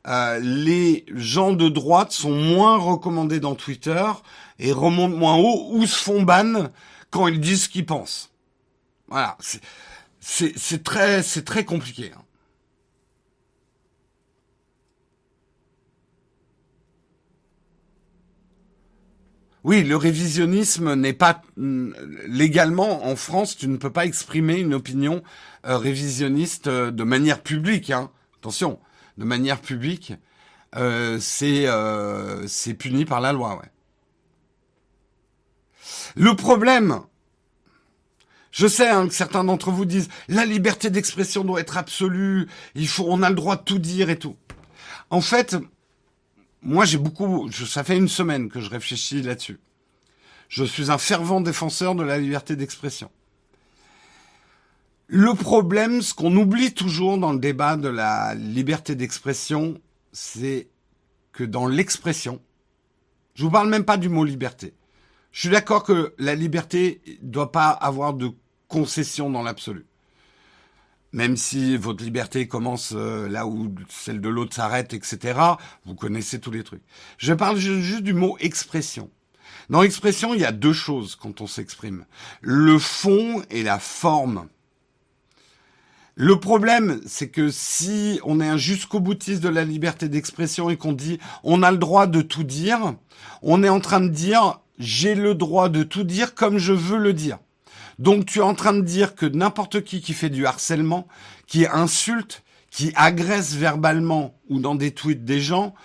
[0.08, 4.06] Euh, les gens de droite sont moins recommandés dans Twitter
[4.60, 6.68] et remontent moins haut ou se font ban
[7.10, 8.30] quand ils disent ce qu'ils pensent.
[9.08, 9.36] Voilà,
[10.20, 12.12] c'est très c'est très compliqué.
[12.16, 12.22] Hein.
[19.64, 21.92] Oui, le révisionnisme n'est pas mm,
[22.28, 25.22] légalement en France, tu ne peux pas exprimer une opinion
[25.68, 27.92] euh, révisionniste euh, de manière publique.
[27.92, 28.10] Hein.
[28.40, 28.80] Attention,
[29.18, 30.14] de manière publique,
[30.76, 33.62] euh, c'est puni par la loi.
[36.16, 37.02] Le problème,
[38.50, 42.88] je sais hein, que certains d'entre vous disent la liberté d'expression doit être absolue, il
[42.88, 44.36] faut, on a le droit de tout dire et tout.
[45.12, 45.56] En fait,
[46.62, 49.60] moi, j'ai beaucoup, ça fait une semaine que je réfléchis là-dessus.
[50.48, 53.10] Je suis un fervent défenseur de la liberté d'expression.
[55.08, 59.80] Le problème, ce qu'on oublie toujours dans le débat de la liberté d'expression,
[60.12, 60.70] c'est
[61.34, 62.42] que dans l'expression,
[63.34, 64.74] je vous parle même pas du mot liberté.
[65.32, 68.32] Je suis d'accord que la liberté doit pas avoir de
[68.68, 69.86] concession dans l'absolu
[71.14, 75.40] même si votre liberté commence euh, là où celle de l'autre s'arrête, etc.,
[75.86, 76.84] vous connaissez tous les trucs.
[77.18, 79.10] Je parle juste du mot expression.
[79.70, 82.06] Dans l'expression, il y a deux choses quand on s'exprime.
[82.42, 84.48] Le fond et la forme.
[86.16, 90.78] Le problème, c'est que si on est un jusqu'au boutiste de la liberté d'expression et
[90.78, 92.96] qu'on dit on a le droit de tout dire,
[93.42, 96.98] on est en train de dire j'ai le droit de tout dire comme je veux
[96.98, 97.40] le dire.
[98.02, 101.08] Donc tu es en train de dire que n'importe qui qui fait du harcèlement,
[101.46, 102.42] qui insulte,
[102.72, 105.76] qui agresse verbalement ou dans des tweets des gens,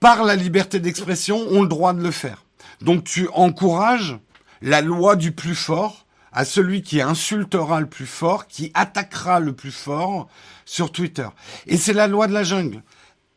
[0.00, 2.44] par la liberté d'expression, ont le droit de le faire.
[2.82, 4.18] Donc tu encourages
[4.60, 9.54] la loi du plus fort à celui qui insultera le plus fort, qui attaquera le
[9.54, 10.28] plus fort
[10.66, 11.28] sur Twitter.
[11.66, 12.82] Et c'est la loi de la jungle.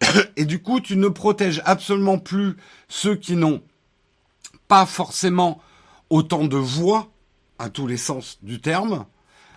[0.36, 2.58] Et du coup, tu ne protèges absolument plus
[2.90, 3.64] ceux qui n'ont
[4.68, 5.62] pas forcément
[6.12, 7.10] autant de voix,
[7.58, 9.06] à tous les sens du terme,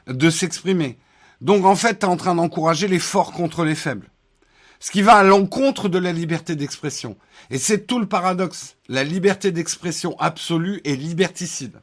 [0.06, 0.98] de s'exprimer.
[1.40, 4.08] Donc en fait, tu es en train d'encourager les forts contre les faibles.
[4.80, 7.16] Ce qui va à l'encontre de la liberté d'expression.
[7.50, 8.76] Et c'est tout le paradoxe.
[8.88, 11.80] La liberté d'expression absolue est liberticide.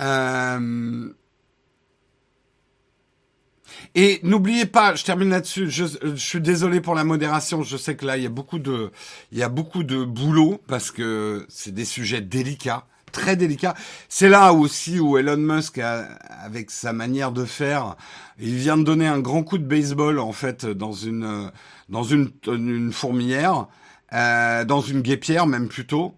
[0.00, 1.12] Euh,
[3.94, 5.70] et n'oubliez pas, je termine là-dessus.
[5.70, 5.84] Je,
[6.16, 7.62] suis désolé pour la modération.
[7.62, 8.90] Je sais que là, il y a beaucoup de,
[9.32, 13.74] il y a beaucoup de boulot parce que c'est des sujets délicats, très délicats.
[14.08, 17.96] C'est là aussi où Elon Musk, avec sa manière de faire,
[18.38, 21.50] il vient de donner un grand coup de baseball en fait dans une,
[21.90, 23.66] dans une, une fourmilière,
[24.14, 26.14] euh, dans une guépière même plutôt.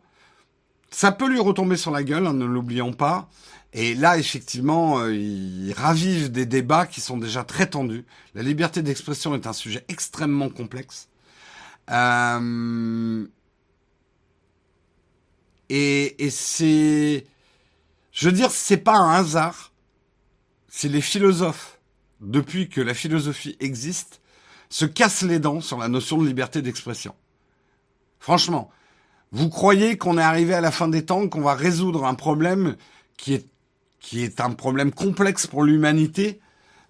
[0.93, 3.29] Ça peut lui retomber sur la gueule, hein, ne l'oublions pas.
[3.77, 8.05] Et là, effectivement, euh, il ravive des débats qui sont déjà très tendus.
[8.37, 11.09] La liberté d'expression est un sujet extrêmement complexe.
[11.91, 13.27] Euh,
[15.69, 17.27] et, et c'est,
[18.13, 19.73] je veux dire, c'est pas un hasard.
[20.69, 21.81] C'est les philosophes,
[22.21, 24.21] depuis que la philosophie existe,
[24.69, 27.17] se cassent les dents sur la notion de liberté d'expression.
[28.21, 28.71] Franchement,
[29.33, 32.77] vous croyez qu'on est arrivé à la fin des temps, qu'on va résoudre un problème
[33.17, 33.49] qui est
[34.05, 36.39] qui est un problème complexe pour l'humanité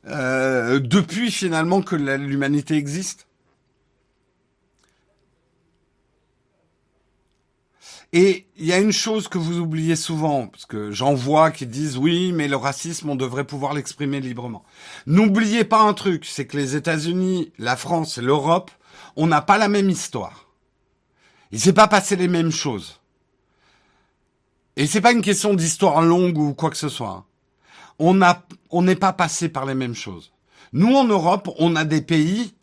[0.07, 3.29] euh, depuis finalement que l'humanité existe.
[8.13, 11.67] Et il y a une chose que vous oubliez souvent, parce que j'en vois qui
[11.67, 14.65] disent oui, mais le racisme, on devrait pouvoir l'exprimer librement.
[15.07, 18.73] N'oubliez pas un truc, c'est que les États-Unis, la France et l'Europe,
[19.15, 20.49] on n'a pas la même histoire.
[21.53, 23.01] Il s'est pas passé les mêmes choses.
[24.85, 27.25] Et c'est pas une question d'histoire longue ou quoi que ce soit.
[27.99, 30.31] On a, on n'est pas passé par les mêmes choses.
[30.75, 32.55] Nous, en Europe, on a des pays,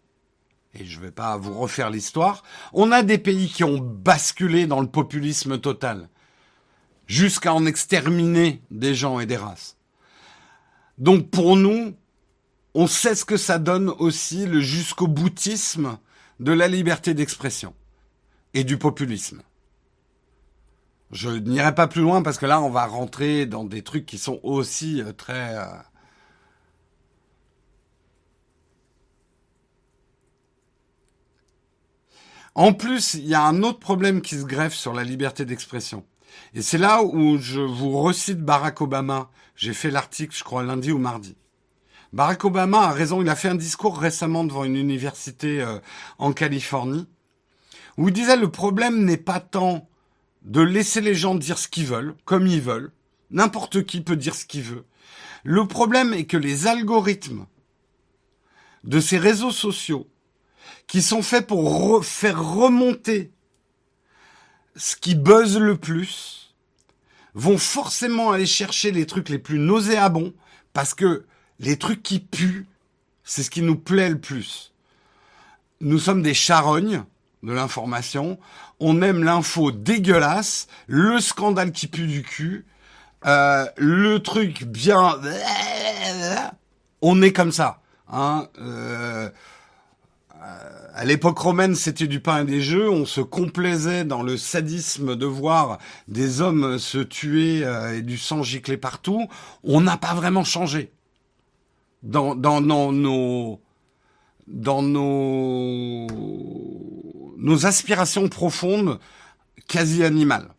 [0.76, 2.43] et je vais pas vous refaire l'histoire,
[2.73, 6.10] on a des pays qui ont basculé dans le populisme total.
[7.07, 9.76] Jusqu'à en exterminer des gens et des races.
[10.99, 11.95] Donc pour nous,
[12.76, 15.98] on sait ce que ça donne aussi le jusqu'au boutisme
[16.39, 17.73] de la liberté d'expression
[18.53, 19.41] et du populisme.
[21.11, 24.17] Je n'irai pas plus loin parce que là, on va rentrer dans des trucs qui
[24.17, 25.57] sont aussi euh, très...
[25.57, 25.65] Euh,
[32.55, 36.05] en plus, il y a un autre problème qui se greffe sur la liberté d'expression.
[36.53, 39.29] Et c'est là où je vous recite Barack Obama.
[39.55, 41.35] J'ai fait l'article, je crois, lundi ou mardi.
[42.13, 45.79] Barack Obama a raison, il a fait un discours récemment devant une université euh,
[46.17, 47.07] en Californie,
[47.97, 49.89] où il disait le problème n'est pas tant
[50.41, 52.91] de laisser les gens dire ce qu'ils veulent, comme ils veulent.
[53.30, 54.85] N'importe qui peut dire ce qu'il veut.
[55.43, 57.45] Le problème est que les algorithmes
[58.84, 60.07] de ces réseaux sociaux,
[60.88, 63.31] qui sont faits pour faire remonter
[64.76, 66.55] ce qui buzz le plus,
[67.34, 70.34] vont forcément aller chercher les trucs les plus nauséabonds,
[70.73, 71.26] parce que
[71.59, 72.65] les trucs qui puent,
[73.23, 74.73] c'est ce qui nous plaît le plus.
[75.80, 77.03] Nous sommes des charognes,
[77.43, 78.39] de l'information.
[78.84, 82.66] On aime l'info dégueulasse, le scandale qui pue du cul,
[83.28, 85.22] euh, le truc bien.
[87.03, 87.80] On est comme ça.
[88.12, 88.48] Hein.
[88.60, 89.30] Euh,
[90.95, 92.90] à l'époque romaine, c'était du pain et des jeux.
[92.90, 95.78] On se complaisait dans le sadisme de voir
[96.08, 99.28] des hommes se tuer euh, et du sang gicler partout.
[99.64, 100.91] On n'a pas vraiment changé
[102.02, 103.62] dans nos
[104.47, 106.07] dans nos,
[107.65, 108.99] aspirations profondes
[109.68, 110.49] quasi animales.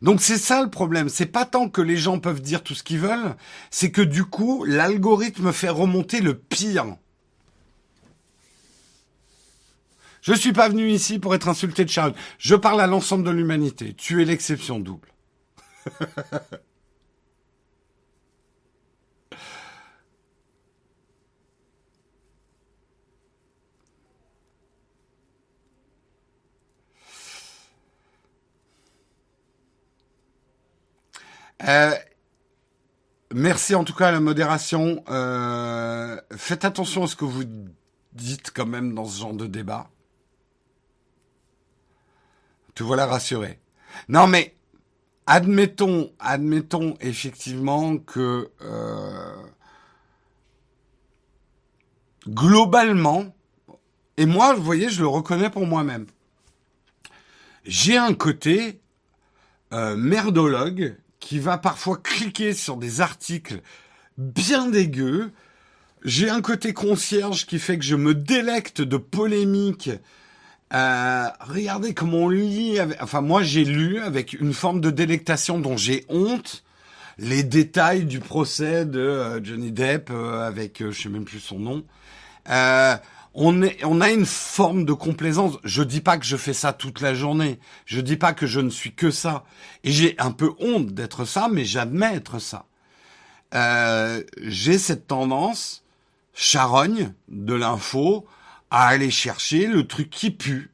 [0.00, 1.08] Donc c'est ça le problème.
[1.08, 3.36] C'est pas tant que les gens peuvent dire tout ce qu'ils veulent,
[3.70, 6.96] c'est que du coup, l'algorithme fait remonter le pire.
[10.22, 12.14] Je suis pas venu ici pour être insulté de Charles.
[12.38, 13.94] Je parle à l'ensemble de l'humanité.
[13.94, 15.08] Tu es l'exception double.
[31.68, 31.94] Euh,
[33.32, 35.04] merci en tout cas à la modération.
[35.08, 37.44] Euh, faites attention à ce que vous
[38.12, 39.88] dites quand même dans ce genre de débat.
[42.74, 43.60] Te voilà rassuré.
[44.08, 44.56] Non mais
[45.26, 49.42] admettons, admettons effectivement que euh,
[52.26, 53.34] globalement,
[54.16, 56.06] et moi, vous voyez, je le reconnais pour moi-même.
[57.64, 58.80] J'ai un côté
[59.70, 63.60] merdologue qui va parfois cliquer sur des articles
[64.18, 65.30] bien dégueux.
[66.04, 69.90] J'ai un côté concierge qui fait que je me délecte de polémiques.
[70.74, 72.78] Euh, regardez comment on lit.
[73.00, 76.64] Enfin, moi, j'ai lu avec une forme de délectation dont j'ai honte
[77.18, 81.60] les détails du procès de euh, Johnny Depp euh, avec, je sais même plus son
[81.60, 81.84] nom
[83.34, 85.58] on, a une forme de complaisance.
[85.64, 87.58] Je dis pas que je fais ça toute la journée.
[87.86, 89.44] Je dis pas que je ne suis que ça.
[89.84, 92.66] Et j'ai un peu honte d'être ça, mais j'admets être ça.
[93.54, 95.84] Euh, j'ai cette tendance
[96.34, 98.26] charogne de l'info
[98.70, 100.70] à aller chercher le truc qui pue.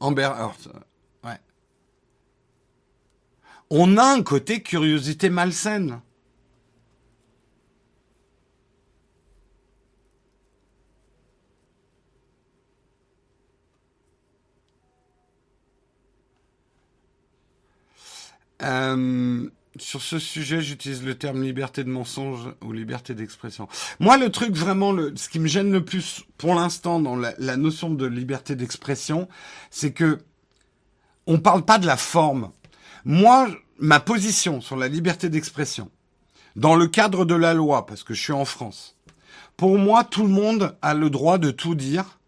[0.00, 0.82] Amber Heard.
[1.24, 1.38] Ouais.
[3.70, 6.00] On a un côté curiosité malsaine.
[18.62, 19.48] Euh,
[19.78, 23.68] sur ce sujet, j'utilise le terme liberté de mensonge ou liberté d'expression.
[24.00, 27.32] Moi, le truc vraiment, le, ce qui me gêne le plus pour l'instant dans la,
[27.38, 29.28] la, notion de liberté d'expression,
[29.70, 30.18] c'est que
[31.26, 32.50] on parle pas de la forme.
[33.04, 33.48] Moi,
[33.78, 35.90] ma position sur la liberté d'expression,
[36.56, 38.96] dans le cadre de la loi, parce que je suis en France,
[39.56, 42.18] pour moi, tout le monde a le droit de tout dire,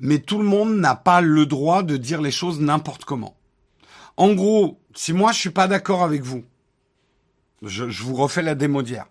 [0.00, 3.36] mais tout le monde n'a pas le droit de dire les choses n'importe comment.
[4.16, 6.44] En gros, si moi je suis pas d'accord avec vous,
[7.62, 9.06] je, vous refais la démo d'hier.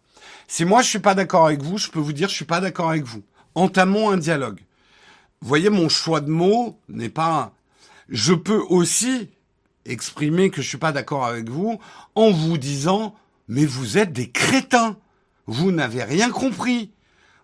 [0.47, 2.61] Si moi je suis pas d'accord avec vous, je peux vous dire je suis pas
[2.61, 3.23] d'accord avec vous.
[3.55, 4.59] Entamons un dialogue.
[5.41, 7.53] Voyez, mon choix de mots n'est pas.
[8.09, 9.29] Je peux aussi
[9.85, 11.79] exprimer que je suis pas d'accord avec vous
[12.15, 13.15] en vous disant
[13.47, 14.97] mais vous êtes des crétins.
[15.47, 16.91] Vous n'avez rien compris.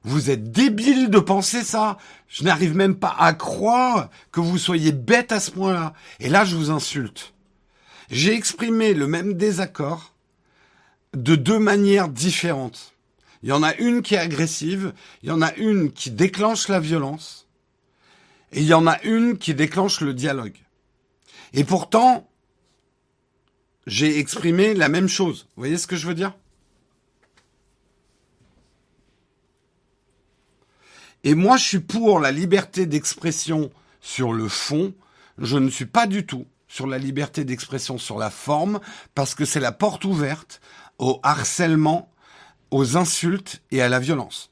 [0.04, 1.98] Vous êtes débiles de penser ça.
[2.30, 5.94] Je n'arrive même pas à croire que vous soyez bête à ce point-là.
[6.20, 7.34] Et là, je vous insulte.
[8.10, 10.14] J'ai exprimé le même désaccord
[11.14, 12.94] de deux manières différentes.
[13.44, 14.94] Il y en a une qui est agressive,
[15.24, 17.48] il y en a une qui déclenche la violence,
[18.52, 20.58] et il y en a une qui déclenche le dialogue.
[21.54, 22.30] Et pourtant,
[23.86, 25.48] j'ai exprimé la même chose.
[25.56, 26.34] Vous voyez ce que je veux dire?
[31.24, 33.72] Et moi, je suis pour la liberté d'expression
[34.02, 34.94] sur le fond.
[35.38, 36.46] Je ne suis pas du tout
[36.78, 38.80] sur la liberté d'expression sur la forme,
[39.16, 40.62] parce que c'est la porte ouverte
[41.00, 42.12] au harcèlement,
[42.70, 44.52] aux insultes et à la violence.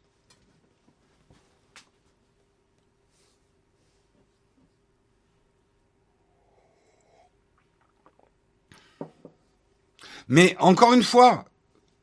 [10.27, 11.45] Mais encore une fois,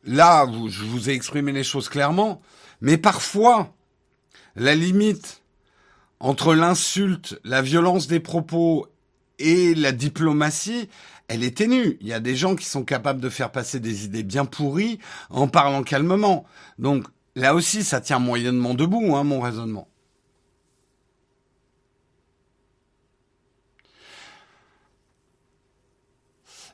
[0.05, 2.41] là, je vous ai exprimé les choses clairement,
[2.81, 3.75] mais parfois,
[4.55, 5.43] la limite
[6.21, 8.87] entre l'insulte, la violence des propos
[9.43, 10.89] et la diplomatie,
[11.29, 11.99] elle est ténue.
[12.01, 14.99] Il y a des gens qui sont capables de faire passer des idées bien pourries
[15.31, 16.45] en parlant calmement.
[16.79, 19.89] Donc là aussi, ça tient moyennement debout, hein, mon raisonnement.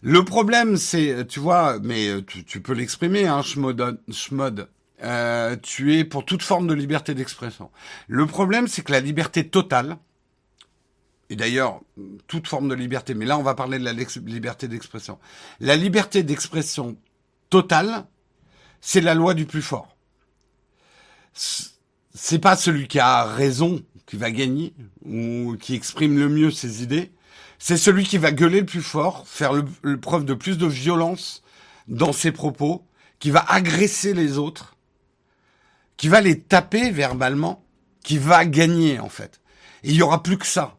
[0.01, 4.69] Le problème, c'est, tu vois, mais tu, peux l'exprimer, hein, Schmod,
[5.03, 7.71] euh, tu es pour toute forme de liberté d'expression.
[8.07, 9.97] Le problème, c'est que la liberté totale,
[11.31, 11.81] et d'ailleurs,
[12.27, 15.19] toute forme de liberté, mais là, on va parler de la liberté d'expression.
[15.61, 16.97] La liberté d'expression
[17.51, 18.07] totale,
[18.81, 19.97] c'est la loi du plus fort.
[21.35, 24.75] C'est pas celui qui a raison qui va gagner
[25.05, 27.13] ou qui exprime le mieux ses idées
[27.59, 31.43] c'est celui qui va gueuler le plus fort, faire le, preuve de plus de violence
[31.89, 32.87] dans ses propos,
[33.19, 34.77] qui va agresser les autres,
[35.97, 37.65] qui va les taper verbalement,
[38.05, 39.41] qui va gagner en fait.
[39.83, 40.78] Et il n'y aura plus que ça.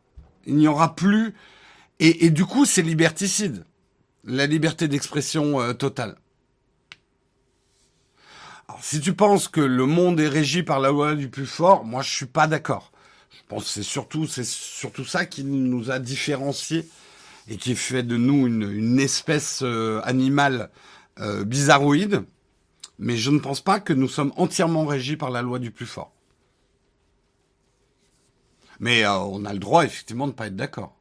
[0.50, 1.36] Il n'y aura plus...
[2.00, 3.66] Et, du coup, c'est liberticide.
[4.24, 6.16] La liberté d'expression euh, totale.
[8.68, 11.84] Alors, si tu penses que le monde est régi par la loi du plus fort,
[11.84, 12.92] moi je suis pas d'accord.
[13.32, 16.88] Je pense que c'est surtout, c'est surtout ça qui nous a différenciés
[17.50, 20.70] et qui fait de nous une, espèce euh, animale
[21.20, 22.24] euh, bizarroïde.
[22.98, 25.86] Mais je ne pense pas que nous sommes entièrement régis par la loi du plus
[25.86, 26.14] fort.
[28.80, 30.96] Mais euh, on a le droit effectivement de ne pas être d'accord.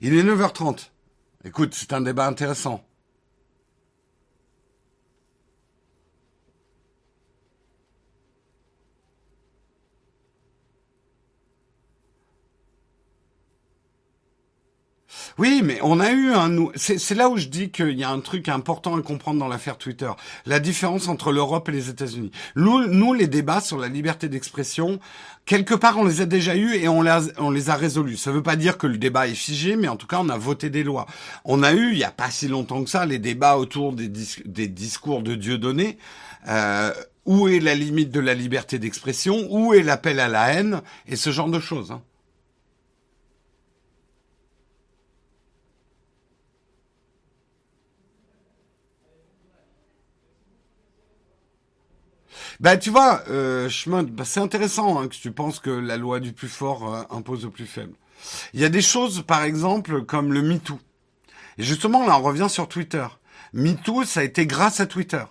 [0.00, 0.90] Il est 9h30.
[1.44, 2.84] Écoute, c'est un débat intéressant.
[15.38, 16.68] Oui, mais on a eu un...
[16.76, 19.78] C'est là où je dis qu'il y a un truc important à comprendre dans l'affaire
[19.78, 20.10] Twitter.
[20.46, 22.30] La différence entre l'Europe et les États-Unis.
[22.54, 25.00] Nous, nous, les débats sur la liberté d'expression,
[25.44, 28.16] quelque part, on les a déjà eus et on les a, résolus.
[28.16, 30.28] Ça ne veut pas dire que le débat est figé, mais en tout cas, on
[30.28, 31.06] a voté des lois.
[31.44, 34.08] On a eu, il n'y a pas si longtemps que ça, les débats autour des,
[34.08, 35.98] des discours de Dieu donné.
[36.48, 36.92] Euh,
[37.26, 41.16] où est la limite de la liberté d'expression Où est l'appel à la haine Et
[41.16, 41.90] ce genre de choses.
[41.90, 42.02] Hein.
[52.60, 53.68] Bah tu vois, euh,
[54.10, 57.44] bah, c'est intéressant hein, que tu penses que la loi du plus fort euh, impose
[57.44, 57.94] au plus faible.
[58.52, 60.78] Il y a des choses, par exemple, comme le MeToo.
[61.58, 63.06] Et justement, là, on revient sur Twitter.
[63.52, 65.24] MeToo, ça a été grâce à Twitter.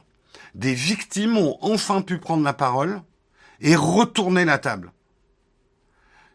[0.56, 3.02] Des victimes ont enfin pu prendre la parole
[3.62, 4.91] et retourner la table.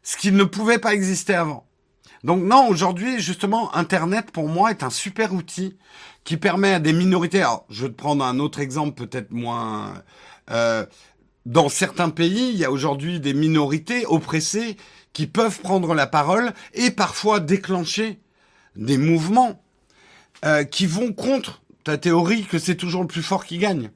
[0.02, 1.66] Ce qui ne pouvait pas exister avant.
[2.24, 5.76] Donc non, aujourd'hui, justement, Internet, pour moi, est un super outil
[6.24, 7.42] qui permet à des minorités...
[7.42, 9.94] Alors, je vais te prendre un autre exemple peut-être moins
[10.50, 10.86] euh,
[11.46, 14.76] dans certains pays, il y a aujourd'hui des minorités oppressées
[15.12, 18.18] qui peuvent prendre la parole et parfois déclencher
[18.76, 19.62] des mouvements
[20.44, 23.90] euh, qui vont contre ta théorie que c'est toujours le plus fort qui gagne.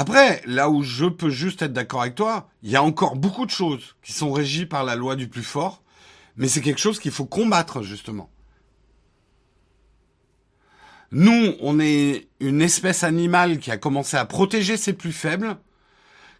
[0.00, 3.44] Après, là où je peux juste être d'accord avec toi, il y a encore beaucoup
[3.46, 5.82] de choses qui sont régies par la loi du plus fort,
[6.36, 8.30] mais c'est quelque chose qu'il faut combattre justement.
[11.10, 15.56] Nous, on est une espèce animale qui a commencé à protéger ses plus faibles,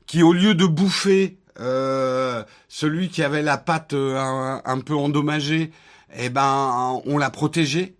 [0.06, 5.72] qui au lieu de bouffer euh, celui qui avait la patte euh, un, peu endommagée,
[6.16, 7.97] eh ben, on l'a protégé.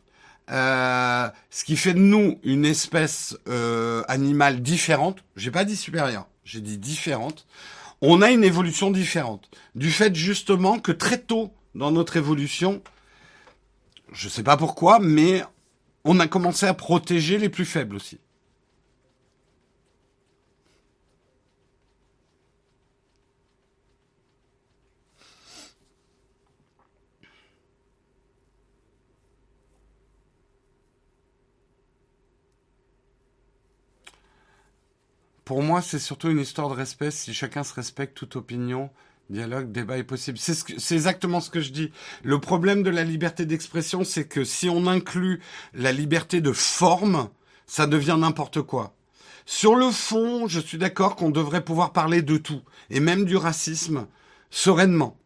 [0.50, 5.22] Euh, ce qui fait de nous une espèce euh, animale différente.
[5.36, 7.46] J'ai pas dit supérieure, j'ai dit différente.
[8.00, 12.82] On a une évolution différente du fait justement que très tôt dans notre évolution,
[14.12, 15.42] je sais pas pourquoi, mais
[16.04, 18.18] on a commencé à protéger les plus faibles aussi.
[35.48, 37.10] Pour moi, c'est surtout une histoire de respect.
[37.10, 38.90] Si chacun se respecte, toute opinion,
[39.30, 40.36] dialogue, débat est possible.
[40.36, 41.90] C'est ce exactement ce que je dis.
[42.22, 45.40] Le problème de la liberté d'expression, c'est que si on inclut
[45.72, 47.30] la liberté de forme,
[47.66, 48.94] ça devient n'importe quoi.
[49.46, 52.60] Sur le fond, je suis d'accord qu'on devrait pouvoir parler de tout,
[52.90, 54.06] et même du racisme,
[54.50, 55.16] sereinement,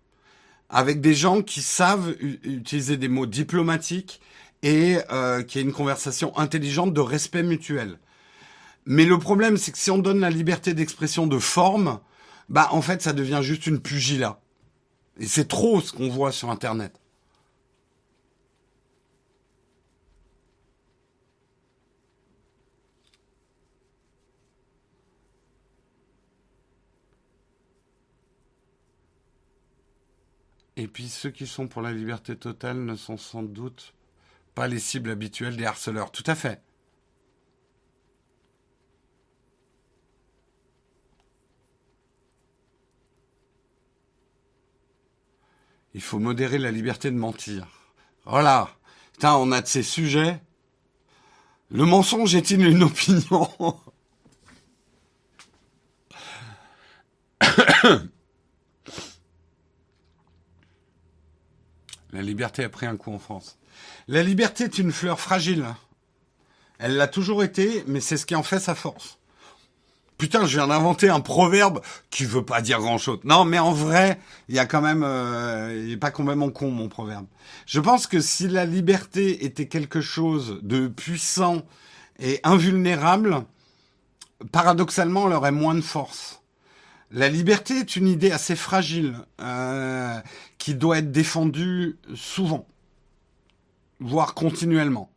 [0.68, 4.20] avec des gens qui savent utiliser des mots diplomatiques
[4.62, 7.98] et euh, qui aient une conversation intelligente de respect mutuel.
[8.86, 12.00] Mais le problème, c'est que si on donne la liberté d'expression de forme,
[12.48, 14.40] bah en fait, ça devient juste une pugilat.
[15.18, 16.98] Et c'est trop ce qu'on voit sur Internet.
[30.76, 33.94] Et puis ceux qui sont pour la liberté totale ne sont sans doute
[34.54, 36.10] pas les cibles habituelles des harceleurs.
[36.10, 36.60] Tout à fait.
[45.94, 47.66] Il faut modérer la liberté de mentir.
[48.24, 48.70] Voilà.
[49.12, 50.40] Putain, on a de ces sujets.
[51.70, 53.48] Le mensonge est-il une opinion?
[62.12, 63.58] La liberté a pris un coup en France.
[64.06, 65.64] La liberté est une fleur fragile.
[66.78, 69.18] Elle l'a toujours été, mais c'est ce qui en fait sa force.
[70.22, 71.80] Putain, je viens d'inventer un proverbe
[72.10, 73.18] qui veut pas dire grand chose.
[73.24, 76.88] Non, mais en vrai, il y a quand même, euh, est pas complètement con mon
[76.88, 77.26] proverbe.
[77.66, 81.62] Je pense que si la liberté était quelque chose de puissant
[82.20, 83.42] et invulnérable,
[84.52, 86.40] paradoxalement, elle aurait moins de force.
[87.10, 90.20] La liberté est une idée assez fragile euh,
[90.56, 92.68] qui doit être défendue souvent,
[93.98, 95.10] voire continuellement.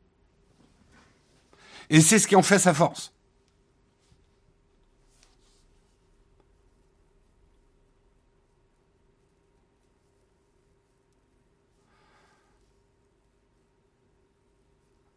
[1.92, 3.15] Et c'est ce qui en fait sa force.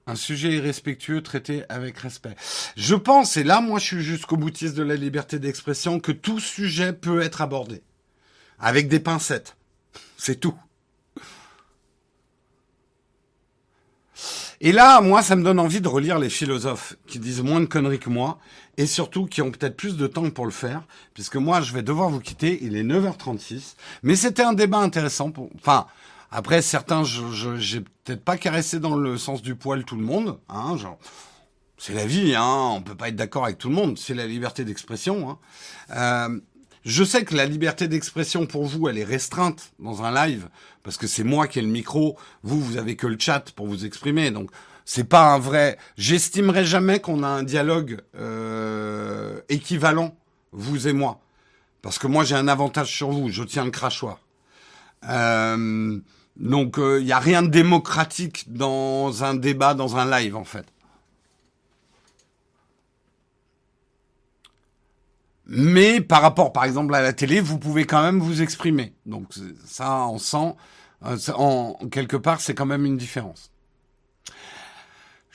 [0.08, 2.34] Un sujet irrespectueux traité avec respect.
[2.76, 6.40] Je pense, et là moi je suis jusqu'au boutiste de la liberté d'expression, que tout
[6.40, 7.82] sujet peut être abordé.
[8.58, 9.58] Avec des pincettes.
[10.16, 10.54] C'est tout.
[14.60, 17.66] Et là, moi, ça me donne envie de relire les philosophes qui disent moins de
[17.66, 18.40] conneries que moi,
[18.76, 20.82] et surtout qui ont peut-être plus de temps pour le faire,
[21.14, 25.30] puisque moi, je vais devoir vous quitter, il est 9h36, mais c'était un débat intéressant
[25.30, 25.86] pour, enfin,
[26.30, 30.76] après, certains, j'ai peut-être pas caressé dans le sens du poil tout le monde, hein,
[31.78, 34.26] c'est la vie, hein, on peut pas être d'accord avec tout le monde, c'est la
[34.26, 35.30] liberté d'expression.
[35.30, 35.38] Hein.
[35.96, 36.40] Euh,
[36.84, 40.48] je sais que la liberté d'expression pour vous, elle est restreinte dans un live,
[40.82, 43.66] parce que c'est moi qui ai le micro, vous, vous avez que le chat pour
[43.66, 44.50] vous exprimer, donc
[44.84, 45.78] c'est pas un vrai.
[45.96, 50.16] J'estimerai jamais qu'on a un dialogue euh, équivalent,
[50.52, 51.20] vous et moi,
[51.80, 54.20] parce que moi j'ai un avantage sur vous, je tiens le crachoir.
[55.08, 56.00] Euh,
[56.38, 60.44] donc il euh, n'y a rien de démocratique dans un débat, dans un live en
[60.44, 60.66] fait.
[65.48, 68.92] Mais par rapport, par exemple, à la télé, vous pouvez quand même vous exprimer.
[69.06, 69.32] Donc
[69.64, 70.54] ça, on sent,
[71.06, 73.50] euh, en quelque part, c'est quand même une différence.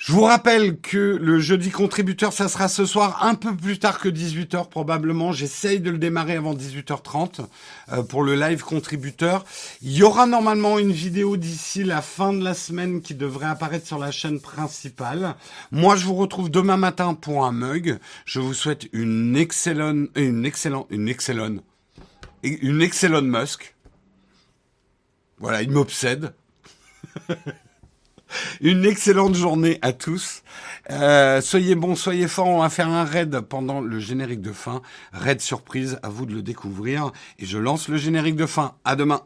[0.05, 3.99] Je vous rappelle que le jeudi contributeur, ça sera ce soir un peu plus tard
[3.99, 5.31] que 18h probablement.
[5.31, 7.45] J'essaye de le démarrer avant 18h30
[7.93, 9.45] euh, pour le live contributeur.
[9.81, 13.87] Il y aura normalement une vidéo d'ici la fin de la semaine qui devrait apparaître
[13.87, 15.35] sur la chaîne principale.
[15.71, 17.97] Moi, je vous retrouve demain matin pour un mug.
[18.25, 21.63] Je vous souhaite une excellente, une excellente, une excellente,
[22.43, 23.73] une excellente Musk.
[25.37, 26.33] Voilà, il m'obsède.
[28.61, 30.43] Une excellente journée à tous.
[30.89, 32.47] Euh, soyez bons, soyez forts.
[32.47, 34.81] On va faire un raid pendant le générique de fin.
[35.11, 37.11] Raid surprise, à vous de le découvrir.
[37.39, 38.75] Et je lance le générique de fin.
[38.83, 39.21] À demain.